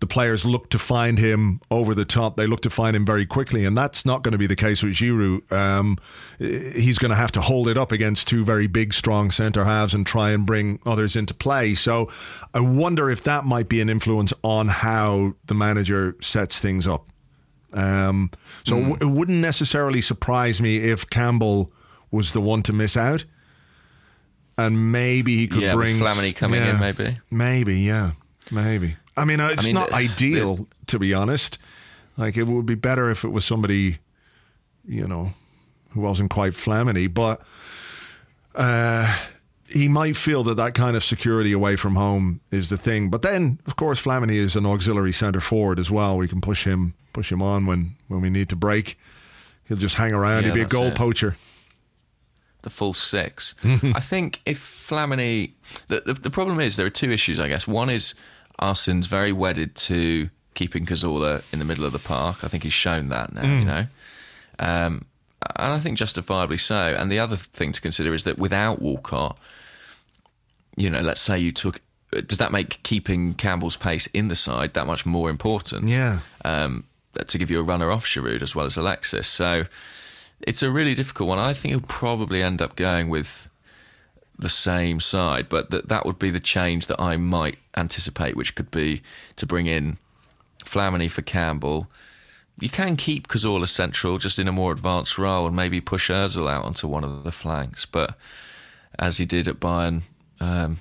the 0.00 0.06
players 0.06 0.44
looked 0.44 0.70
to 0.70 0.78
find 0.78 1.18
him 1.18 1.60
over 1.70 1.94
the 1.94 2.04
top. 2.04 2.36
They 2.36 2.46
looked 2.46 2.64
to 2.64 2.70
find 2.70 2.96
him 2.96 3.06
very 3.06 3.26
quickly, 3.26 3.64
and 3.64 3.76
that's 3.76 4.04
not 4.04 4.22
going 4.22 4.32
to 4.32 4.38
be 4.38 4.46
the 4.46 4.56
case 4.56 4.82
with 4.82 4.94
Giroud. 4.94 5.52
Um, 5.52 5.98
he's 6.38 6.98
going 6.98 7.10
to 7.10 7.16
have 7.16 7.32
to 7.32 7.40
hold 7.40 7.68
it 7.68 7.78
up 7.78 7.92
against 7.92 8.26
two 8.26 8.44
very 8.44 8.66
big, 8.66 8.92
strong 8.94 9.30
centre 9.30 9.64
halves 9.64 9.94
and 9.94 10.06
try 10.06 10.30
and 10.30 10.46
bring 10.46 10.80
others 10.84 11.16
into 11.16 11.34
play. 11.34 11.74
So 11.74 12.10
I 12.54 12.60
wonder 12.60 13.10
if 13.10 13.22
that 13.24 13.44
might 13.44 13.68
be 13.68 13.80
an 13.80 13.88
influence 13.88 14.32
on 14.42 14.68
how 14.68 15.34
the 15.46 15.54
manager 15.54 16.16
sets 16.20 16.58
things 16.58 16.86
up. 16.86 17.06
Um, 17.72 18.30
so 18.64 18.76
it 18.76 18.80
w- 18.88 18.98
it 19.00 19.04
wouldn't 19.12 19.38
necessarily 19.38 20.00
surprise 20.02 20.60
me 20.60 20.78
if 20.78 21.08
Campbell 21.08 21.70
was 22.10 22.32
the 22.32 22.40
one 22.40 22.62
to 22.64 22.72
miss 22.72 22.96
out, 22.96 23.24
and 24.58 24.90
maybe 24.92 25.36
he 25.36 25.46
could 25.46 25.62
Yeah, 25.62 25.74
bring 25.74 25.96
Flamini 25.98 26.34
coming 26.34 26.62
in, 26.62 26.78
maybe. 26.80 27.18
maybe, 27.30 27.78
yeah, 27.80 28.12
maybe. 28.50 28.96
I 29.16 29.24
mean, 29.24 29.38
uh, 29.40 29.48
it's 29.48 29.64
mean, 29.64 29.74
not 29.74 29.90
the- 29.90 29.96
ideal 29.96 30.66
to 30.86 30.98
be 30.98 31.14
honest. 31.14 31.58
Like 32.16 32.36
it 32.36 32.44
would 32.48 32.66
be 32.66 32.74
better 32.74 33.10
if 33.10 33.24
it 33.24 33.28
was 33.28 33.44
somebody, 33.44 33.98
you 34.86 35.06
know, 35.06 35.32
who 35.90 36.00
wasn't 36.00 36.30
quite 36.30 36.52
Flamini, 36.54 37.12
but 37.12 37.40
uh, 38.54 39.16
he 39.72 39.88
might 39.88 40.16
feel 40.16 40.42
that 40.44 40.56
that 40.56 40.74
kind 40.74 40.96
of 40.96 41.04
security 41.04 41.52
away 41.52 41.76
from 41.76 41.94
home 41.96 42.40
is 42.50 42.68
the 42.68 42.76
thing. 42.76 43.10
But 43.10 43.22
then, 43.22 43.60
of 43.66 43.76
course, 43.76 44.00
Flamini 44.02 44.36
is 44.36 44.56
an 44.56 44.66
auxiliary 44.66 45.12
centre 45.12 45.40
forward 45.40 45.78
as 45.78 45.90
well. 45.90 46.16
We 46.16 46.28
can 46.28 46.40
push 46.40 46.64
him 46.64 46.94
push 47.12 47.30
him 47.32 47.42
on 47.42 47.66
when 47.66 47.96
when 48.08 48.20
we 48.20 48.30
need 48.30 48.48
to 48.50 48.56
break. 48.56 48.98
He'll 49.64 49.76
just 49.78 49.94
hang 49.96 50.12
around. 50.12 50.42
Yeah, 50.42 50.46
He'll 50.48 50.54
be 50.54 50.60
a 50.62 50.66
goal 50.66 50.86
it. 50.88 50.94
poacher. 50.96 51.36
the 52.62 52.70
full 52.70 52.92
six. 52.94 53.54
I 53.64 54.00
think 54.00 54.40
if 54.44 54.58
Flamini, 54.60 55.52
the, 55.88 56.00
the 56.00 56.14
the 56.14 56.30
problem 56.30 56.60
is 56.60 56.76
there 56.76 56.86
are 56.86 56.90
two 56.90 57.10
issues. 57.10 57.38
I 57.40 57.48
guess 57.48 57.66
one 57.68 57.88
is 57.90 58.14
Arsene's 58.60 59.06
very 59.06 59.32
wedded 59.32 59.74
to 59.76 60.28
keeping 60.54 60.84
Cazorla 60.84 61.42
in 61.52 61.58
the 61.60 61.64
middle 61.64 61.84
of 61.86 61.92
the 61.92 61.98
park. 62.00 62.42
I 62.44 62.48
think 62.48 62.64
he's 62.64 62.72
shown 62.72 63.08
that 63.10 63.32
now. 63.32 63.58
You 63.58 63.64
know, 63.64 63.86
um, 64.58 65.04
and 65.56 65.72
I 65.72 65.78
think 65.78 65.96
justifiably 65.96 66.58
so. 66.58 66.94
And 66.98 67.10
the 67.10 67.18
other 67.18 67.36
thing 67.36 67.72
to 67.72 67.80
consider 67.80 68.12
is 68.12 68.24
that 68.24 68.38
without 68.38 68.82
Walcott, 68.82 69.38
you 70.76 70.90
know, 70.90 71.00
let's 71.00 71.20
say 71.20 71.38
you 71.38 71.52
took. 71.52 71.80
Does 72.10 72.38
that 72.38 72.50
make 72.50 72.82
keeping 72.82 73.34
Campbell's 73.34 73.76
pace 73.76 74.06
in 74.08 74.28
the 74.28 74.34
side 74.34 74.74
that 74.74 74.86
much 74.86 75.06
more 75.06 75.30
important? 75.30 75.88
Yeah. 75.88 76.20
um, 76.44 76.84
to 77.26 77.38
give 77.38 77.50
you 77.50 77.60
a 77.60 77.62
runner 77.62 77.90
off 77.90 78.06
Giroud 78.06 78.42
as 78.42 78.54
well 78.54 78.66
as 78.66 78.76
Alexis. 78.76 79.26
So 79.26 79.66
it's 80.40 80.62
a 80.62 80.70
really 80.70 80.94
difficult 80.94 81.28
one. 81.28 81.38
I 81.38 81.52
think 81.52 81.72
he'll 81.72 81.80
probably 81.80 82.42
end 82.42 82.62
up 82.62 82.76
going 82.76 83.08
with 83.08 83.48
the 84.38 84.48
same 84.48 85.00
side, 85.00 85.48
but 85.48 85.70
that 85.70 85.88
that 85.88 86.06
would 86.06 86.18
be 86.18 86.30
the 86.30 86.40
change 86.40 86.86
that 86.86 87.00
I 87.00 87.16
might 87.16 87.58
anticipate, 87.76 88.36
which 88.36 88.54
could 88.54 88.70
be 88.70 89.02
to 89.36 89.46
bring 89.46 89.66
in 89.66 89.98
Flamini 90.64 91.10
for 91.10 91.22
Campbell. 91.22 91.88
You 92.60 92.70
can 92.70 92.96
keep 92.96 93.28
Cazorla 93.28 93.68
central 93.68 94.18
just 94.18 94.38
in 94.38 94.48
a 94.48 94.52
more 94.52 94.72
advanced 94.72 95.18
role 95.18 95.46
and 95.46 95.56
maybe 95.56 95.80
push 95.80 96.10
Ozil 96.10 96.50
out 96.50 96.64
onto 96.64 96.86
one 96.86 97.04
of 97.04 97.24
the 97.24 97.32
flanks, 97.32 97.86
but 97.86 98.16
as 98.98 99.18
he 99.18 99.24
did 99.24 99.48
at 99.48 99.60
Bayern, 99.60 100.02
um, 100.40 100.78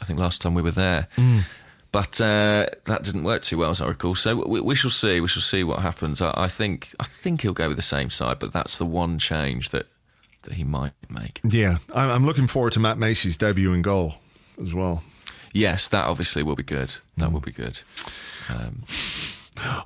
I 0.00 0.04
think 0.04 0.18
last 0.18 0.40
time 0.42 0.54
we 0.54 0.62
were 0.62 0.70
there. 0.70 1.08
But 1.90 2.20
uh, 2.20 2.66
that 2.84 3.02
didn't 3.02 3.24
work 3.24 3.42
too 3.42 3.56
well, 3.56 3.70
as 3.70 3.80
I 3.80 3.88
recall. 3.88 4.14
So 4.14 4.36
we, 4.46 4.60
we 4.60 4.74
shall 4.74 4.90
see. 4.90 5.20
We 5.20 5.28
shall 5.28 5.42
see 5.42 5.64
what 5.64 5.78
happens. 5.80 6.20
I, 6.20 6.34
I 6.36 6.48
think 6.48 6.94
I 7.00 7.04
think 7.04 7.40
he'll 7.40 7.54
go 7.54 7.68
with 7.68 7.76
the 7.76 7.82
same 7.82 8.10
side, 8.10 8.38
but 8.38 8.52
that's 8.52 8.76
the 8.76 8.84
one 8.84 9.18
change 9.18 9.70
that 9.70 9.86
that 10.42 10.54
he 10.54 10.64
might 10.64 10.92
make. 11.08 11.40
Yeah, 11.42 11.78
I'm, 11.94 12.10
I'm 12.10 12.26
looking 12.26 12.46
forward 12.46 12.72
to 12.74 12.80
Matt 12.80 12.98
Macey's 12.98 13.36
debut 13.38 13.72
in 13.72 13.82
goal 13.82 14.16
as 14.62 14.74
well. 14.74 15.02
Yes, 15.52 15.88
that 15.88 16.04
obviously 16.06 16.42
will 16.42 16.56
be 16.56 16.62
good. 16.62 16.94
That 17.16 17.32
will 17.32 17.40
be 17.40 17.52
good. 17.52 17.80
Um, 18.50 18.84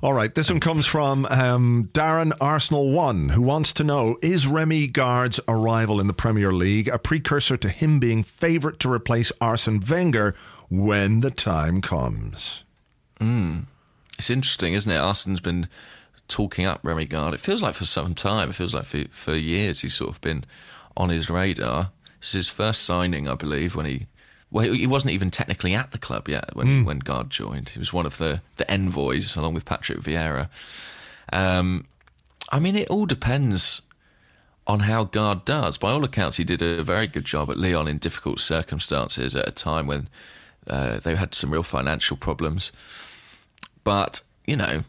All 0.01 0.13
right, 0.13 0.33
this 0.33 0.49
one 0.49 0.59
comes 0.59 0.85
from 0.85 1.25
um, 1.25 1.89
Darren 1.93 2.33
Arsenal 2.39 2.91
One, 2.91 3.29
who 3.29 3.41
wants 3.41 3.73
to 3.73 3.83
know: 3.83 4.17
Is 4.21 4.47
Remi 4.47 4.87
Garde's 4.87 5.39
arrival 5.47 5.99
in 5.99 6.07
the 6.07 6.13
Premier 6.13 6.51
League 6.51 6.87
a 6.87 6.99
precursor 6.99 7.57
to 7.57 7.69
him 7.69 7.99
being 7.99 8.23
favourite 8.23 8.79
to 8.79 8.91
replace 8.91 9.31
Arsene 9.39 9.83
Wenger 9.87 10.35
when 10.69 11.21
the 11.21 11.31
time 11.31 11.81
comes? 11.81 12.63
it's 14.17 14.29
interesting, 14.29 14.73
isn't 14.73 14.91
it? 14.91 14.97
Arsene's 14.99 15.41
been 15.41 15.67
talking 16.27 16.65
up 16.65 16.79
Remy 16.83 17.05
Gard. 17.05 17.33
It 17.33 17.39
feels 17.39 17.61
like 17.61 17.75
for 17.75 17.85
some 17.85 18.15
time. 18.15 18.49
It 18.49 18.55
feels 18.55 18.73
like 18.73 18.85
for 18.85 19.03
for 19.09 19.35
years 19.35 19.81
he's 19.81 19.93
sort 19.93 20.11
of 20.11 20.21
been 20.21 20.45
on 20.95 21.09
his 21.09 21.29
radar. 21.29 21.91
This 22.19 22.29
is 22.29 22.33
his 22.33 22.49
first 22.49 22.83
signing, 22.83 23.27
I 23.27 23.35
believe, 23.35 23.75
when 23.75 23.85
he. 23.85 24.07
Well, 24.53 24.71
he 24.71 24.85
wasn't 24.85 25.13
even 25.13 25.31
technically 25.31 25.73
at 25.73 25.91
the 25.91 25.97
club 25.97 26.29
yet 26.29 26.55
when 26.55 26.85
when 26.85 26.99
Garde 26.99 27.31
joined. 27.31 27.69
He 27.69 27.79
was 27.79 27.91
one 27.91 28.05
of 28.05 28.19
the, 28.19 28.41
the 28.57 28.69
envoys 28.71 29.35
along 29.35 29.55
with 29.55 29.65
Patrick 29.65 29.99
Vieira. 29.99 30.47
Um, 31.33 31.87
I 32.51 32.59
mean, 32.59 32.75
it 32.75 32.87
all 32.87 33.07
depends 33.07 33.81
on 34.67 34.81
how 34.81 35.05
Garde 35.05 35.43
does. 35.43 35.79
By 35.79 35.89
all 35.91 36.03
accounts, 36.03 36.37
he 36.37 36.43
did 36.43 36.61
a 36.61 36.83
very 36.83 37.07
good 37.07 37.25
job 37.25 37.49
at 37.49 37.57
Lyon 37.57 37.87
in 37.87 37.97
difficult 37.97 38.39
circumstances 38.39 39.35
at 39.35 39.47
a 39.47 39.51
time 39.51 39.87
when 39.87 40.07
uh, 40.67 40.99
they 40.99 41.15
had 41.15 41.33
some 41.33 41.51
real 41.51 41.63
financial 41.63 42.15
problems. 42.15 42.71
But 43.83 44.21
you 44.45 44.55
know, 44.55 44.83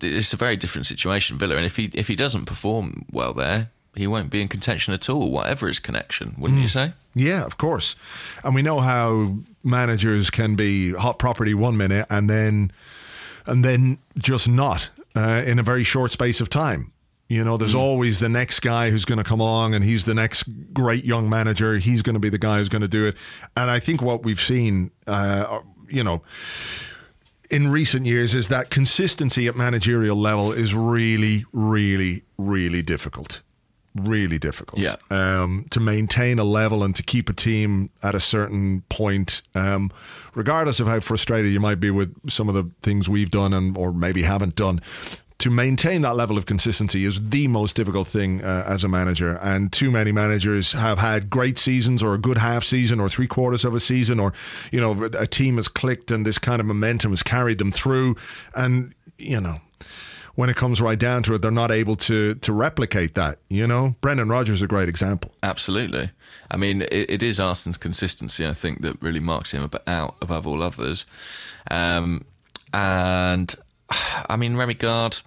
it's 0.00 0.32
a 0.32 0.38
very 0.38 0.56
different 0.56 0.86
situation, 0.86 1.36
Villa. 1.36 1.56
And 1.56 1.66
if 1.66 1.76
he 1.76 1.90
if 1.92 2.08
he 2.08 2.16
doesn't 2.16 2.46
perform 2.46 3.04
well 3.12 3.34
there, 3.34 3.70
he 3.96 4.06
won't 4.06 4.30
be 4.30 4.42
in 4.42 4.48
contention 4.48 4.94
at 4.94 5.08
all, 5.08 5.30
whatever 5.30 5.68
his 5.68 5.78
connection. 5.78 6.34
Wouldn't 6.38 6.60
you 6.60 6.68
say? 6.68 6.92
Yeah, 7.14 7.44
of 7.44 7.56
course. 7.58 7.96
And 8.44 8.54
we 8.54 8.62
know 8.62 8.80
how 8.80 9.38
managers 9.64 10.30
can 10.30 10.54
be 10.54 10.92
hot 10.92 11.18
property 11.18 11.54
one 11.54 11.76
minute 11.76 12.06
and 12.10 12.28
then 12.28 12.72
and 13.46 13.64
then 13.64 13.98
just 14.18 14.48
not 14.48 14.90
uh, 15.14 15.42
in 15.46 15.58
a 15.58 15.62
very 15.62 15.84
short 15.84 16.12
space 16.12 16.40
of 16.40 16.50
time. 16.50 16.92
You 17.28 17.42
know, 17.42 17.56
there's 17.56 17.74
always 17.74 18.20
the 18.20 18.28
next 18.28 18.60
guy 18.60 18.90
who's 18.90 19.04
going 19.04 19.18
to 19.18 19.24
come 19.24 19.40
along 19.40 19.74
and 19.74 19.84
he's 19.84 20.04
the 20.04 20.14
next 20.14 20.44
great 20.72 21.04
young 21.04 21.28
manager. 21.28 21.76
He's 21.78 22.02
going 22.02 22.14
to 22.14 22.20
be 22.20 22.28
the 22.28 22.38
guy 22.38 22.58
who's 22.58 22.68
going 22.68 22.82
to 22.82 22.88
do 22.88 23.06
it. 23.06 23.16
And 23.56 23.68
I 23.68 23.80
think 23.80 24.00
what 24.00 24.22
we've 24.22 24.40
seen, 24.40 24.92
uh, 25.08 25.60
you 25.88 26.04
know, 26.04 26.22
in 27.50 27.68
recent 27.68 28.06
years 28.06 28.34
is 28.34 28.46
that 28.48 28.70
consistency 28.70 29.48
at 29.48 29.56
managerial 29.56 30.16
level 30.16 30.52
is 30.52 30.72
really, 30.72 31.44
really, 31.52 32.22
really 32.38 32.82
difficult. 32.82 33.40
Really 34.00 34.38
difficult. 34.38 34.80
Yeah. 34.80 34.96
Um, 35.10 35.66
to 35.70 35.80
maintain 35.80 36.38
a 36.38 36.44
level 36.44 36.82
and 36.84 36.94
to 36.96 37.02
keep 37.02 37.30
a 37.30 37.32
team 37.32 37.90
at 38.02 38.14
a 38.14 38.20
certain 38.20 38.82
point, 38.90 39.42
um, 39.54 39.90
regardless 40.34 40.80
of 40.80 40.86
how 40.86 41.00
frustrated 41.00 41.52
you 41.52 41.60
might 41.60 41.80
be 41.80 41.90
with 41.90 42.14
some 42.30 42.48
of 42.48 42.54
the 42.54 42.70
things 42.82 43.08
we've 43.08 43.30
done 43.30 43.54
and 43.54 43.76
or 43.78 43.92
maybe 43.92 44.22
haven't 44.22 44.54
done. 44.54 44.82
To 45.40 45.50
maintain 45.50 46.00
that 46.02 46.16
level 46.16 46.38
of 46.38 46.46
consistency 46.46 47.04
is 47.04 47.28
the 47.28 47.46
most 47.46 47.76
difficult 47.76 48.08
thing 48.08 48.42
uh, 48.42 48.64
as 48.66 48.84
a 48.84 48.88
manager, 48.88 49.38
and 49.42 49.70
too 49.70 49.90
many 49.90 50.10
managers 50.10 50.72
have 50.72 50.98
had 50.98 51.28
great 51.28 51.58
seasons, 51.58 52.02
or 52.02 52.14
a 52.14 52.18
good 52.18 52.38
half 52.38 52.64
season, 52.64 53.00
or 53.00 53.08
three 53.10 53.26
quarters 53.26 53.62
of 53.62 53.74
a 53.74 53.80
season, 53.80 54.18
or 54.18 54.32
you 54.72 54.80
know 54.80 55.04
a 55.04 55.26
team 55.26 55.56
has 55.56 55.68
clicked 55.68 56.10
and 56.10 56.26
this 56.26 56.38
kind 56.38 56.58
of 56.58 56.66
momentum 56.66 57.12
has 57.12 57.22
carried 57.22 57.58
them 57.58 57.70
through, 57.70 58.16
and 58.54 58.94
you 59.18 59.40
know 59.40 59.60
when 60.36 60.48
it 60.50 60.56
comes 60.56 60.80
right 60.80 60.98
down 60.98 61.22
to 61.24 61.34
it, 61.34 61.42
they're 61.42 61.50
not 61.50 61.70
able 61.70 61.96
to 61.96 62.34
to 62.36 62.52
replicate 62.52 63.14
that. 63.14 63.38
You 63.48 63.66
know, 63.66 63.96
Brendan 64.00 64.28
Rodgers 64.28 64.58
is 64.58 64.62
a 64.62 64.66
great 64.66 64.88
example. 64.88 65.32
Absolutely. 65.42 66.10
I 66.50 66.56
mean, 66.56 66.82
it, 66.82 67.10
it 67.10 67.22
is 67.22 67.38
Arsene's 67.38 67.78
consistency, 67.78 68.46
I 68.46 68.54
think, 68.54 68.82
that 68.82 69.02
really 69.02 69.20
marks 69.20 69.52
him 69.52 69.68
out 69.86 70.16
above 70.22 70.46
all 70.46 70.62
others. 70.62 71.04
Um, 71.70 72.24
and 72.72 73.54
I 74.28 74.36
mean, 74.36 74.56
Remi 74.56 74.74
Garde, 74.74 75.20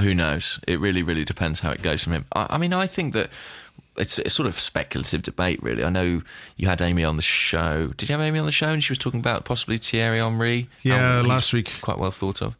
who 0.00 0.14
knows? 0.14 0.60
It 0.68 0.78
really, 0.78 1.02
really 1.02 1.24
depends 1.24 1.60
how 1.60 1.72
it 1.72 1.82
goes 1.82 2.04
from 2.04 2.12
him. 2.12 2.26
I, 2.32 2.46
I 2.50 2.58
mean, 2.58 2.72
I 2.72 2.86
think 2.86 3.14
that 3.14 3.30
it's 3.96 4.18
a 4.18 4.28
sort 4.28 4.48
of 4.48 4.58
speculative 4.58 5.22
debate, 5.22 5.62
really. 5.62 5.84
I 5.84 5.90
know 5.90 6.22
you 6.56 6.68
had 6.68 6.82
Amy 6.82 7.04
on 7.04 7.16
the 7.16 7.22
show. 7.22 7.88
Did 7.96 8.08
you 8.08 8.14
have 8.14 8.24
Amy 8.24 8.38
on 8.38 8.46
the 8.46 8.52
show? 8.52 8.68
And 8.68 8.82
she 8.82 8.90
was 8.90 8.98
talking 8.98 9.20
about 9.20 9.44
possibly 9.44 9.78
Thierry 9.78 10.18
Henry. 10.18 10.68
Yeah, 10.82 11.22
last 11.22 11.52
week. 11.52 11.80
Quite 11.80 11.98
well 11.98 12.10
thought 12.10 12.42
of. 12.42 12.56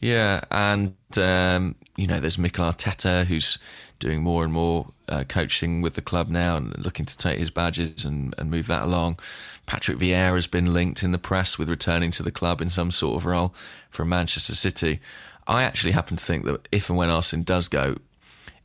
Yeah, 0.00 0.42
and 0.50 0.94
um, 1.16 1.74
you 1.96 2.06
know, 2.06 2.20
there's 2.20 2.38
Mikel 2.38 2.70
Arteta 2.70 3.24
who's 3.24 3.58
doing 3.98 4.22
more 4.22 4.44
and 4.44 4.52
more 4.52 4.88
uh, 5.08 5.24
coaching 5.24 5.80
with 5.80 5.94
the 5.94 6.02
club 6.02 6.28
now 6.28 6.56
and 6.56 6.76
looking 6.78 7.06
to 7.06 7.16
take 7.16 7.38
his 7.38 7.50
badges 7.50 8.04
and, 8.04 8.34
and 8.36 8.50
move 8.50 8.66
that 8.66 8.82
along. 8.82 9.18
Patrick 9.64 9.98
Vieira 9.98 10.34
has 10.34 10.46
been 10.46 10.74
linked 10.74 11.02
in 11.02 11.12
the 11.12 11.18
press 11.18 11.58
with 11.58 11.68
returning 11.68 12.10
to 12.12 12.22
the 12.22 12.30
club 12.30 12.60
in 12.60 12.70
some 12.70 12.90
sort 12.90 13.16
of 13.16 13.26
role 13.26 13.54
from 13.88 14.10
Manchester 14.10 14.54
City. 14.54 15.00
I 15.46 15.62
actually 15.62 15.92
happen 15.92 16.16
to 16.16 16.24
think 16.24 16.44
that 16.44 16.68
if 16.70 16.90
and 16.90 16.98
when 16.98 17.08
Arsene 17.08 17.42
does 17.42 17.68
go, 17.68 17.96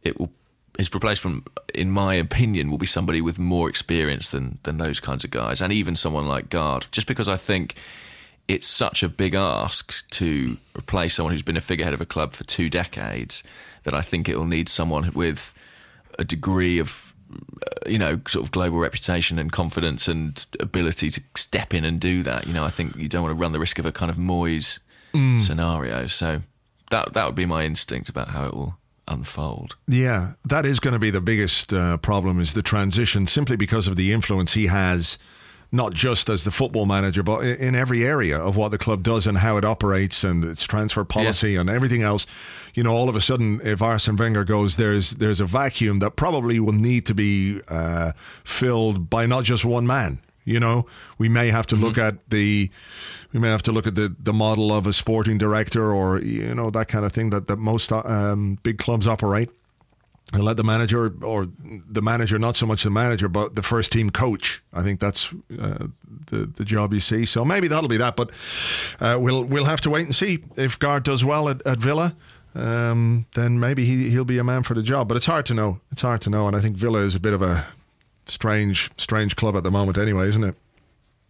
it 0.04 0.20
will 0.20 0.32
his 0.78 0.94
replacement, 0.94 1.48
in 1.76 1.92
my 1.92 2.14
opinion, 2.16 2.72
will 2.72 2.78
be 2.78 2.86
somebody 2.86 3.22
with 3.22 3.38
more 3.38 3.70
experience 3.70 4.32
than 4.32 4.58
than 4.64 4.78
those 4.78 5.00
kinds 5.00 5.24
of 5.24 5.32
guys, 5.32 5.62
and 5.62 5.72
even 5.72 5.96
someone 5.96 6.28
like 6.28 6.50
Garde. 6.50 6.88
Just 6.92 7.08
because 7.08 7.28
I 7.28 7.36
think 7.36 7.76
it's 8.48 8.68
such 8.68 9.04
a 9.04 9.10
big 9.10 9.34
ask 9.34 10.08
to 10.12 10.58
replace 10.78 11.16
someone 11.16 11.32
who's 11.34 11.42
been 11.42 11.58
a 11.58 11.62
figurehead 11.62 11.94
of 11.94 12.02
a 12.02 12.06
club 12.06 12.34
for 12.34 12.44
two 12.44 12.70
decades 12.70 13.44
that 13.84 13.94
I 13.94 14.02
think 14.02 14.28
it 14.28 14.38
will 14.38 14.46
need 14.46 14.70
someone 14.70 15.12
with 15.14 15.54
a 16.20 16.24
degree 16.24 16.80
of 16.80 17.14
uh, 17.32 17.90
you 17.90 17.98
know 17.98 18.20
sort 18.28 18.46
of 18.46 18.52
global 18.52 18.80
reputation 18.80 19.40
and 19.40 19.52
confidence 19.52 20.08
and 20.08 20.46
ability 20.60 21.10
to 21.10 21.22
step 21.36 21.74
in 21.74 21.86
and 21.86 22.00
do 22.00 22.24
that. 22.24 22.48
You 22.48 22.54
know 22.54 22.66
i 22.66 22.70
think 22.70 22.96
you 22.96 23.08
don't 23.08 23.24
want 23.24 23.36
to 23.36 23.42
run 23.42 23.52
the 23.54 23.60
risk 23.60 23.80
of 23.80 23.86
a 23.86 23.92
kind 23.92 24.10
of 24.12 24.18
moyes 24.18 24.80
scenario. 25.40 26.08
So 26.08 26.42
that 26.90 27.14
that 27.14 27.26
would 27.26 27.36
be 27.36 27.46
my 27.46 27.66
instinct 27.66 28.10
about 28.10 28.30
how 28.30 28.46
it 28.46 28.54
will 28.54 28.78
unfold. 29.08 29.76
Yeah, 29.88 30.34
that 30.46 30.66
is 30.66 30.80
going 30.80 30.94
to 30.94 31.00
be 31.00 31.10
the 31.10 31.22
biggest 31.22 31.74
uh, 31.74 31.98
problem 31.98 32.40
is 32.40 32.54
the 32.54 32.62
transition, 32.62 33.28
simply 33.28 33.56
because 33.56 33.88
of 33.88 33.96
the 33.96 34.14
influence 34.14 34.54
he 34.54 34.68
has, 34.68 35.18
not 35.72 35.94
just 35.94 36.30
as 36.30 36.44
the 36.44 36.52
football 36.52 36.86
manager, 36.86 37.24
but 37.24 37.46
in 37.46 37.76
every 37.76 38.06
area 38.06 38.38
of 38.38 38.58
what 38.58 38.72
the 38.72 38.78
club 38.78 39.04
does 39.04 39.26
and 39.26 39.38
how 39.38 39.56
it 39.56 39.64
operates 39.64 40.24
and 40.24 40.44
its 40.44 40.64
transfer 40.64 41.06
policy 41.06 41.56
and 41.56 41.70
everything 41.70 42.02
else. 42.02 42.26
You 42.74 42.84
know, 42.84 42.94
all 42.94 43.08
of 43.08 43.16
a 43.16 43.22
sudden, 43.22 43.62
if 43.64 43.82
Arsene 43.82 44.18
Wenger 44.18 44.44
goes, 44.44 44.76
there's 44.76 45.12
there's 45.12 45.40
a 45.40 45.46
vacuum 45.46 46.00
that 46.00 46.16
probably 46.16 46.60
will 46.60 46.74
need 46.74 47.06
to 47.06 47.14
be 47.14 47.62
uh, 47.68 48.12
filled 48.44 49.10
by 49.10 49.26
not 49.26 49.44
just 49.46 49.64
one 49.64 49.88
man. 49.88 50.20
You 50.44 50.60
know, 50.60 50.88
we 51.18 51.30
may 51.30 51.50
have 51.50 51.68
to 51.68 51.76
look 51.76 51.98
at 51.98 52.30
the 52.30 52.70
we 53.32 53.40
may 53.40 53.50
have 53.50 53.62
to 53.64 53.72
look 53.72 53.88
at 53.88 53.96
the, 53.96 54.14
the 54.20 54.34
model 54.34 54.74
of 54.74 54.88
a 54.88 54.94
sporting 54.94 55.38
director 55.38 55.94
or 55.94 56.20
you 56.20 56.54
know 56.56 56.70
that 56.72 56.88
kind 56.88 57.06
of 57.06 57.14
thing 57.14 57.30
that 57.30 57.48
that 57.48 57.58
most 57.58 57.92
um, 57.92 58.58
big 58.64 58.78
clubs 58.78 59.08
operate 59.08 59.50
and 60.34 60.44
let 60.44 60.58
the 60.58 60.64
manager 60.64 61.14
or 61.22 61.48
the 61.64 62.02
manager 62.02 62.40
not 62.40 62.56
so 62.56 62.66
much 62.66 62.84
the 62.84 62.90
manager 62.90 63.28
but 63.28 63.56
the 63.56 63.64
first 63.64 63.92
team 63.92 64.10
coach. 64.10 64.62
I 64.74 64.84
think 64.84 65.00
that's 65.00 65.30
uh, 65.60 65.88
the 66.28 66.46
the 66.46 66.66
job 66.66 66.94
you 66.94 67.00
see. 67.00 67.26
So 67.26 67.44
maybe 67.44 67.68
that'll 67.68 67.90
be 67.90 67.98
that 67.98 68.16
but 68.16 68.32
uh, 69.00 69.18
we'll 69.20 69.44
we'll 69.44 69.66
have 69.66 69.82
to 69.82 69.90
wait 69.90 70.06
and 70.06 70.16
see. 70.16 70.44
If 70.56 70.80
Garde 70.80 71.04
does 71.04 71.24
well 71.24 71.50
at, 71.50 71.66
at 71.66 71.80
villa 71.80 72.16
um, 72.54 73.26
then 73.34 73.60
maybe 73.60 73.86
he, 73.86 74.10
he'll 74.10 74.26
be 74.26 74.38
a 74.38 74.44
man 74.44 74.64
for 74.64 74.74
the 74.74 74.84
job. 74.84 75.08
But 75.08 75.18
it's 75.18 75.26
hard 75.26 75.46
to 75.48 75.54
know. 75.54 75.80
It's 75.92 76.02
hard 76.02 76.22
to 76.22 76.30
know. 76.30 76.48
And 76.48 76.56
i 76.56 76.60
think 76.60 76.76
villa 76.76 77.00
is 77.00 77.16
a 77.16 77.20
bit 77.20 77.34
of 77.34 77.42
a 77.42 77.66
strange 78.28 78.92
strange 78.98 79.36
club 79.36 79.58
at 79.58 79.64
the 79.64 79.72
moment 79.72 79.98
anyway 79.98 80.28
isn't 80.28 80.44
it? 80.44 80.56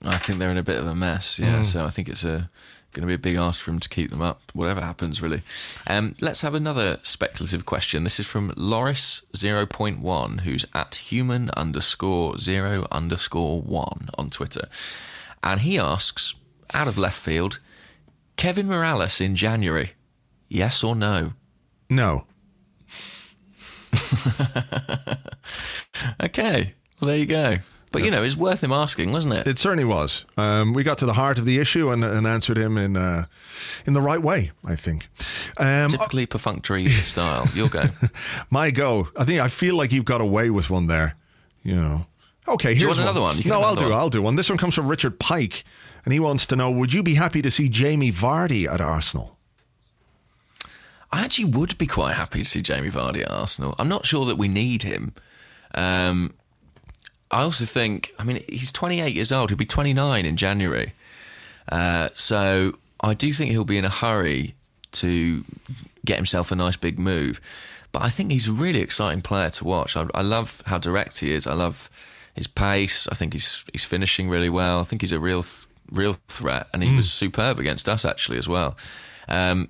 I 0.04 0.18
think 0.18 0.39
they're 0.39 0.52
in 0.52 0.58
a 0.58 0.64
bit 0.64 0.78
of 0.78 0.88
a 0.88 0.95
mess. 0.95 1.39
Yeah. 1.39 1.62
So 1.62 1.86
i 1.86 1.89
think 1.89 2.10
it's 2.10 2.24
a 2.24 2.49
going 2.94 3.02
to 3.02 3.08
be 3.08 3.14
a 3.14 3.18
big 3.18 3.36
ask 3.36 3.62
for 3.62 3.72
him 3.72 3.80
to 3.80 3.89
keep 3.89 4.10
them 4.10 4.22
up 4.22 4.42
whatever 4.54 4.82
happens 4.82 5.22
really. 5.22 5.42
Um, 5.88 6.16
let's 6.22 6.42
have 6.42 6.54
another 6.56 7.00
speculative 7.04 7.66
question. 7.66 8.04
This 8.04 8.20
is 8.20 8.28
from 8.28 8.54
loris 8.56 9.22
0.1 9.36 10.42
who's 10.42 10.66
at 10.74 10.96
human 10.96 11.50
underscore 11.52 12.38
0 12.38 12.88
underscore 12.92 13.62
1 13.62 14.10
on 14.18 14.30
twitter. 14.30 14.68
And 15.44 15.62
he 15.62 15.80
asks 15.80 16.36
out 16.74 16.88
of 16.88 16.98
left 16.98 17.20
field 17.20 17.60
kevin 18.38 18.68
Mirallas 18.68 19.22
in 19.22 19.36
january 19.36 19.92
yes 20.50 20.84
or 20.84 20.96
no? 20.96 21.34
No. 21.89 22.26
Okay 26.20 26.74
well 27.00 27.10
there 27.10 27.18
you 27.18 27.26
go 27.26 27.58
but 27.92 28.04
you 28.04 28.12
know 28.12 28.24
it's 28.24 28.36
worth 28.36 28.64
him 28.64 28.72
asking 28.72 29.12
wasn't 29.12 29.34
it 29.34 29.48
It 29.48 29.60
certainly 29.60 29.86
was. 29.86 30.26
Um, 30.38 30.74
we 30.74 30.84
got 30.84 30.98
to 31.00 31.06
the 31.06 31.14
heart 31.14 31.38
of 31.38 31.46
the 31.46 31.60
issue 31.60 31.92
and, 31.92 32.04
and 32.04 32.26
answered 32.26 32.58
him 32.58 32.78
in 32.78 32.96
uh, 32.96 33.26
in 33.86 33.94
the 33.94 34.02
right 34.02 34.22
way, 34.22 34.52
I 34.66 34.76
think. 34.76 35.10
Um, 35.58 35.89
typically 35.89 36.26
perfunctory 36.26 36.88
style 37.04 37.48
you'll 37.54 37.70
go 37.70 37.86
my 38.50 38.72
go. 38.72 39.10
I 39.18 39.26
think 39.26 39.42
I 39.42 39.48
feel 39.48 39.76
like 39.76 39.92
you've 39.92 40.06
got 40.06 40.22
away 40.22 40.50
with 40.50 40.70
one 40.70 40.88
there. 40.88 41.16
You 41.64 41.76
know. 41.76 42.06
Okay, 42.48 42.74
here's 42.74 42.98
want 42.98 43.00
another 43.00 43.22
one? 43.22 43.38
You 43.38 43.50
no, 43.50 43.62
I'll 43.62 43.76
do. 43.76 43.84
one. 43.84 43.94
I'll 43.94 44.10
do 44.10 44.22
one. 44.22 44.36
This 44.36 44.50
one 44.50 44.58
comes 44.58 44.74
from 44.74 44.88
Richard 44.88 45.20
Pike, 45.20 45.64
and 46.04 46.14
he 46.14 46.20
wants 46.20 46.46
to 46.48 46.56
know: 46.56 46.72
Would 46.72 46.92
you 46.92 47.04
be 47.04 47.14
happy 47.14 47.42
to 47.42 47.52
see 47.52 47.70
Jamie 47.70 48.12
Vardy 48.12 48.68
at 48.68 48.82
Arsenal? 48.82 49.38
I 51.12 51.24
actually 51.24 51.46
would 51.46 51.78
be 51.78 51.88
quite 51.88 52.14
happy 52.14 52.39
to 52.39 52.46
see 52.46 52.62
Jamie 52.62 52.89
Vardy 52.89 53.22
at 53.22 53.32
Arsenal. 53.32 53.76
I'm 53.78 53.89
not 53.89 54.06
sure 54.06 54.26
that 54.26 54.38
we 54.38 54.48
need 54.48 54.84
him. 54.84 55.14
Um, 55.76 56.34
I 57.32 57.43
also 57.43 57.65
think, 57.65 58.13
I 58.19 58.23
mean, 58.23 58.43
he's 58.47 58.71
28 58.71 59.15
years 59.15 59.32
old. 59.32 59.49
He'll 59.49 59.57
be 59.57 59.65
29 59.65 60.25
in 60.25 60.38
January. 60.38 60.93
Uh, 61.71 62.09
so 62.13 62.73
I 62.99 63.13
do 63.13 63.32
think 63.34 63.51
he'll 63.51 63.63
be 63.63 63.77
in 63.77 63.86
a 63.86 63.89
hurry 63.89 64.55
to 64.93 65.43
get 66.05 66.17
himself 66.17 66.51
a 66.51 66.55
nice 66.55 66.75
big 66.75 66.99
move. 66.99 67.39
But 67.91 68.03
I 68.03 68.09
think 68.09 68.32
he's 68.32 68.47
a 68.47 68.51
really 68.51 68.82
exciting 68.82 69.21
player 69.21 69.49
to 69.51 69.63
watch. 69.63 69.95
I, 69.95 70.07
I 70.13 70.21
love 70.21 70.61
how 70.65 70.77
direct 70.77 71.19
he 71.19 71.34
is. 71.34 71.47
I 71.47 71.53
love 71.53 71.89
his 72.36 72.47
pace. 72.47 73.07
I 73.07 73.15
think 73.15 73.34
he's 73.34 73.65
he's 73.71 73.84
finishing 73.84 74.29
really 74.29 74.49
well. 74.49 74.79
I 74.79 74.84
think 74.84 75.01
he's 75.01 75.11
a 75.11 75.19
real 75.19 75.43
th- 75.43 75.67
real 75.91 76.15
threat, 76.29 76.67
and 76.73 76.82
he 76.84 76.95
was 76.95 77.11
superb 77.11 77.59
against 77.59 77.89
us 77.89 78.05
actually 78.05 78.38
as 78.38 78.47
well. 78.47 78.77
Um, 79.27 79.69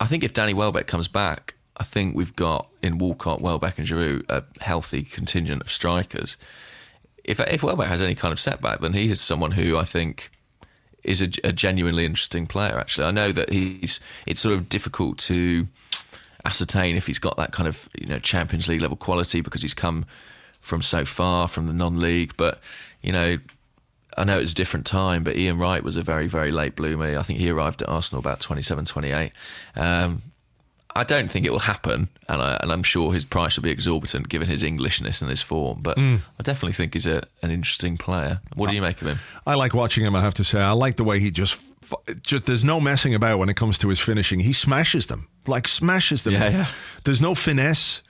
I 0.00 0.06
think 0.06 0.24
if 0.24 0.32
Danny 0.32 0.54
Welbeck 0.54 0.88
comes 0.88 1.06
back, 1.06 1.54
I 1.76 1.84
think 1.84 2.16
we've 2.16 2.34
got 2.34 2.68
in 2.82 2.98
Walcott, 2.98 3.40
Welbeck, 3.40 3.78
and 3.78 3.86
Giroud 3.86 4.28
a 4.28 4.42
healthy 4.60 5.04
contingent 5.04 5.62
of 5.62 5.70
strikers. 5.70 6.36
If 7.24 7.40
if 7.40 7.62
Welbeck 7.62 7.88
has 7.88 8.02
any 8.02 8.14
kind 8.14 8.32
of 8.32 8.40
setback, 8.40 8.80
then 8.80 8.92
he's 8.92 9.20
someone 9.20 9.52
who 9.52 9.76
I 9.76 9.84
think 9.84 10.30
is 11.04 11.22
a, 11.22 11.28
a 11.44 11.52
genuinely 11.52 12.04
interesting 12.04 12.46
player. 12.46 12.78
Actually, 12.78 13.06
I 13.06 13.10
know 13.10 13.32
that 13.32 13.50
he's 13.50 14.00
it's 14.26 14.40
sort 14.40 14.54
of 14.54 14.68
difficult 14.68 15.18
to 15.18 15.66
ascertain 16.44 16.96
if 16.96 17.06
he's 17.06 17.18
got 17.18 17.36
that 17.36 17.52
kind 17.52 17.68
of 17.68 17.88
you 17.98 18.06
know 18.06 18.18
Champions 18.18 18.68
League 18.68 18.80
level 18.80 18.96
quality 18.96 19.40
because 19.40 19.62
he's 19.62 19.74
come 19.74 20.04
from 20.60 20.82
so 20.82 21.04
far 21.04 21.48
from 21.48 21.66
the 21.66 21.72
non-league. 21.72 22.34
But 22.36 22.60
you 23.02 23.12
know, 23.12 23.38
I 24.16 24.24
know 24.24 24.38
it's 24.38 24.52
a 24.52 24.56
different 24.56 24.86
time. 24.86 25.24
But 25.24 25.36
Ian 25.36 25.58
Wright 25.58 25.82
was 25.82 25.96
a 25.96 26.02
very 26.02 26.26
very 26.26 26.52
late 26.52 26.76
bloomer. 26.76 27.18
I 27.18 27.22
think 27.22 27.38
he 27.38 27.50
arrived 27.50 27.82
at 27.82 27.88
Arsenal 27.88 28.20
about 28.20 28.40
27, 28.40 28.84
28. 28.84 29.32
Um, 29.76 30.22
I 30.94 31.04
don't 31.04 31.30
think 31.30 31.46
it 31.46 31.50
will 31.50 31.58
happen, 31.58 32.08
and, 32.28 32.40
I, 32.42 32.58
and 32.60 32.72
I'm 32.72 32.82
sure 32.82 33.12
his 33.12 33.24
price 33.24 33.56
will 33.56 33.62
be 33.62 33.70
exorbitant 33.70 34.28
given 34.28 34.48
his 34.48 34.62
Englishness 34.62 35.20
and 35.20 35.30
his 35.30 35.42
form. 35.42 35.80
But 35.82 35.98
hmm. 35.98 36.16
I 36.38 36.42
definitely 36.42 36.74
think 36.74 36.94
he's 36.94 37.06
a, 37.06 37.22
an 37.42 37.50
interesting 37.50 37.96
player. 37.96 38.40
What 38.54 38.70
do 38.70 38.76
you 38.76 38.82
make 38.82 39.00
of 39.02 39.08
him? 39.08 39.18
I 39.46 39.54
like 39.54 39.74
watching 39.74 40.04
him. 40.04 40.14
I 40.14 40.20
have 40.20 40.34
to 40.34 40.44
say, 40.44 40.60
I 40.60 40.72
like 40.72 40.96
the 40.96 41.04
way 41.04 41.20
he 41.20 41.30
just. 41.30 41.58
Just 42.22 42.46
there's 42.46 42.64
no 42.64 42.80
messing 42.80 43.14
about 43.14 43.38
when 43.38 43.50
it 43.50 43.54
comes 43.54 43.76
to 43.78 43.88
his 43.88 44.00
finishing. 44.00 44.40
He 44.40 44.54
smashes 44.54 45.08
them, 45.08 45.28
like 45.46 45.68
smashes 45.68 46.22
them. 46.22 46.32
Yeah, 46.32 46.48
yeah. 46.48 46.66
There's 47.04 47.20
no 47.20 47.34
finesse. 47.34 48.00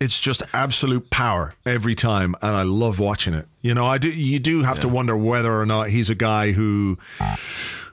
It's 0.00 0.18
just 0.18 0.42
absolute 0.52 1.08
power 1.10 1.54
every 1.64 1.94
time, 1.94 2.34
and 2.42 2.56
I 2.56 2.62
love 2.62 2.98
watching 2.98 3.34
it. 3.34 3.46
You 3.62 3.74
know, 3.74 3.84
I 3.84 3.98
do. 3.98 4.08
You 4.08 4.40
do 4.40 4.64
have 4.64 4.80
to 4.80 4.88
wonder 4.88 5.16
whether 5.16 5.52
or 5.52 5.66
not 5.66 5.90
he's 5.90 6.10
a 6.10 6.16
guy 6.16 6.50
who, 6.50 6.98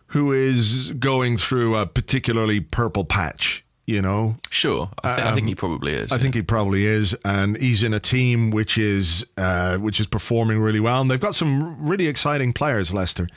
who 0.07 0.31
is 0.31 0.91
going 0.93 1.37
through 1.37 1.75
a 1.75 1.85
particularly 1.85 2.59
purple 2.59 3.05
patch. 3.05 3.64
You 3.87 4.01
know, 4.01 4.35
Sure, 4.49 4.89
I, 5.03 5.15
th- 5.15 5.27
I 5.27 5.35
think 5.35 5.47
he 5.47 5.53
probably 5.53 5.93
is. 5.93 6.11
I 6.11 6.17
think 6.17 6.33
he 6.33 6.41
probably 6.41 6.85
is, 6.87 7.15
and 7.23 7.55
he's 7.57 7.83
in 7.83 7.93
a 7.93 7.99
team 7.99 8.49
which 8.49 8.79
is 8.79 9.23
uh, 9.37 9.77
which 9.77 9.99
is 9.99 10.07
performing 10.07 10.59
really 10.59 10.79
well, 10.79 11.01
and 11.01 11.11
they've 11.11 11.19
got 11.19 11.35
some 11.35 11.87
really 11.87 12.07
exciting 12.07 12.51
players. 12.51 12.91
Leicester, 12.91 13.27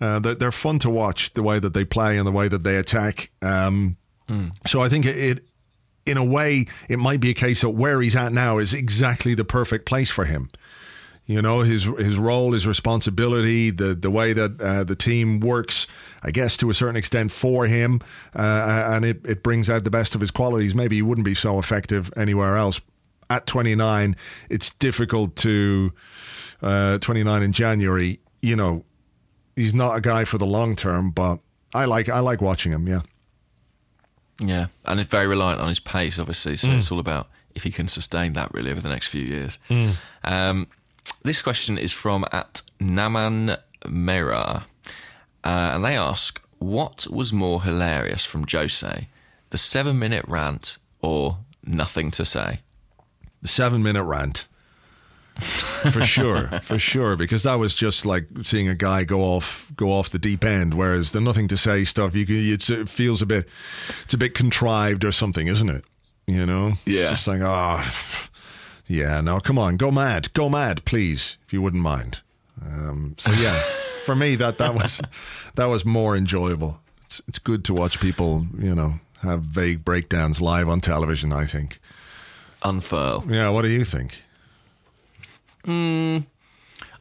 uh, 0.00 0.18
they're, 0.18 0.34
they're 0.34 0.52
fun 0.52 0.78
to 0.80 0.90
watch 0.90 1.32
the 1.32 1.42
way 1.42 1.58
that 1.58 1.72
they 1.72 1.84
play 1.84 2.18
and 2.18 2.26
the 2.26 2.32
way 2.32 2.48
that 2.48 2.64
they 2.64 2.76
attack. 2.76 3.30
Um, 3.40 3.96
So 4.66 4.82
I 4.82 4.90
think 4.90 5.06
it, 5.06 5.16
it, 5.16 5.44
in 6.04 6.18
a 6.18 6.24
way, 6.24 6.66
it 6.90 6.98
might 6.98 7.20
be 7.20 7.30
a 7.30 7.34
case 7.34 7.62
that 7.62 7.70
where 7.70 8.02
he's 8.02 8.14
at 8.14 8.30
now 8.30 8.58
is 8.58 8.74
exactly 8.74 9.34
the 9.34 9.44
perfect 9.44 9.86
place 9.86 10.10
for 10.10 10.26
him. 10.26 10.50
You 11.28 11.42
know 11.42 11.60
his 11.60 11.84
his 11.84 12.16
role, 12.18 12.52
his 12.52 12.66
responsibility, 12.66 13.70
the 13.70 13.94
the 13.94 14.10
way 14.10 14.32
that 14.32 14.58
uh, 14.62 14.84
the 14.84 14.96
team 14.96 15.40
works, 15.40 15.86
I 16.22 16.30
guess 16.30 16.56
to 16.56 16.70
a 16.70 16.74
certain 16.74 16.96
extent 16.96 17.32
for 17.32 17.66
him, 17.66 18.00
uh, 18.34 18.88
and 18.92 19.04
it, 19.04 19.20
it 19.26 19.42
brings 19.42 19.68
out 19.68 19.84
the 19.84 19.90
best 19.90 20.14
of 20.14 20.22
his 20.22 20.30
qualities. 20.30 20.74
Maybe 20.74 20.96
he 20.96 21.02
wouldn't 21.02 21.26
be 21.26 21.34
so 21.34 21.58
effective 21.58 22.10
anywhere 22.16 22.56
else. 22.56 22.80
At 23.28 23.46
29, 23.46 24.16
it's 24.48 24.70
difficult 24.70 25.36
to 25.36 25.92
uh, 26.62 26.96
29 26.96 27.42
in 27.42 27.52
January. 27.52 28.20
You 28.40 28.56
know, 28.56 28.86
he's 29.54 29.74
not 29.74 29.98
a 29.98 30.00
guy 30.00 30.24
for 30.24 30.38
the 30.38 30.46
long 30.46 30.76
term, 30.76 31.10
but 31.10 31.40
I 31.74 31.84
like 31.84 32.08
I 32.08 32.20
like 32.20 32.40
watching 32.40 32.72
him. 32.72 32.88
Yeah. 32.88 33.02
Yeah, 34.40 34.66
and 34.86 34.98
it's 34.98 35.10
very 35.10 35.26
reliant 35.26 35.60
on 35.60 35.68
his 35.68 35.80
pace, 35.80 36.18
obviously. 36.18 36.56
So 36.56 36.70
it's 36.78 36.90
all 36.90 37.00
about 37.00 37.28
if 37.54 37.64
he 37.64 37.70
can 37.70 37.86
sustain 37.88 38.32
that 38.34 38.54
really 38.54 38.70
over 38.70 38.80
the 38.80 38.88
next 38.88 39.08
few 39.08 39.22
years. 39.22 39.58
Um, 40.24 40.68
this 41.22 41.42
question 41.42 41.78
is 41.78 41.92
from 41.92 42.24
at 42.32 42.62
Naman 42.80 43.58
Mera, 43.88 44.66
uh, 45.44 45.48
and 45.74 45.84
they 45.84 45.96
ask, 45.96 46.40
"What 46.58 47.06
was 47.10 47.32
more 47.32 47.62
hilarious 47.62 48.24
from 48.24 48.46
Jose, 48.50 49.08
the 49.50 49.58
seven-minute 49.58 50.24
rant 50.28 50.78
or 51.00 51.38
nothing 51.64 52.10
to 52.12 52.24
say?" 52.24 52.60
the 53.40 53.48
seven 53.48 53.82
minute 53.82 54.02
rant. 54.04 54.46
for 55.38 56.00
sure, 56.04 56.48
for 56.64 56.76
sure, 56.80 57.14
because 57.14 57.44
that 57.44 57.54
was 57.54 57.72
just 57.76 58.04
like 58.04 58.26
seeing 58.42 58.68
a 58.68 58.74
guy 58.74 59.04
go 59.04 59.20
off, 59.20 59.70
go 59.76 59.92
off 59.92 60.10
the 60.10 60.18
deep 60.18 60.42
end. 60.42 60.74
Whereas 60.74 61.12
the 61.12 61.20
nothing 61.20 61.46
to 61.48 61.56
say 61.56 61.84
stuff, 61.84 62.16
you 62.16 62.26
it's, 62.28 62.68
it 62.68 62.88
feels 62.88 63.22
a 63.22 63.26
bit, 63.26 63.48
it's 64.02 64.12
a 64.14 64.18
bit 64.18 64.34
contrived 64.34 65.04
or 65.04 65.12
something, 65.12 65.46
isn't 65.46 65.68
it? 65.68 65.84
You 66.26 66.44
know, 66.44 66.72
Yeah. 66.84 67.02
it's 67.02 67.10
just 67.10 67.28
like 67.28 67.40
ah, 67.42 68.27
Yeah, 68.88 69.20
no, 69.20 69.38
come 69.38 69.58
on, 69.58 69.76
go 69.76 69.90
mad, 69.90 70.32
go 70.32 70.48
mad, 70.48 70.84
please, 70.86 71.36
if 71.46 71.52
you 71.52 71.60
wouldn't 71.60 71.82
mind. 71.82 72.20
Um, 72.64 73.14
so 73.18 73.30
yeah, 73.32 73.52
for 74.04 74.16
me 74.16 74.34
that 74.36 74.56
that 74.58 74.74
was 74.74 75.00
that 75.54 75.66
was 75.66 75.84
more 75.84 76.16
enjoyable. 76.16 76.80
It's, 77.04 77.20
it's 77.28 77.38
good 77.38 77.64
to 77.66 77.74
watch 77.74 78.00
people, 78.00 78.46
you 78.58 78.74
know, 78.74 78.94
have 79.20 79.42
vague 79.42 79.84
breakdowns 79.84 80.40
live 80.40 80.68
on 80.68 80.80
television. 80.80 81.32
I 81.32 81.44
think. 81.44 81.78
Unfurl. 82.62 83.24
Yeah, 83.28 83.50
what 83.50 83.62
do 83.62 83.68
you 83.68 83.84
think? 83.84 84.22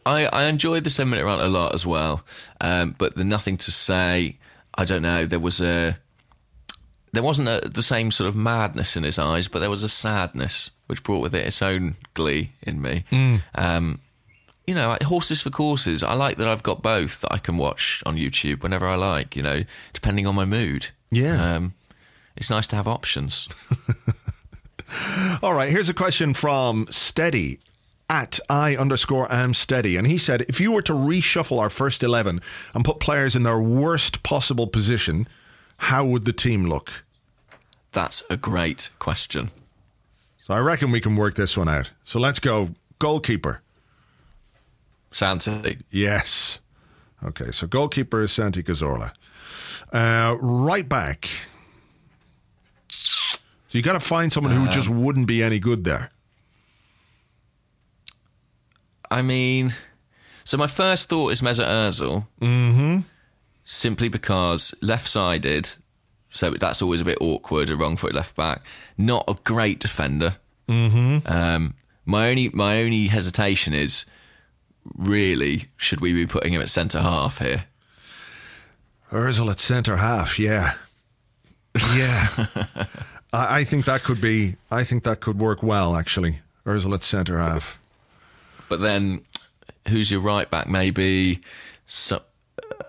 I, 0.06 0.26
I 0.26 0.44
enjoyed 0.44 0.84
the 0.84 0.90
seven 0.90 1.12
minute 1.12 1.26
run 1.26 1.40
a 1.40 1.48
lot 1.48 1.74
as 1.74 1.86
well, 1.86 2.22
um, 2.60 2.96
but 2.98 3.16
the 3.16 3.24
nothing 3.24 3.58
to 3.58 3.72
say. 3.72 4.38
I 4.80 4.86
don't 4.86 5.02
know. 5.02 5.26
There 5.26 5.40
was 5.40 5.62
a 5.62 5.98
there 7.14 7.24
wasn't 7.24 7.48
a, 7.48 7.68
the 7.68 7.82
same 7.82 8.12
sort 8.12 8.28
of 8.28 8.36
madness 8.36 8.98
in 8.98 9.04
his 9.04 9.18
eyes, 9.18 9.48
but 9.48 9.60
there 9.60 9.70
was 9.70 9.84
a 9.84 9.90
sadness 9.90 10.70
which 10.88 11.04
brought 11.04 11.22
with 11.22 11.36
it 11.36 11.46
its 11.46 11.62
own 11.62 11.96
glee 12.14 12.52
in 12.64 12.82
me. 12.82 13.06
Um, 13.56 14.00
you 14.66 14.76
know, 14.76 14.90
like 14.90 15.04
horses 15.04 15.42
for 15.42 15.50
courses. 15.50 16.04
I 16.04 16.14
like 16.14 16.38
that 16.38 16.48
I've 16.48 16.64
got 16.64 16.82
both 16.82 17.22
that 17.22 17.32
I 17.32 17.38
can 17.38 17.58
watch 17.58 18.04
on 18.06 18.18
YouTube 18.18 18.64
whenever 18.64 18.86
I 18.86 18.96
like. 18.96 19.36
You 19.36 19.44
know, 19.44 19.64
depending 19.94 20.28
on 20.28 20.36
my 20.36 20.46
mood. 20.46 20.90
Yeah. 21.10 21.56
um, 21.56 21.74
it's 22.36 22.50
nice 22.50 22.68
to 22.68 22.76
have 22.76 22.88
options. 22.88 23.48
All 25.42 25.54
right, 25.54 25.72
here's 25.72 25.90
a 25.90 25.94
question 25.94 26.34
from 26.34 26.88
Steady 26.92 27.60
at 28.10 28.40
I 28.50 28.76
underscore 28.76 29.32
am 29.32 29.54
steady. 29.54 29.98
And 29.98 30.08
he 30.08 30.18
said, 30.18 30.44
if 30.48 30.60
you 30.62 30.72
were 30.72 30.82
to 30.84 30.94
reshuffle 30.94 31.60
our 31.60 31.70
first 31.70 32.04
11 32.04 32.42
and 32.74 32.86
put 32.86 33.00
players 33.00 33.36
in 33.36 33.44
their 33.44 33.60
worst 33.60 34.24
possible 34.24 34.68
position, 34.68 35.28
how 35.78 36.06
would 36.06 36.26
the 36.26 36.34
team 36.34 36.66
look? 36.66 37.04
That's 37.92 38.24
a 38.30 38.38
great 38.38 38.90
question. 39.00 39.52
So 40.48 40.54
I 40.54 40.60
reckon 40.60 40.92
we 40.92 41.02
can 41.02 41.18
work 41.18 41.36
this 41.36 41.58
one 41.58 41.68
out. 41.68 41.92
So 42.06 42.20
let's 42.20 42.40
go. 42.40 42.70
Goalkeeper. 43.00 43.60
Santi. 45.12 45.80
Yes. 45.92 46.60
Okay, 47.22 47.52
so 47.52 47.68
goalkeeper 47.68 48.22
is 48.22 48.32
Santi 48.32 48.64
Cazorla. 48.64 49.12
Uh, 49.92 50.38
right 50.40 50.88
back. 50.88 51.28
So 52.88 53.38
you 53.72 53.82
got 53.82 53.94
to 53.94 54.00
find 54.00 54.32
someone 54.32 54.54
who 54.54 54.70
just 54.70 54.88
wouldn't 54.88 55.28
be 55.28 55.44
any 55.44 55.60
good 55.60 55.84
there. 55.84 56.12
I 59.12 59.22
mean, 59.24 59.76
so 60.46 60.56
my 60.56 60.68
first 60.68 61.10
thought 61.10 61.34
is 61.34 61.42
Mesut 61.42 61.68
Ozil. 61.68 62.26
Mm-hmm. 62.40 63.00
Simply 63.66 64.08
because 64.08 64.74
left-sided, 64.82 65.76
so 66.32 66.52
that's 66.52 66.82
always 66.82 67.02
a 67.02 67.06
bit 67.06 67.18
awkward. 67.22 67.70
A 67.70 67.76
wrong-foot 67.76 68.14
left 68.14 68.36
back, 68.36 68.62
not 68.98 69.24
a 69.28 69.36
great 69.44 69.80
defender. 69.80 70.38
Mm-hmm. 70.68 71.32
Um, 71.32 71.76
my 72.06 72.30
only 72.30 72.50
my 72.50 72.82
only 72.82 73.08
hesitation 73.08 73.74
is 73.74 74.06
really 74.96 75.66
should 75.78 76.02
we 76.02 76.14
be 76.14 76.26
putting 76.26 76.54
him 76.54 76.62
at 76.62 76.70
centre 76.70 77.02
half 77.02 77.40
here? 77.40 77.66
Ozil 79.12 79.50
at 79.52 79.60
centre 79.60 79.98
half, 79.98 80.38
yeah, 80.38 80.74
yeah. 81.96 82.28
I, 83.34 83.60
I 83.60 83.64
think 83.64 83.86
that 83.86 84.04
could 84.04 84.22
be. 84.22 84.56
I 84.70 84.84
think 84.84 85.04
that 85.04 85.20
could 85.20 85.40
work 85.40 85.64
well, 85.64 85.96
actually. 85.96 86.40
Ozil 86.66 86.94
at 86.94 87.04
centre 87.04 87.38
half. 87.38 87.80
But 88.70 88.82
then, 88.82 89.22
who's 89.88 90.12
your 90.12 90.20
right 90.20 90.50
back? 90.50 90.68
Maybe. 90.68 91.40
So, 91.86 92.22
uh, 92.62 92.84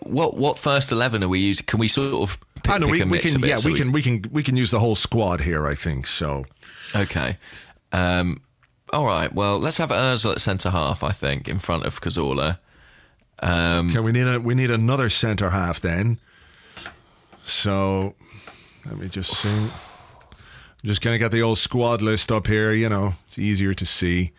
what 0.00 0.36
what 0.36 0.58
first 0.58 0.92
eleven 0.92 1.22
are 1.24 1.28
we 1.28 1.40
using? 1.40 1.66
Can 1.66 1.80
we 1.80 1.88
sort 1.88 2.30
of 2.30 2.38
pick, 2.64 2.74
I 2.74 2.78
know 2.78 2.86
we, 2.88 3.02
we 3.04 3.18
can. 3.20 3.40
Yeah, 3.40 3.56
so 3.56 3.70
we 3.70 3.78
can. 3.78 3.92
We 3.92 4.02
can. 4.02 4.24
We 4.32 4.42
can 4.42 4.56
use 4.56 4.70
the 4.72 4.80
whole 4.80 4.96
squad 4.96 5.40
here. 5.42 5.66
I 5.66 5.74
think 5.76 6.06
so. 6.06 6.44
Okay. 6.96 7.38
Um, 7.92 8.40
all 8.92 9.06
right. 9.06 9.32
Well, 9.32 9.58
let's 9.58 9.78
have 9.78 9.90
Ozil 9.90 10.32
at 10.32 10.40
centre 10.40 10.70
half. 10.70 11.04
I 11.04 11.12
think 11.12 11.48
in 11.48 11.58
front 11.60 11.86
of 11.86 12.00
Cazorla. 12.00 12.58
Um, 13.40 13.90
Okay, 13.90 14.00
we 14.00 14.12
need 14.12 14.26
a 14.26 14.40
we 14.40 14.54
need 14.54 14.70
another 14.70 15.08
centre 15.10 15.50
half 15.50 15.80
then. 15.80 16.18
So 17.44 18.14
let 18.86 18.98
me 18.98 19.08
just 19.08 19.32
see. 19.40 19.48
I'm 19.48 19.70
just 20.84 21.00
gonna 21.02 21.18
get 21.18 21.32
the 21.32 21.42
old 21.42 21.58
squad 21.58 22.02
list 22.02 22.30
up 22.32 22.46
here. 22.46 22.72
You 22.72 22.88
know, 22.88 23.14
it's 23.26 23.38
easier 23.38 23.74
to 23.74 23.86
see. 23.86 24.32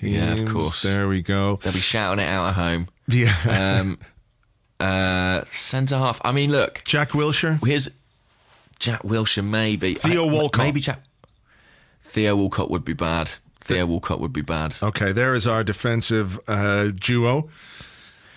Yeah, 0.00 0.32
of 0.32 0.46
course. 0.46 0.82
There 0.82 1.06
we 1.08 1.22
go. 1.22 1.60
they'll 1.62 1.72
be 1.72 1.78
shouting 1.80 2.24
it 2.24 2.28
out 2.28 2.48
at 2.48 2.54
home. 2.54 2.88
Yeah, 3.08 3.34
Um, 3.80 3.98
uh, 4.80 5.44
centre 5.46 5.98
half. 5.98 6.20
I 6.24 6.32
mean, 6.32 6.50
look. 6.50 6.82
Jack 6.84 7.10
Wilshere. 7.10 7.64
Here's 7.66 7.88
Jack 8.78 9.02
Wilshere. 9.02 9.44
Maybe 9.44 9.94
Theo 9.94 10.28
I- 10.28 10.32
Walcott. 10.32 10.64
Maybe 10.64 10.80
Jack. 10.80 11.00
Theo 12.02 12.36
Walcott 12.36 12.70
would 12.70 12.84
be 12.84 12.92
bad. 12.92 13.30
Theo 13.60 13.84
Walcott 13.86 14.20
would 14.20 14.32
be 14.32 14.42
bad. 14.42 14.76
Okay, 14.82 15.12
there 15.12 15.34
is 15.34 15.46
our 15.46 15.64
defensive 15.64 16.38
uh, 16.48 16.90
duo. 16.94 17.50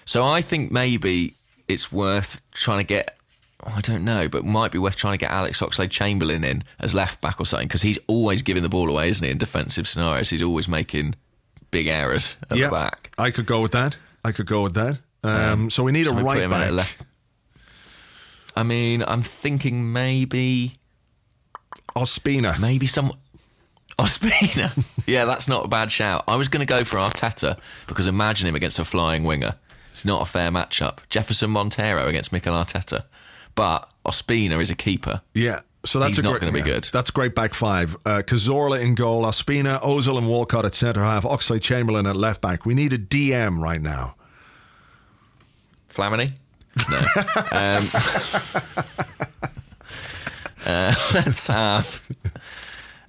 So 0.06 0.26
I 0.26 0.42
think 0.42 0.72
maybe 0.72 1.36
it's 1.68 1.92
worth 1.92 2.42
trying 2.52 2.80
to 2.80 2.84
get. 2.84 3.16
oh, 3.64 3.74
I 3.76 3.82
don't 3.82 4.04
know, 4.04 4.28
but 4.28 4.44
might 4.44 4.72
be 4.72 4.80
worth 4.80 4.96
trying 4.96 5.14
to 5.14 5.18
get 5.20 5.30
Alex 5.30 5.62
Oxlade 5.62 5.92
Chamberlain 5.92 6.44
in 6.44 6.64
as 6.80 6.96
left 6.96 7.22
back 7.22 7.40
or 7.40 7.46
something 7.46 7.68
because 7.68 7.84
he's 7.84 8.00
always 8.08 8.42
giving 8.42 8.64
the 8.64 8.70
ball 8.70 8.90
away, 8.90 9.10
isn't 9.10 9.24
he? 9.24 9.32
In 9.32 9.38
defensive 9.38 9.88
scenarios, 9.88 10.30
he's 10.32 10.42
always 10.42 10.68
making 10.68 11.14
big 11.70 11.88
errors 11.88 12.38
at 12.50 12.58
yeah, 12.58 12.66
the 12.66 12.72
back. 12.72 13.14
I 13.20 13.30
could 13.30 13.46
go 13.46 13.62
with 13.62 13.74
that. 13.74 13.96
I 14.26 14.32
could 14.32 14.48
go 14.48 14.64
with 14.64 14.74
that. 14.74 14.98
Um, 15.24 15.70
so 15.70 15.84
we 15.84 15.92
need 15.92 16.08
a 16.08 16.14
we 16.14 16.22
right 16.22 16.50
back. 16.50 16.72
left? 16.72 17.04
I 18.56 18.64
mean, 18.64 19.04
I'm 19.08 19.22
thinking 19.22 19.92
maybe 19.92 20.74
Ospina. 21.96 22.60
maybe 22.60 22.88
some 22.88 23.14
Ospina. 23.98 24.72
yeah, 25.06 25.26
that's 25.26 25.48
not 25.48 25.66
a 25.66 25.68
bad 25.68 25.92
shout. 25.92 26.24
I 26.28 26.36
was 26.36 26.48
going 26.50 26.66
to 26.66 26.72
go 26.72 26.84
for 26.84 26.98
Arteta 26.98 27.58
because 27.88 28.08
imagine 28.08 28.48
him 28.48 28.56
against 28.56 28.80
a 28.80 28.86
flying 28.86 29.24
winger. 29.24 29.56
It's 29.92 30.06
not 30.06 30.22
a 30.22 30.26
fair 30.26 30.52
matchup. 30.52 31.00
Jefferson 31.10 31.50
Montero 31.50 32.08
against 32.08 32.32
Mikel 32.32 32.54
Arteta, 32.54 33.04
but 33.56 33.90
Ospina 34.06 34.62
is 34.62 34.70
a 34.72 34.76
keeper. 34.76 35.22
Yeah. 35.34 35.62
So 35.86 36.00
that's 36.00 36.12
He's 36.12 36.20
a 36.20 36.24
not 36.24 36.32
great, 36.32 36.42
gonna 36.42 36.52
be 36.52 36.62
good. 36.62 36.90
That's 36.92 37.10
great 37.10 37.34
back 37.36 37.54
five. 37.54 37.96
Uh, 38.06 38.22
Cazorla 38.26 38.82
in 38.82 38.96
goal, 38.96 39.24
Ospina, 39.24 39.82
Ozil 39.82 40.18
and 40.18 40.28
Walcott 40.28 40.66
at 40.66 40.76
centre 40.76 41.02
half, 41.04 41.24
Oxlade 41.24 41.62
Chamberlain 41.62 42.06
at 42.06 42.18
left 42.18 42.42
back. 42.42 42.66
We 42.66 42.74
need 42.74 42.92
a 42.92 42.98
DM 42.98 43.62
right 43.62 43.82
now. 43.82 44.16
Flamini? 45.90 46.32
No. 46.90 46.98
um, 47.52 47.90
uh, 50.66 50.94
let's 51.14 51.48
have. 51.48 52.02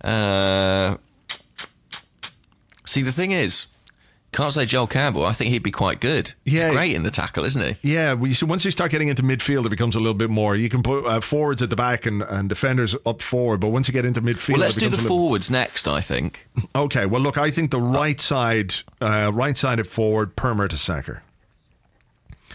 Uh, 0.02 0.96
see, 2.86 3.02
the 3.02 3.12
thing 3.12 3.32
is, 3.32 3.66
can't 4.32 4.52
say 4.52 4.64
Joel 4.64 4.86
Campbell. 4.86 5.26
I 5.26 5.32
think 5.32 5.50
he'd 5.50 5.62
be 5.62 5.72
quite 5.72 6.00
good. 6.00 6.32
Yeah. 6.44 6.64
He's 6.66 6.72
great 6.72 6.94
in 6.94 7.02
the 7.02 7.10
tackle, 7.10 7.44
isn't 7.44 7.62
he? 7.62 7.76
Yeah, 7.92 8.14
we 8.14 8.32
see 8.32 8.46
once 8.46 8.64
you 8.64 8.70
start 8.70 8.92
getting 8.92 9.08
into 9.08 9.22
midfield, 9.22 9.66
it 9.66 9.70
becomes 9.70 9.94
a 9.96 9.98
little 9.98 10.14
bit 10.14 10.30
more. 10.30 10.54
You 10.54 10.68
can 10.68 10.82
put 10.82 11.04
uh, 11.04 11.20
forwards 11.20 11.62
at 11.62 11.70
the 11.70 11.76
back 11.76 12.06
and, 12.06 12.22
and 12.22 12.48
defenders 12.48 12.94
up 13.04 13.22
forward, 13.22 13.58
but 13.60 13.68
once 13.68 13.88
you 13.88 13.92
get 13.92 14.04
into 14.04 14.22
midfield, 14.22 14.50
Well, 14.52 14.60
let's 14.60 14.76
do 14.76 14.88
the 14.88 14.96
little- 14.96 15.08
forwards 15.08 15.50
next. 15.50 15.88
I 15.88 16.00
think. 16.00 16.48
Okay, 16.76 17.06
well, 17.06 17.20
look, 17.20 17.38
I 17.38 17.50
think 17.50 17.72
the 17.72 17.80
right 17.80 18.20
side, 18.20 18.74
uh, 19.00 19.32
right 19.34 19.56
sided 19.58 19.86
forward, 19.88 20.36
per 20.36 20.54
Mertesacker. 20.54 21.20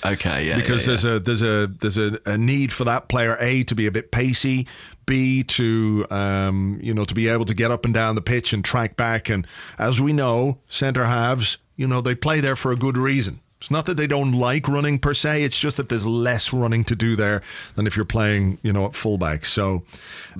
Okay, 0.03 0.47
yeah. 0.47 0.55
because 0.55 0.81
yeah, 0.81 0.91
there's 0.91 1.05
a 1.05 1.19
there's 1.19 1.41
a 1.41 1.67
there's 1.67 1.97
a, 1.97 2.19
a 2.25 2.37
need 2.37 2.73
for 2.73 2.83
that 2.83 3.07
player 3.07 3.37
a 3.39 3.63
to 3.63 3.75
be 3.75 3.87
a 3.87 3.91
bit 3.91 4.11
pacey, 4.11 4.67
b 5.05 5.43
to 5.43 6.05
um, 6.09 6.79
you 6.81 6.93
know 6.93 7.05
to 7.05 7.13
be 7.13 7.27
able 7.27 7.45
to 7.45 7.53
get 7.53 7.71
up 7.71 7.85
and 7.85 7.93
down 7.93 8.15
the 8.15 8.21
pitch 8.21 8.53
and 8.53 8.63
track 8.63 8.97
back. 8.97 9.29
And 9.29 9.47
as 9.77 10.01
we 10.01 10.13
know, 10.13 10.59
centre 10.67 11.05
halves, 11.05 11.57
you 11.75 11.87
know, 11.87 12.01
they 12.01 12.15
play 12.15 12.41
there 12.41 12.55
for 12.55 12.71
a 12.71 12.75
good 12.75 12.97
reason. 12.97 13.39
It's 13.61 13.71
not 13.71 13.85
that 13.85 13.97
they 13.97 14.05
don't 14.05 14.33
like 14.33 14.67
running 14.67 14.99
per 14.99 15.13
se. 15.13 15.43
It's 15.43 15.57
just 15.57 15.77
that 15.77 15.89
there's 15.89 16.05
less 16.05 16.53
running 16.53 16.83
to 16.83 16.95
do 16.95 17.15
there 17.15 17.41
than 17.75 17.87
if 17.87 17.95
you're 17.95 18.05
playing, 18.05 18.59
you 18.61 18.71
know, 18.71 18.85
at 18.85 18.93
fullback. 18.93 19.45
So 19.45 19.83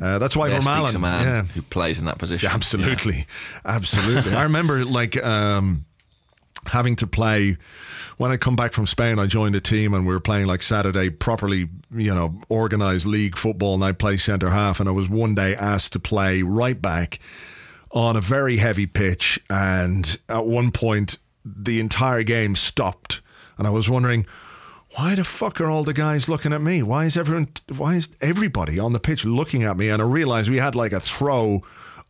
uh, 0.01 0.20
that's 0.20 0.36
why 0.36 0.49
yeah. 0.49 0.60
Vermaelen, 0.60 0.89
speaks 0.89 0.93
a 0.93 0.99
man 0.99 1.24
yeah, 1.24 1.43
who 1.53 1.62
plays 1.64 1.97
in 1.97 2.06
that 2.06 2.18
position. 2.18 2.47
yeah, 2.47 2.53
absolutely, 2.53 3.26
absolutely. 3.66 4.34
I 4.34 4.43
remember 4.43 4.86
like 4.86 5.22
um, 5.24 5.86
having 6.68 6.95
to 6.97 7.08
play 7.08 7.58
when 8.18 8.32
I 8.32 8.38
come 8.38 8.55
back 8.55 8.74
from 8.74 8.88
Spain. 8.88 9.20
I 9.20 9.28
joined 9.28 9.55
a 9.55 9.61
team 9.61 9.93
and 9.93 10.05
we 10.05 10.13
were 10.13 10.20
playing 10.20 10.47
like 10.47 10.61
Saturday 10.61 11.09
properly, 11.09 11.70
you 11.93 12.13
know, 12.13 12.39
organized 12.49 13.05
league 13.05 13.38
football, 13.38 13.76
and 13.76 13.84
I 13.84 13.91
play 13.91 14.18
centre 14.18 14.49
half. 14.49 14.80
And 14.80 14.88
I 14.88 14.91
was 14.91 15.09
one 15.09 15.36
day 15.36 15.55
asked 15.55 15.93
to 15.93 15.99
play 15.99 16.41
right 16.41 16.82
back 16.82 17.20
on 17.91 18.16
a 18.16 18.22
very 18.22 18.57
heavy 18.57 18.86
pitch, 18.86 19.39
and 19.49 20.20
at 20.28 20.45
one 20.45 20.72
point 20.72 21.18
the 21.43 21.80
entire 21.80 22.24
game 22.24 22.55
stopped, 22.55 23.22
and 23.57 23.68
I 23.68 23.70
was 23.70 23.89
wondering. 23.89 24.26
Why 24.97 25.13
the 25.13 25.26
fuck 25.26 25.59
are 25.59 25.70
all 25.70 25.84
the 25.84 25.91
guys 25.91 26.30
looking 26.30 26.53
at 26.53 26.61
me? 26.61 26.82
Why 26.82 27.03
is 27.03 27.18
everyone? 27.18 27.49
Why 27.76 27.95
is 27.95 28.07
everybody 28.22 28.80
on 28.80 28.93
the 28.93 28.99
pitch 29.01 29.26
looking 29.26 29.61
at 29.63 29.76
me? 29.76 29.89
And 29.89 30.01
I 30.01 30.05
realized 30.05 30.49
we 30.49 30.59
had 30.59 30.74
like 30.74 30.93
a 30.93 31.01
throw 31.01 31.63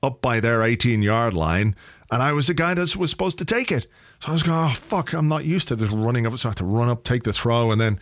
up 0.03 0.21
by 0.21 0.39
their 0.39 0.61
18 0.61 1.01
yard 1.01 1.33
line, 1.33 1.75
and 2.11 2.21
I 2.21 2.31
was 2.31 2.45
the 2.45 2.53
guy 2.53 2.75
that 2.75 2.95
was 2.95 3.09
supposed 3.09 3.39
to 3.39 3.45
take 3.45 3.71
it. 3.71 3.87
So 4.21 4.29
I 4.29 4.33
was 4.33 4.43
going, 4.43 4.57
oh 4.57 4.73
fuck, 4.73 5.13
I'm 5.13 5.27
not 5.27 5.45
used 5.45 5.67
to 5.67 5.75
this 5.75 5.91
running 5.91 6.25
up. 6.25 6.37
So 6.37 6.49
I 6.49 6.51
had 6.51 6.57
to 6.57 6.63
run 6.63 6.89
up, 6.89 7.03
take 7.03 7.23
the 7.23 7.33
throw, 7.33 7.71
and 7.71 7.79
then 7.79 7.99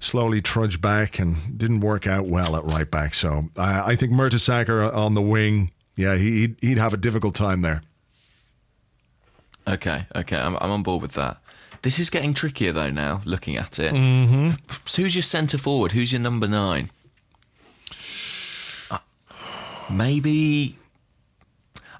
slowly 0.00 0.40
trudge 0.40 0.80
back, 0.80 1.18
and 1.18 1.58
didn't 1.58 1.80
work 1.80 2.06
out 2.06 2.26
well 2.26 2.56
at 2.56 2.64
right 2.64 2.90
back. 2.90 3.14
So 3.14 3.48
I, 3.56 3.92
I 3.92 3.96
think 3.96 4.12
Mertesacker 4.12 4.94
on 4.94 5.14
the 5.14 5.22
wing, 5.22 5.72
yeah, 5.96 6.16
he, 6.16 6.40
he'd, 6.40 6.56
he'd 6.60 6.78
have 6.78 6.92
a 6.92 6.96
difficult 6.96 7.34
time 7.34 7.62
there. 7.62 7.82
Okay, 9.66 10.06
okay, 10.14 10.38
I'm, 10.38 10.56
I'm 10.60 10.70
on 10.70 10.82
board 10.82 11.02
with 11.02 11.12
that. 11.12 11.38
This 11.82 11.98
is 11.98 12.10
getting 12.10 12.34
trickier 12.34 12.72
though 12.72 12.90
now, 12.90 13.20
looking 13.24 13.56
at 13.56 13.78
it. 13.78 13.92
Mm-hmm. 13.92 14.50
So 14.84 15.02
who's 15.02 15.14
your 15.14 15.22
centre 15.22 15.58
forward? 15.58 15.92
Who's 15.92 16.12
your 16.12 16.20
number 16.20 16.48
nine? 16.48 16.90
Uh, 18.90 18.98
maybe. 19.90 20.76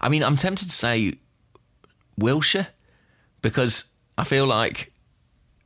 I 0.00 0.08
mean, 0.08 0.24
I'm 0.24 0.36
tempted 0.36 0.68
to 0.68 0.74
say 0.74 1.14
Wilshere 2.18 2.68
because 3.42 3.86
I 4.16 4.24
feel 4.24 4.46
like 4.46 4.92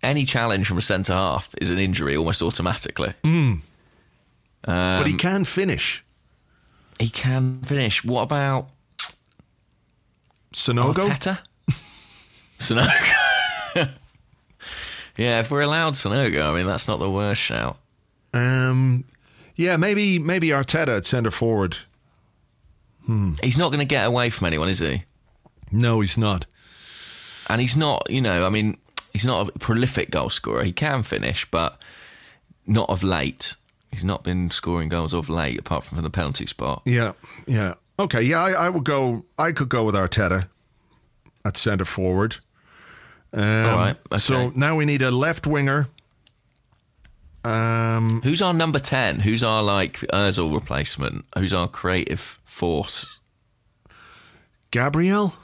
any 0.02 0.24
challenge 0.24 0.66
from 0.66 0.78
a 0.78 0.82
centre 0.82 1.12
half 1.12 1.54
is 1.60 1.70
an 1.70 1.78
injury 1.78 2.16
almost 2.16 2.42
automatically. 2.42 3.14
Hmm. 3.24 3.54
but 4.64 5.06
he 5.06 5.12
um, 5.12 5.18
can 5.18 5.44
finish. 5.44 6.04
He 6.98 7.08
can 7.08 7.62
finish. 7.62 8.04
What 8.04 8.22
about 8.22 8.68
Sanogo? 10.52 10.94
Arteta? 10.94 11.38
Sanogo. 12.58 13.90
yeah, 15.16 15.40
if 15.40 15.50
we're 15.50 15.62
allowed 15.62 15.94
Sanogo, 15.94 16.44
I 16.44 16.54
mean 16.54 16.66
that's 16.66 16.88
not 16.88 16.98
the 16.98 17.10
worst 17.10 17.40
shout. 17.40 17.78
Um, 18.34 19.04
yeah, 19.56 19.76
maybe 19.76 20.18
maybe 20.18 20.48
Arteta 20.48 20.96
at 20.96 21.06
centre 21.06 21.30
forward. 21.30 21.76
Hmm. 23.06 23.34
He's 23.42 23.58
not 23.58 23.70
going 23.70 23.80
to 23.80 23.84
get 23.84 24.06
away 24.06 24.30
from 24.30 24.46
anyone, 24.46 24.68
is 24.68 24.78
he? 24.78 25.04
No, 25.72 26.00
he's 26.00 26.16
not. 26.16 26.46
And 27.52 27.60
he's 27.60 27.76
not, 27.76 28.06
you 28.08 28.20
know, 28.20 28.46
I 28.46 28.50
mean, 28.50 28.78
he's 29.12 29.26
not 29.26 29.48
a 29.48 29.58
prolific 29.58 30.10
goal 30.10 30.30
scorer. 30.30 30.64
He 30.64 30.72
can 30.72 31.02
finish, 31.02 31.48
but 31.50 31.78
not 32.66 32.88
of 32.88 33.02
late. 33.02 33.56
He's 33.90 34.04
not 34.04 34.24
been 34.24 34.50
scoring 34.50 34.88
goals 34.88 35.12
of 35.12 35.28
late, 35.28 35.58
apart 35.58 35.84
from 35.84 35.96
from 35.96 36.04
the 36.04 36.10
penalty 36.10 36.46
spot. 36.46 36.82
Yeah, 36.86 37.12
yeah. 37.46 37.74
Okay, 37.98 38.22
yeah, 38.22 38.40
I, 38.42 38.52
I 38.52 38.68
would 38.70 38.84
go. 38.84 39.24
I 39.38 39.52
could 39.52 39.68
go 39.68 39.84
with 39.84 39.94
Arteta 39.94 40.48
at 41.44 41.58
centre 41.58 41.84
forward. 41.84 42.36
Um, 43.34 43.42
All 43.42 43.76
right, 43.76 43.96
okay. 44.10 44.18
So 44.18 44.50
now 44.54 44.76
we 44.76 44.86
need 44.86 45.02
a 45.02 45.10
left 45.10 45.46
winger. 45.46 45.88
Um, 47.44 48.22
Who's 48.22 48.40
our 48.40 48.54
number 48.54 48.78
10? 48.78 49.20
Who's 49.20 49.42
our, 49.42 49.62
like, 49.62 49.98
Ozil 50.12 50.54
replacement? 50.54 51.24
Who's 51.36 51.52
our 51.52 51.66
creative 51.66 52.38
force? 52.44 53.18
Gabriel 54.70 55.34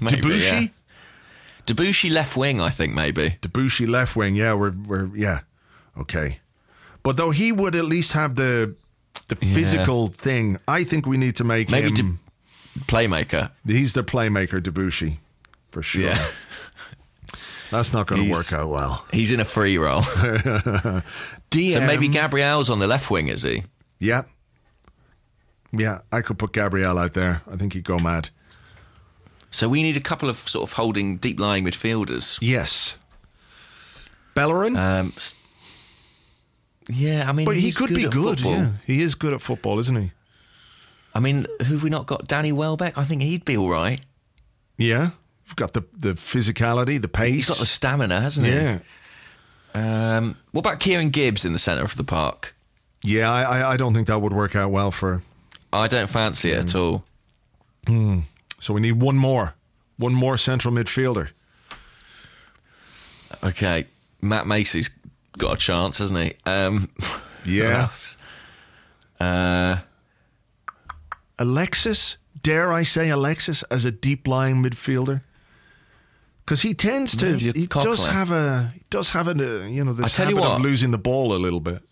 Maybe, 0.00 0.20
Debuchy. 0.20 0.40
yeah. 0.62 0.66
Debuchy 1.66 2.10
left 2.10 2.36
wing, 2.36 2.60
I 2.60 2.68
think, 2.70 2.94
maybe. 2.94 3.38
Debuchy 3.40 3.88
left 3.88 4.16
wing. 4.16 4.34
Yeah, 4.36 4.52
we're 4.54 4.72
we're 4.72 5.06
yeah, 5.16 5.40
okay. 5.98 6.38
But 7.02 7.16
though 7.16 7.30
he 7.30 7.52
would 7.52 7.74
at 7.74 7.84
least 7.84 8.12
have 8.12 8.34
the 8.34 8.74
the 9.28 9.36
Yeah. 9.40 9.54
physical 9.54 10.08
thing, 10.08 10.58
I 10.68 10.84
think 10.84 11.06
we 11.06 11.16
need 11.16 11.36
to 11.36 11.44
make 11.44 11.70
Maybe 11.70 11.90
him. 11.94 12.18
Playmaker. 12.86 13.50
he's 13.66 13.92
the 13.92 14.02
playmaker, 14.02 14.60
Debuchy, 14.60 15.18
for 15.70 15.80
sure. 15.82 16.02
Yeah. 16.10 16.26
That's 17.70 17.92
not 17.92 18.06
going 18.06 18.24
to 18.24 18.30
work 18.30 18.52
out 18.52 18.68
well. 18.68 19.04
He's 19.12 19.32
in 19.32 19.40
a 19.40 19.44
free 19.44 19.78
role. 19.78 20.02
DM, 20.02 21.02
so 21.72 21.80
maybe 21.80 22.08
Gabriel's 22.08 22.68
on 22.70 22.78
the 22.78 22.86
left 22.86 23.10
wing, 23.10 23.28
is 23.28 23.42
he? 23.42 23.62
Yeah, 23.98 24.22
yeah. 25.72 26.00
I 26.12 26.20
could 26.20 26.38
put 26.38 26.52
Gabriel 26.52 26.98
out 26.98 27.14
there. 27.14 27.42
I 27.50 27.56
think 27.56 27.72
he'd 27.72 27.84
go 27.84 27.98
mad. 27.98 28.28
So 29.54 29.68
we 29.68 29.82
need 29.84 29.96
a 29.96 30.00
couple 30.00 30.28
of 30.28 30.36
sort 30.36 30.68
of 30.68 30.72
holding 30.72 31.16
deep 31.18 31.38
lying 31.38 31.64
midfielders. 31.64 32.38
Yes. 32.42 32.96
Bellerin, 34.34 34.76
Um, 34.76 35.12
yeah, 36.88 37.28
I 37.28 37.32
mean, 37.32 37.46
but 37.46 37.56
he 37.56 37.70
could 37.70 37.90
be 37.94 38.08
good. 38.08 38.40
football. 38.40 38.52
Yeah, 38.52 38.72
he 38.84 39.00
is 39.00 39.14
good 39.14 39.32
at 39.32 39.40
football, 39.40 39.78
isn't 39.78 39.94
he? 39.96 40.10
I 41.14 41.20
mean, 41.20 41.46
who 41.60 41.74
have 41.74 41.82
we 41.84 41.88
not 41.90 42.06
got? 42.06 42.26
Danny 42.26 42.50
Welbeck. 42.50 42.98
I 42.98 43.04
think 43.04 43.22
he'd 43.22 43.44
be 43.44 43.56
all 43.56 43.70
right. 43.70 44.00
Yeah, 44.76 45.10
You've 45.46 45.54
got 45.56 45.72
the 45.72 45.84
the 45.96 46.14
physicality, 46.14 47.00
the 47.00 47.06
pace. 47.06 47.34
He's 47.34 47.48
got 47.48 47.58
the 47.58 47.66
stamina, 47.66 48.20
hasn't 48.20 48.46
he? 48.48 48.52
yeah, 48.52 48.78
Um, 49.72 50.36
what 50.50 50.60
about 50.66 50.80
Kieran 50.80 51.10
Gibbs 51.10 51.44
in 51.44 51.52
the 51.52 51.58
centre 51.60 51.84
of 51.84 51.94
the 51.96 52.02
park? 52.04 52.56
yeah. 53.02 53.30
I, 53.30 53.42
I 53.42 53.72
I 53.74 53.76
don't 53.76 53.94
think 53.94 54.08
that 54.08 54.20
would 54.20 54.32
work 54.32 54.56
out 54.56 54.72
well 54.72 54.90
for. 54.90 55.22
I 55.72 55.86
don't 55.86 56.10
fancy 56.10 56.50
it 56.50 56.58
Mm. 56.58 56.68
at 56.68 56.74
all. 56.74 57.04
So 58.64 58.72
we 58.72 58.80
need 58.80 58.92
one 58.92 59.16
more, 59.18 59.52
one 59.98 60.14
more 60.14 60.38
central 60.38 60.72
midfielder. 60.72 61.28
Okay, 63.42 63.86
Matt 64.22 64.46
Macey's 64.46 64.88
got 65.36 65.52
a 65.52 65.56
chance, 65.58 65.98
hasn't 65.98 66.18
he? 66.18 66.32
Um, 66.46 66.88
Yeah. 67.44 67.90
Uh, 69.20 69.76
Alexis, 71.38 72.16
dare 72.40 72.72
I 72.72 72.84
say 72.84 73.10
Alexis 73.10 73.62
as 73.64 73.84
a 73.84 73.90
deep 73.90 74.26
lying 74.26 74.62
midfielder? 74.62 75.20
Because 76.46 76.62
he 76.62 76.72
tends 76.72 77.14
to, 77.16 77.36
he 77.36 77.66
does 77.66 78.06
have 78.06 78.30
a, 78.30 78.72
he 78.72 78.82
does 78.88 79.10
have 79.10 79.28
a, 79.28 79.68
you 79.68 79.84
know, 79.84 79.92
this 79.92 80.12
tell 80.12 80.30
you 80.30 80.36
habit 80.36 80.52
of 80.52 80.60
losing 80.62 80.90
the 80.90 80.96
ball 80.96 81.34
a 81.34 81.36
little 81.36 81.60
bit. 81.60 81.82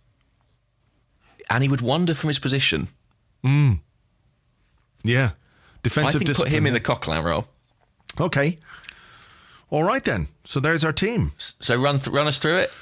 and 1.50 1.62
he 1.62 1.68
would 1.68 1.82
wander 1.82 2.14
from 2.14 2.28
his 2.28 2.38
position. 2.38 2.88
Mm. 3.44 3.80
Yeah, 5.04 5.32
I 5.84 5.88
defensive 5.88 6.22
think 6.22 6.36
put 6.36 6.48
him 6.48 6.66
in 6.66 6.74
the 6.74 6.80
Coquelin 6.80 7.24
role. 7.24 7.46
Okay, 8.20 8.58
all 9.70 9.84
right 9.84 10.04
then. 10.04 10.28
So 10.44 10.60
there's 10.60 10.84
our 10.84 10.92
team. 10.92 11.32
So 11.38 11.76
run 11.76 11.98
th- 11.98 12.08
run 12.14 12.26
us 12.26 12.38
through 12.38 12.58
it. 12.58 12.72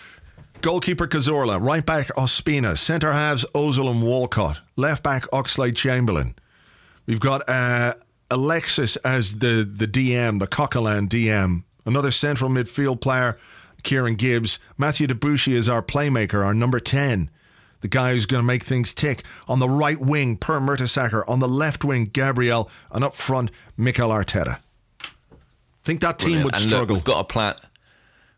Goalkeeper 0.60 1.06
Cazorla, 1.06 1.58
right 1.64 1.84
back 1.86 2.08
Ospina, 2.08 2.76
centre 2.76 3.12
halves 3.12 3.46
Ozil 3.54 3.90
and 3.90 4.02
Walcott, 4.02 4.58
left 4.76 5.02
back 5.02 5.24
Oxlade 5.30 5.74
Chamberlain. 5.76 6.34
We've 7.06 7.20
got 7.20 7.48
uh, 7.48 7.94
Alexis 8.30 8.96
as 8.96 9.38
the 9.38 9.64
the 9.64 9.86
DM, 9.88 10.38
the 10.38 10.46
Coquelin 10.46 11.08
DM. 11.08 11.62
Another 11.86 12.10
central 12.10 12.50
midfield 12.50 13.00
player, 13.00 13.38
Kieran 13.82 14.16
Gibbs. 14.16 14.58
Matthew 14.76 15.06
Debuchy 15.06 15.54
is 15.54 15.68
our 15.68 15.82
playmaker, 15.82 16.44
our 16.44 16.54
number 16.54 16.78
ten, 16.80 17.30
the 17.80 17.88
guy 17.88 18.12
who's 18.12 18.26
going 18.26 18.40
to 18.42 18.46
make 18.46 18.64
things 18.64 18.92
tick. 18.92 19.24
On 19.48 19.58
the 19.58 19.68
right 19.68 19.98
wing, 20.00 20.36
Per 20.36 20.60
Mertesacker. 20.60 21.24
On 21.28 21.40
the 21.40 21.48
left 21.48 21.84
wing, 21.84 22.06
Gabriel, 22.06 22.70
and 22.90 23.04
up 23.04 23.14
front, 23.14 23.50
Mikel 23.76 24.10
Arteta. 24.10 24.60
Think 25.82 26.00
that 26.00 26.18
team 26.18 26.42
would 26.44 26.54
and 26.54 26.64
look, 26.64 26.70
struggle. 26.70 26.94
we've 26.96 27.04
got 27.04 27.20
a 27.20 27.24
plan. 27.24 27.54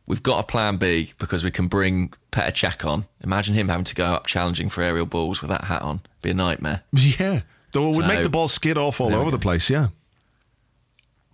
We've 0.07 0.23
got 0.23 0.41
a 0.41 0.43
plan 0.43 0.77
B 0.77 1.13
because 1.19 1.45
we 1.45 1.51
can 1.51 1.69
bring 1.69 2.13
Petr 2.33 2.51
Cech 2.53 2.89
on. 2.89 3.07
Imagine 3.23 3.55
him 3.55 3.69
having 3.69 3.85
to 3.85 3.95
go 3.95 4.07
up 4.07 4.27
challenging 4.27 4.69
for 4.69 4.83
aerial 4.83 5.07
balls 5.07 5.41
with 5.43 5.49
that 5.51 5.65
hat 5.65 5.83
on. 5.83 6.03
Be 6.23 6.31
a 6.31 6.35
nightmare. 6.35 6.83
yeah, 6.93 7.43
though 7.73 7.85
it 7.91 7.97
would 7.97 8.05
So, 8.05 8.09
make 8.09 8.23
the 8.23 8.29
ball 8.29 8.49
skid 8.49 8.77
off 8.77 9.01
all 9.01 9.15
over 9.15 9.31
the 9.31 9.39
place. 9.39 9.71
Yeah. 9.71 9.89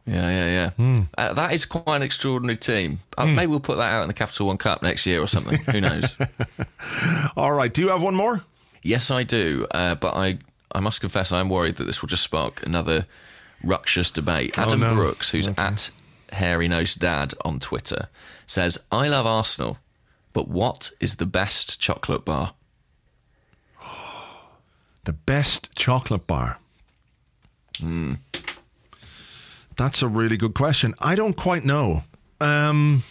Yeah, 0.09 0.29
yeah, 0.31 0.47
yeah. 0.51 0.71
Hmm. 0.71 1.01
Uh, 1.17 1.35
that 1.35 1.53
is 1.53 1.65
quite 1.67 1.97
an 1.97 2.03
extraordinary 2.03 2.57
team. 2.57 3.01
Uh, 3.17 3.27
maybe 3.27 3.47
we'll 3.49 3.61
put 3.61 3.77
that 3.77 3.93
out 3.93 4.03
in 4.03 4.09
the 4.09 4.15
Capital 4.15 4.47
One 4.47 4.57
Cup 4.57 4.83
next 4.83 5.05
year 5.07 5.21
or 5.21 5.27
something. 5.27 5.59
Who 5.73 5.81
knows? 5.81 6.17
All 7.37 7.53
right. 7.53 7.73
Do 7.73 7.83
you 7.83 7.89
have 7.89 8.03
one 8.03 8.15
more? 8.15 8.43
yes, 8.83 9.11
I 9.11 9.23
do. 9.23 9.67
Uh, 9.71 9.95
but 9.97 10.15
I, 10.15 10.39
I 10.73 10.81
must 10.81 11.01
confess, 11.01 11.31
I'm 11.33 11.49
worried 11.51 11.77
that 11.77 11.85
this 11.85 12.01
will 12.01 12.09
just 12.09 12.23
spark 12.23 12.65
another 12.65 13.07
ructious 13.63 14.11
debate. 14.11 14.59
Adam 14.59 14.83
Oh, 14.83 14.89
no. 14.89 14.95
Brooks, 14.95 15.31
who's 15.31 15.49
at 15.59 15.91
Hairy 16.33 16.69
Nose 16.69 16.95
Dad 16.95 17.35
on 17.45 17.59
Twitter, 17.61 18.09
says, 18.47 18.79
"I 18.93 19.09
love 19.09 19.27
Arsenal, 19.27 19.79
but 20.33 20.49
what 20.49 20.91
is 21.01 21.17
the 21.17 21.27
best 21.27 21.81
chocolate 21.81 22.25
bar?" 22.25 22.55
The 25.05 25.13
best 25.13 25.75
chocolate 25.75 26.27
bar. 26.27 26.59
Hmm. 27.79 28.15
That's 29.79 30.03
a 30.03 30.09
really 30.09 30.37
good 30.37 30.53
question. 30.55 30.95
I 30.99 31.15
don't 31.15 31.37
quite 31.37 31.65
know. 31.65 32.03
Um, 32.41 33.05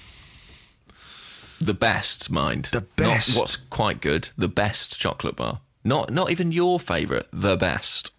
The 1.59 1.73
best, 1.73 2.29
mind. 2.29 2.65
The 2.71 2.81
best. 2.81 3.29
Not 3.33 3.39
what's 3.39 3.55
quite 3.57 3.99
good. 4.01 4.29
The 4.37 4.47
best 4.47 4.99
chocolate 4.99 5.35
bar. 5.37 5.61
Not 5.83 6.11
not 6.11 6.29
even 6.29 6.51
your 6.51 6.79
favourite. 6.79 7.25
The 7.33 7.55
best. 7.57 8.11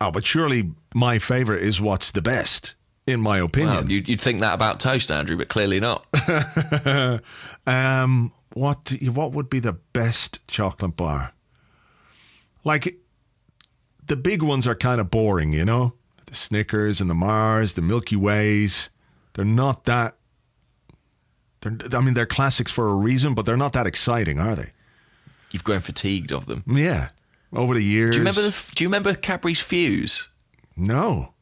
oh, 0.00 0.10
but 0.10 0.26
surely 0.26 0.72
my 0.94 1.18
favourite 1.20 1.62
is 1.62 1.80
what's 1.80 2.10
the 2.10 2.22
best, 2.22 2.74
in 3.06 3.20
my 3.20 3.38
opinion. 3.38 3.74
Well, 3.76 3.90
you'd, 3.90 4.08
you'd 4.08 4.20
think 4.20 4.40
that 4.40 4.54
about 4.54 4.80
toast, 4.80 5.10
Andrew, 5.12 5.36
but 5.36 5.48
clearly 5.48 5.78
not. 5.78 6.06
Um, 7.66 8.32
what 8.54 8.92
you- 9.00 9.12
what 9.12 9.32
would 9.32 9.50
be 9.50 9.58
the 9.60 9.72
best 9.92 10.38
chocolate 10.48 10.96
bar? 10.96 11.32
Like 12.64 12.96
the 14.06 14.16
big 14.16 14.42
ones 14.42 14.66
are 14.66 14.74
kind 14.76 15.00
of 15.00 15.10
boring, 15.10 15.52
you 15.52 15.64
know. 15.64 15.94
The 16.26 16.34
Snickers 16.34 17.00
and 17.00 17.08
the 17.08 17.14
Mars, 17.14 17.74
the 17.74 17.82
Milky 17.82 18.16
Ways. 18.16 18.90
They're 19.34 19.44
not 19.44 19.84
that. 19.84 20.16
They're, 21.60 21.76
I 21.92 22.00
mean, 22.00 22.14
they're 22.14 22.26
classics 22.26 22.70
for 22.70 22.88
a 22.88 22.94
reason, 22.94 23.34
but 23.34 23.46
they're 23.46 23.56
not 23.56 23.72
that 23.74 23.86
exciting, 23.86 24.38
are 24.38 24.56
they? 24.56 24.72
You've 25.50 25.64
grown 25.64 25.80
fatigued 25.80 26.32
of 26.32 26.46
them. 26.46 26.64
Yeah, 26.66 27.08
over 27.52 27.74
the 27.74 27.82
years. 27.82 28.12
Do 28.12 28.18
you 28.18 28.20
remember? 28.20 28.42
The, 28.42 28.72
do 28.74 28.84
you 28.84 28.88
remember 28.88 29.14
Cadbury's 29.14 29.60
Fuse? 29.60 30.28
No. 30.76 31.32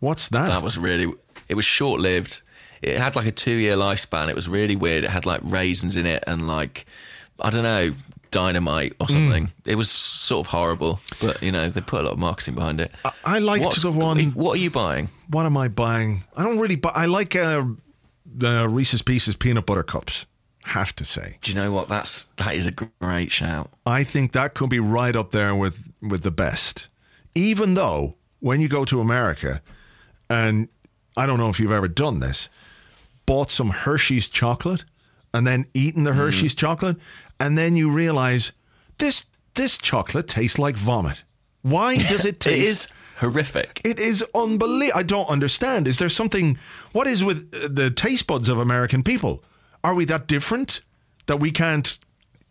What's 0.00 0.28
that? 0.28 0.48
That 0.48 0.62
was 0.62 0.78
really. 0.78 1.12
It 1.48 1.54
was 1.54 1.64
short 1.64 2.00
lived. 2.00 2.42
It 2.82 2.96
had 2.96 3.16
like 3.16 3.26
a 3.26 3.32
two 3.32 3.52
year 3.52 3.76
lifespan. 3.76 4.28
It 4.28 4.34
was 4.34 4.48
really 4.48 4.76
weird. 4.76 5.04
It 5.04 5.10
had 5.10 5.26
like 5.26 5.40
raisins 5.44 5.96
in 5.96 6.06
it 6.06 6.24
and 6.26 6.48
like 6.48 6.86
I 7.38 7.50
don't 7.50 7.62
know 7.62 7.92
dynamite 8.30 8.94
or 9.00 9.08
something. 9.08 9.52
It 9.66 9.74
was 9.76 9.90
sort 9.90 10.46
of 10.46 10.50
horrible, 10.50 11.00
but 11.20 11.42
you 11.42 11.52
know 11.52 11.68
they 11.68 11.80
put 11.80 12.00
a 12.00 12.04
lot 12.04 12.12
of 12.12 12.18
marketing 12.18 12.54
behind 12.54 12.80
it. 12.80 12.92
I 13.24 13.38
liked 13.38 13.64
What's- 13.64 13.82
the 13.82 13.90
one. 13.92 14.18
What 14.32 14.56
are 14.56 14.60
you 14.60 14.70
buying? 14.70 15.08
What 15.28 15.46
am 15.46 15.56
I 15.56 15.68
buying? 15.68 16.24
I 16.36 16.42
don't 16.44 16.58
really 16.58 16.76
buy. 16.76 16.92
I 16.94 17.06
like 17.06 17.36
uh, 17.36 17.64
the 18.26 18.68
Reese's 18.68 19.02
Pieces 19.02 19.36
peanut 19.36 19.66
butter 19.66 19.82
cups. 19.82 20.26
Have 20.64 20.94
to 20.96 21.04
say, 21.04 21.38
Do 21.40 21.50
you 21.52 21.56
know 21.56 21.72
what? 21.72 21.88
That's 21.88 22.24
that 22.36 22.54
is 22.54 22.66
a 22.66 22.70
great 22.70 23.32
shout. 23.32 23.70
I 23.86 24.04
think 24.04 24.32
that 24.32 24.54
could 24.54 24.68
be 24.70 24.78
right 24.78 25.16
up 25.16 25.30
there 25.32 25.54
with 25.54 25.90
with 26.02 26.22
the 26.22 26.30
best. 26.30 26.86
Even 27.34 27.74
though 27.74 28.16
when 28.40 28.60
you 28.60 28.68
go 28.68 28.84
to 28.84 29.00
America, 29.00 29.62
and 30.28 30.68
I 31.16 31.26
don't 31.26 31.38
know 31.38 31.48
if 31.48 31.58
you've 31.58 31.72
ever 31.72 31.88
done 31.88 32.20
this, 32.20 32.48
bought 33.26 33.50
some 33.50 33.70
Hershey's 33.70 34.28
chocolate 34.28 34.84
and 35.32 35.46
then 35.46 35.66
eaten 35.74 36.04
the 36.04 36.12
Hershey's 36.12 36.54
chocolate, 36.54 36.96
and 37.40 37.56
then 37.58 37.74
you 37.76 37.90
realize 37.90 38.52
this 38.98 39.24
this 39.54 39.76
chocolate 39.78 40.28
tastes 40.28 40.58
like 40.58 40.76
vomit. 40.76 41.22
Why 41.62 41.96
does 42.08 42.24
it 42.24 42.36
It 42.36 42.40
taste? 42.40 42.68
is 42.68 42.88
horrific. 43.18 43.80
It 43.84 43.98
is 43.98 44.24
unbelievable. 44.34 44.98
I 44.98 45.02
don't 45.02 45.28
understand. 45.28 45.88
Is 45.88 45.98
there 45.98 46.08
something? 46.08 46.58
What 46.92 47.06
is 47.06 47.24
with 47.24 47.52
uh, 47.54 47.68
the 47.70 47.90
taste 47.90 48.26
buds 48.26 48.48
of 48.48 48.58
American 48.58 49.02
people? 49.02 49.42
Are 49.82 49.94
we 49.94 50.04
that 50.06 50.26
different 50.26 50.80
that 51.26 51.38
we 51.40 51.50
can't? 51.50 51.98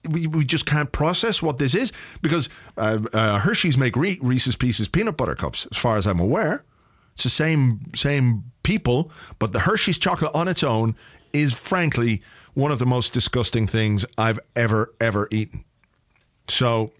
We, 0.09 0.27
we 0.27 0.45
just 0.45 0.65
can't 0.65 0.91
process 0.93 1.41
what 1.41 1.59
this 1.59 1.75
is 1.75 1.91
because 2.21 2.47
uh, 2.77 2.99
uh, 3.13 3.39
Hershey's 3.39 3.77
make 3.77 3.97
Re- 3.97 4.17
Reese's 4.21 4.55
Pieces 4.55 4.87
peanut 4.87 5.17
butter 5.17 5.35
cups, 5.35 5.67
as 5.71 5.77
far 5.77 5.97
as 5.97 6.07
I'm 6.07 6.21
aware. 6.21 6.63
It's 7.15 7.23
the 7.23 7.29
same 7.29 7.81
same 7.93 8.45
people, 8.63 9.11
but 9.39 9.51
the 9.51 9.59
Hershey's 9.59 9.97
chocolate 9.97 10.31
on 10.33 10.47
its 10.47 10.63
own 10.63 10.95
is 11.33 11.51
frankly 11.51 12.21
one 12.59 12.71
of 12.71 12.79
the 12.79 12.85
most 12.85 13.13
disgusting 13.13 13.67
things 13.67 14.05
I've 14.17 14.39
ever 14.55 14.93
ever 14.99 15.27
eaten. 15.31 15.63
So, 16.47 16.91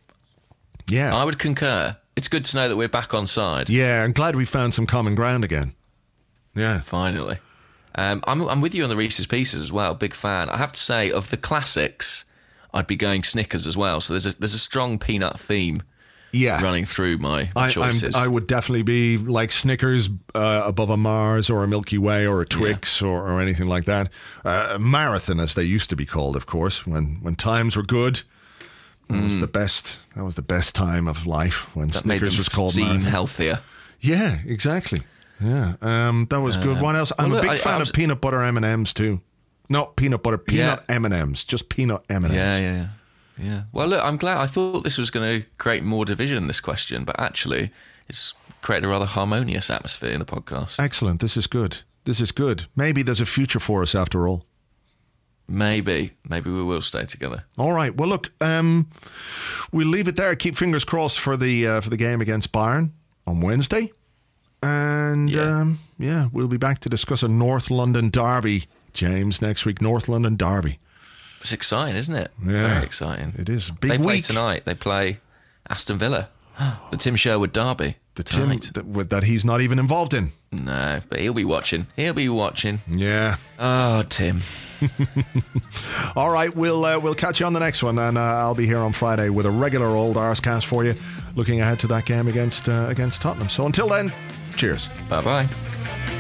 yeah, 0.88 1.16
I 1.16 1.24
would 1.26 1.38
concur. 1.38 1.98
It's 2.16 2.28
good 2.28 2.46
to 2.46 2.58
know 2.58 2.68
that 2.70 2.76
we're 2.76 2.90
back 2.90 3.14
on 3.14 3.28
side. 3.28 3.70
yeah, 3.70 4.04
I'm 4.04 4.14
glad 4.14 4.36
we 4.36 4.46
found 4.46 4.74
some 4.74 4.86
common 4.86 5.16
ground 5.16 5.44
again. 5.44 5.74
Yeah. 6.56 6.80
Finally. 6.82 7.38
Um, 7.96 8.24
I'm, 8.28 8.48
I'm 8.48 8.62
with 8.62 8.76
you 8.76 8.84
on 8.84 8.90
the 8.90 8.96
Reese's 8.96 9.26
Pieces 9.26 9.62
as 9.62 9.72
well. 9.72 9.94
Big 9.96 10.14
fan. 10.14 10.50
I 10.50 10.58
have 10.58 10.72
to 10.72 10.80
say, 10.80 11.12
of 11.12 11.30
the 11.30 11.38
classics, 11.38 12.26
I'd 12.74 12.88
be 12.88 12.96
going 12.96 13.24
Snickers 13.24 13.68
as 13.68 13.76
well. 13.78 14.02
So 14.02 14.14
there's 14.14 14.28
a 14.28 14.34
there's 14.38 14.54
a 14.54 14.60
strong 14.60 15.00
peanut 15.00 15.40
theme 15.40 15.84
Yeah. 16.32 16.62
running 16.62 16.86
through 16.86 17.18
my, 17.18 17.50
I, 17.56 17.66
I'm, 17.66 17.70
choices. 17.72 18.16
I 18.16 18.28
would 18.28 18.46
definitely 18.48 18.84
be 18.84 19.18
like 19.18 19.52
Snickers 19.52 20.10
uh, 20.36 20.64
above 20.66 20.90
a 20.90 20.98
Mars 20.98 21.50
or 21.50 21.64
a 21.64 21.68
Milky 21.68 21.98
Way 21.98 22.28
or 22.28 22.42
a 22.42 22.46
Twix 22.46 23.02
or, 23.02 23.28
or 23.28 23.42
anything 23.42 23.68
like 23.68 23.86
that. 23.86 24.10
Uh, 24.46 24.78
marathon, 24.80 25.40
as 25.40 25.56
they 25.56 25.64
used 25.64 25.90
to 25.90 25.96
be 25.96 26.06
called, 26.06 26.36
of 26.36 26.46
course, 26.46 26.86
when 26.86 27.18
when 27.22 27.36
times 27.36 27.76
were 27.76 27.84
good. 27.84 28.22
That 29.10 29.24
was 29.24 29.40
the 29.40 29.48
best. 29.48 29.98
That 30.16 30.24
was 30.24 30.36
the 30.36 30.44
best 30.44 30.76
time 30.76 31.08
of 31.08 31.26
life 31.26 31.66
when 31.76 31.90
Mm. 31.90 31.94
that 31.94 32.00
Snickers 32.02 32.38
was 32.38 32.48
called 32.48 32.74
seem 32.74 32.86
marathon. 32.88 33.10
healthier. 33.12 33.60
Yeah, 34.00 34.38
exactly. 34.46 35.00
Yeah, 35.42 35.76
um, 35.82 36.28
that 36.30 36.42
was 36.42 36.58
good. 36.58 36.80
What 36.80 36.96
else? 36.96 37.12
I'm 37.18 37.32
well, 37.32 37.40
a 37.40 37.42
big 37.42 37.60
fan 37.60 37.74
I 37.74 37.78
was- 37.80 37.90
of 37.90 37.96
peanut 37.96 38.22
butter 38.22 38.42
M 38.42 38.56
and 38.58 38.66
M's 38.66 38.94
too. 38.94 39.22
Not 39.68 39.96
peanut 39.96 40.22
butter, 40.22 40.38
peanut 40.38 40.84
M 40.90 41.06
and 41.06 41.14
M's, 41.14 41.44
just 41.44 41.70
peanut 41.70 42.04
M 42.10 42.18
and 42.24 42.26
M's. 42.26 42.34
yeah, 42.36 42.58
yeah. 42.60 42.76
Yeah. 42.76 42.88
Well, 43.72 43.88
look, 43.88 44.04
I'm 44.04 44.18
glad. 44.18 44.38
I 44.38 44.48
thought 44.48 44.84
this 44.84 44.98
was 44.98 45.10
going 45.10 45.42
to 45.42 45.48
create 45.58 45.84
more 45.84 46.06
division, 46.06 46.48
this 46.48 46.60
question, 46.62 47.04
but 47.06 47.20
actually, 47.20 47.72
it's 48.08 48.34
created 48.62 48.86
a 48.86 48.90
rather 48.90 49.06
harmonious 49.06 49.70
atmosphere 49.70 50.12
in 50.12 50.20
the 50.20 50.26
podcast. 50.26 50.80
Excellent. 50.80 51.22
This 51.22 51.38
is 51.38 51.48
good. 51.48 51.78
This 52.06 52.20
is 52.20 52.32
good. 52.32 52.66
Maybe 52.76 53.02
there's 53.04 53.22
a 53.22 53.26
future 53.26 53.60
for 53.60 53.82
us 53.82 53.96
after 53.96 54.28
all. 54.28 54.46
Maybe, 55.48 56.12
maybe 56.30 56.52
we 56.52 56.64
will 56.64 56.82
stay 56.82 57.06
together. 57.06 57.44
All 57.58 57.74
right. 57.74 57.96
Well, 57.96 58.08
look, 58.10 58.32
um, 58.40 58.88
we'll 59.72 59.88
leave 59.88 60.08
it 60.08 60.16
there. 60.16 60.36
Keep 60.36 60.56
fingers 60.56 60.84
crossed 60.86 61.20
for 61.20 61.36
the 61.38 61.66
uh, 61.68 61.82
for 61.82 61.90
the 61.90 61.98
game 61.98 62.22
against 62.22 62.52
Bayern 62.52 62.92
on 63.26 63.42
Wednesday, 63.42 63.92
and 64.62 65.28
Yeah. 65.30 65.62
um, 65.62 65.80
yeah, 65.98 66.30
we'll 66.32 66.48
be 66.48 66.58
back 66.58 66.80
to 66.80 66.90
discuss 66.90 67.24
a 67.24 67.28
North 67.28 67.72
London 67.72 68.10
derby, 68.12 68.68
James, 68.94 69.42
next 69.42 69.66
week. 69.66 69.82
North 69.82 70.08
London 70.08 70.36
derby. 70.36 70.78
It's 71.42 71.54
exciting, 71.54 71.96
isn't 71.96 72.16
it? 72.16 72.32
Yeah. 72.46 72.74
Very 72.74 72.86
exciting. 72.86 73.34
It 73.38 73.50
is 73.50 73.70
big 73.72 73.92
they 73.92 73.98
play 73.98 74.22
tonight. 74.22 74.66
They 74.66 74.76
play 74.76 75.20
Aston 75.70 75.98
Villa, 75.98 76.30
the 76.92 76.98
Tim 76.98 77.16
Sherwood 77.16 77.54
derby. 77.54 77.96
The 78.16 78.24
Tim 78.24 78.60
tonight. 78.60 78.72
that, 78.74 79.10
that 79.12 79.24
he's 79.24 79.46
not 79.46 79.62
even 79.62 79.80
involved 79.80 80.14
in. 80.14 80.34
No, 80.52 81.00
but 81.08 81.20
he'll 81.20 81.34
be 81.34 81.46
watching. 81.46 81.88
He'll 81.96 82.14
be 82.14 82.28
watching. 82.28 82.82
Yeah. 82.90 83.38
Oh, 83.58 84.04
Tim. 84.10 84.42
All 86.16 86.30
right. 86.30 86.54
We'll 86.54 86.84
uh, 86.84 87.00
we'll 87.00 87.16
catch 87.16 87.40
you 87.40 87.46
on 87.46 87.54
the 87.54 87.60
next 87.60 87.84
one, 87.84 87.98
and 88.00 88.18
uh, 88.18 88.22
I'll 88.22 88.56
be 88.56 88.66
here 88.66 88.80
on 88.80 88.92
Friday 88.92 89.30
with 89.30 89.46
a 89.46 89.52
regular 89.52 89.88
old 89.88 90.18
Arsecast 90.18 90.66
for 90.66 90.84
you, 90.84 90.96
looking 91.36 91.62
ahead 91.62 91.80
to 91.82 91.88
that 91.88 92.06
game 92.06 92.28
against 92.28 92.68
uh, 92.68 92.88
against 92.90 93.22
Tottenham. 93.22 93.50
So 93.50 93.66
until 93.66 93.88
then, 93.88 94.12
cheers. 94.56 94.90
Bye 95.08 95.22
bye. 95.22 96.19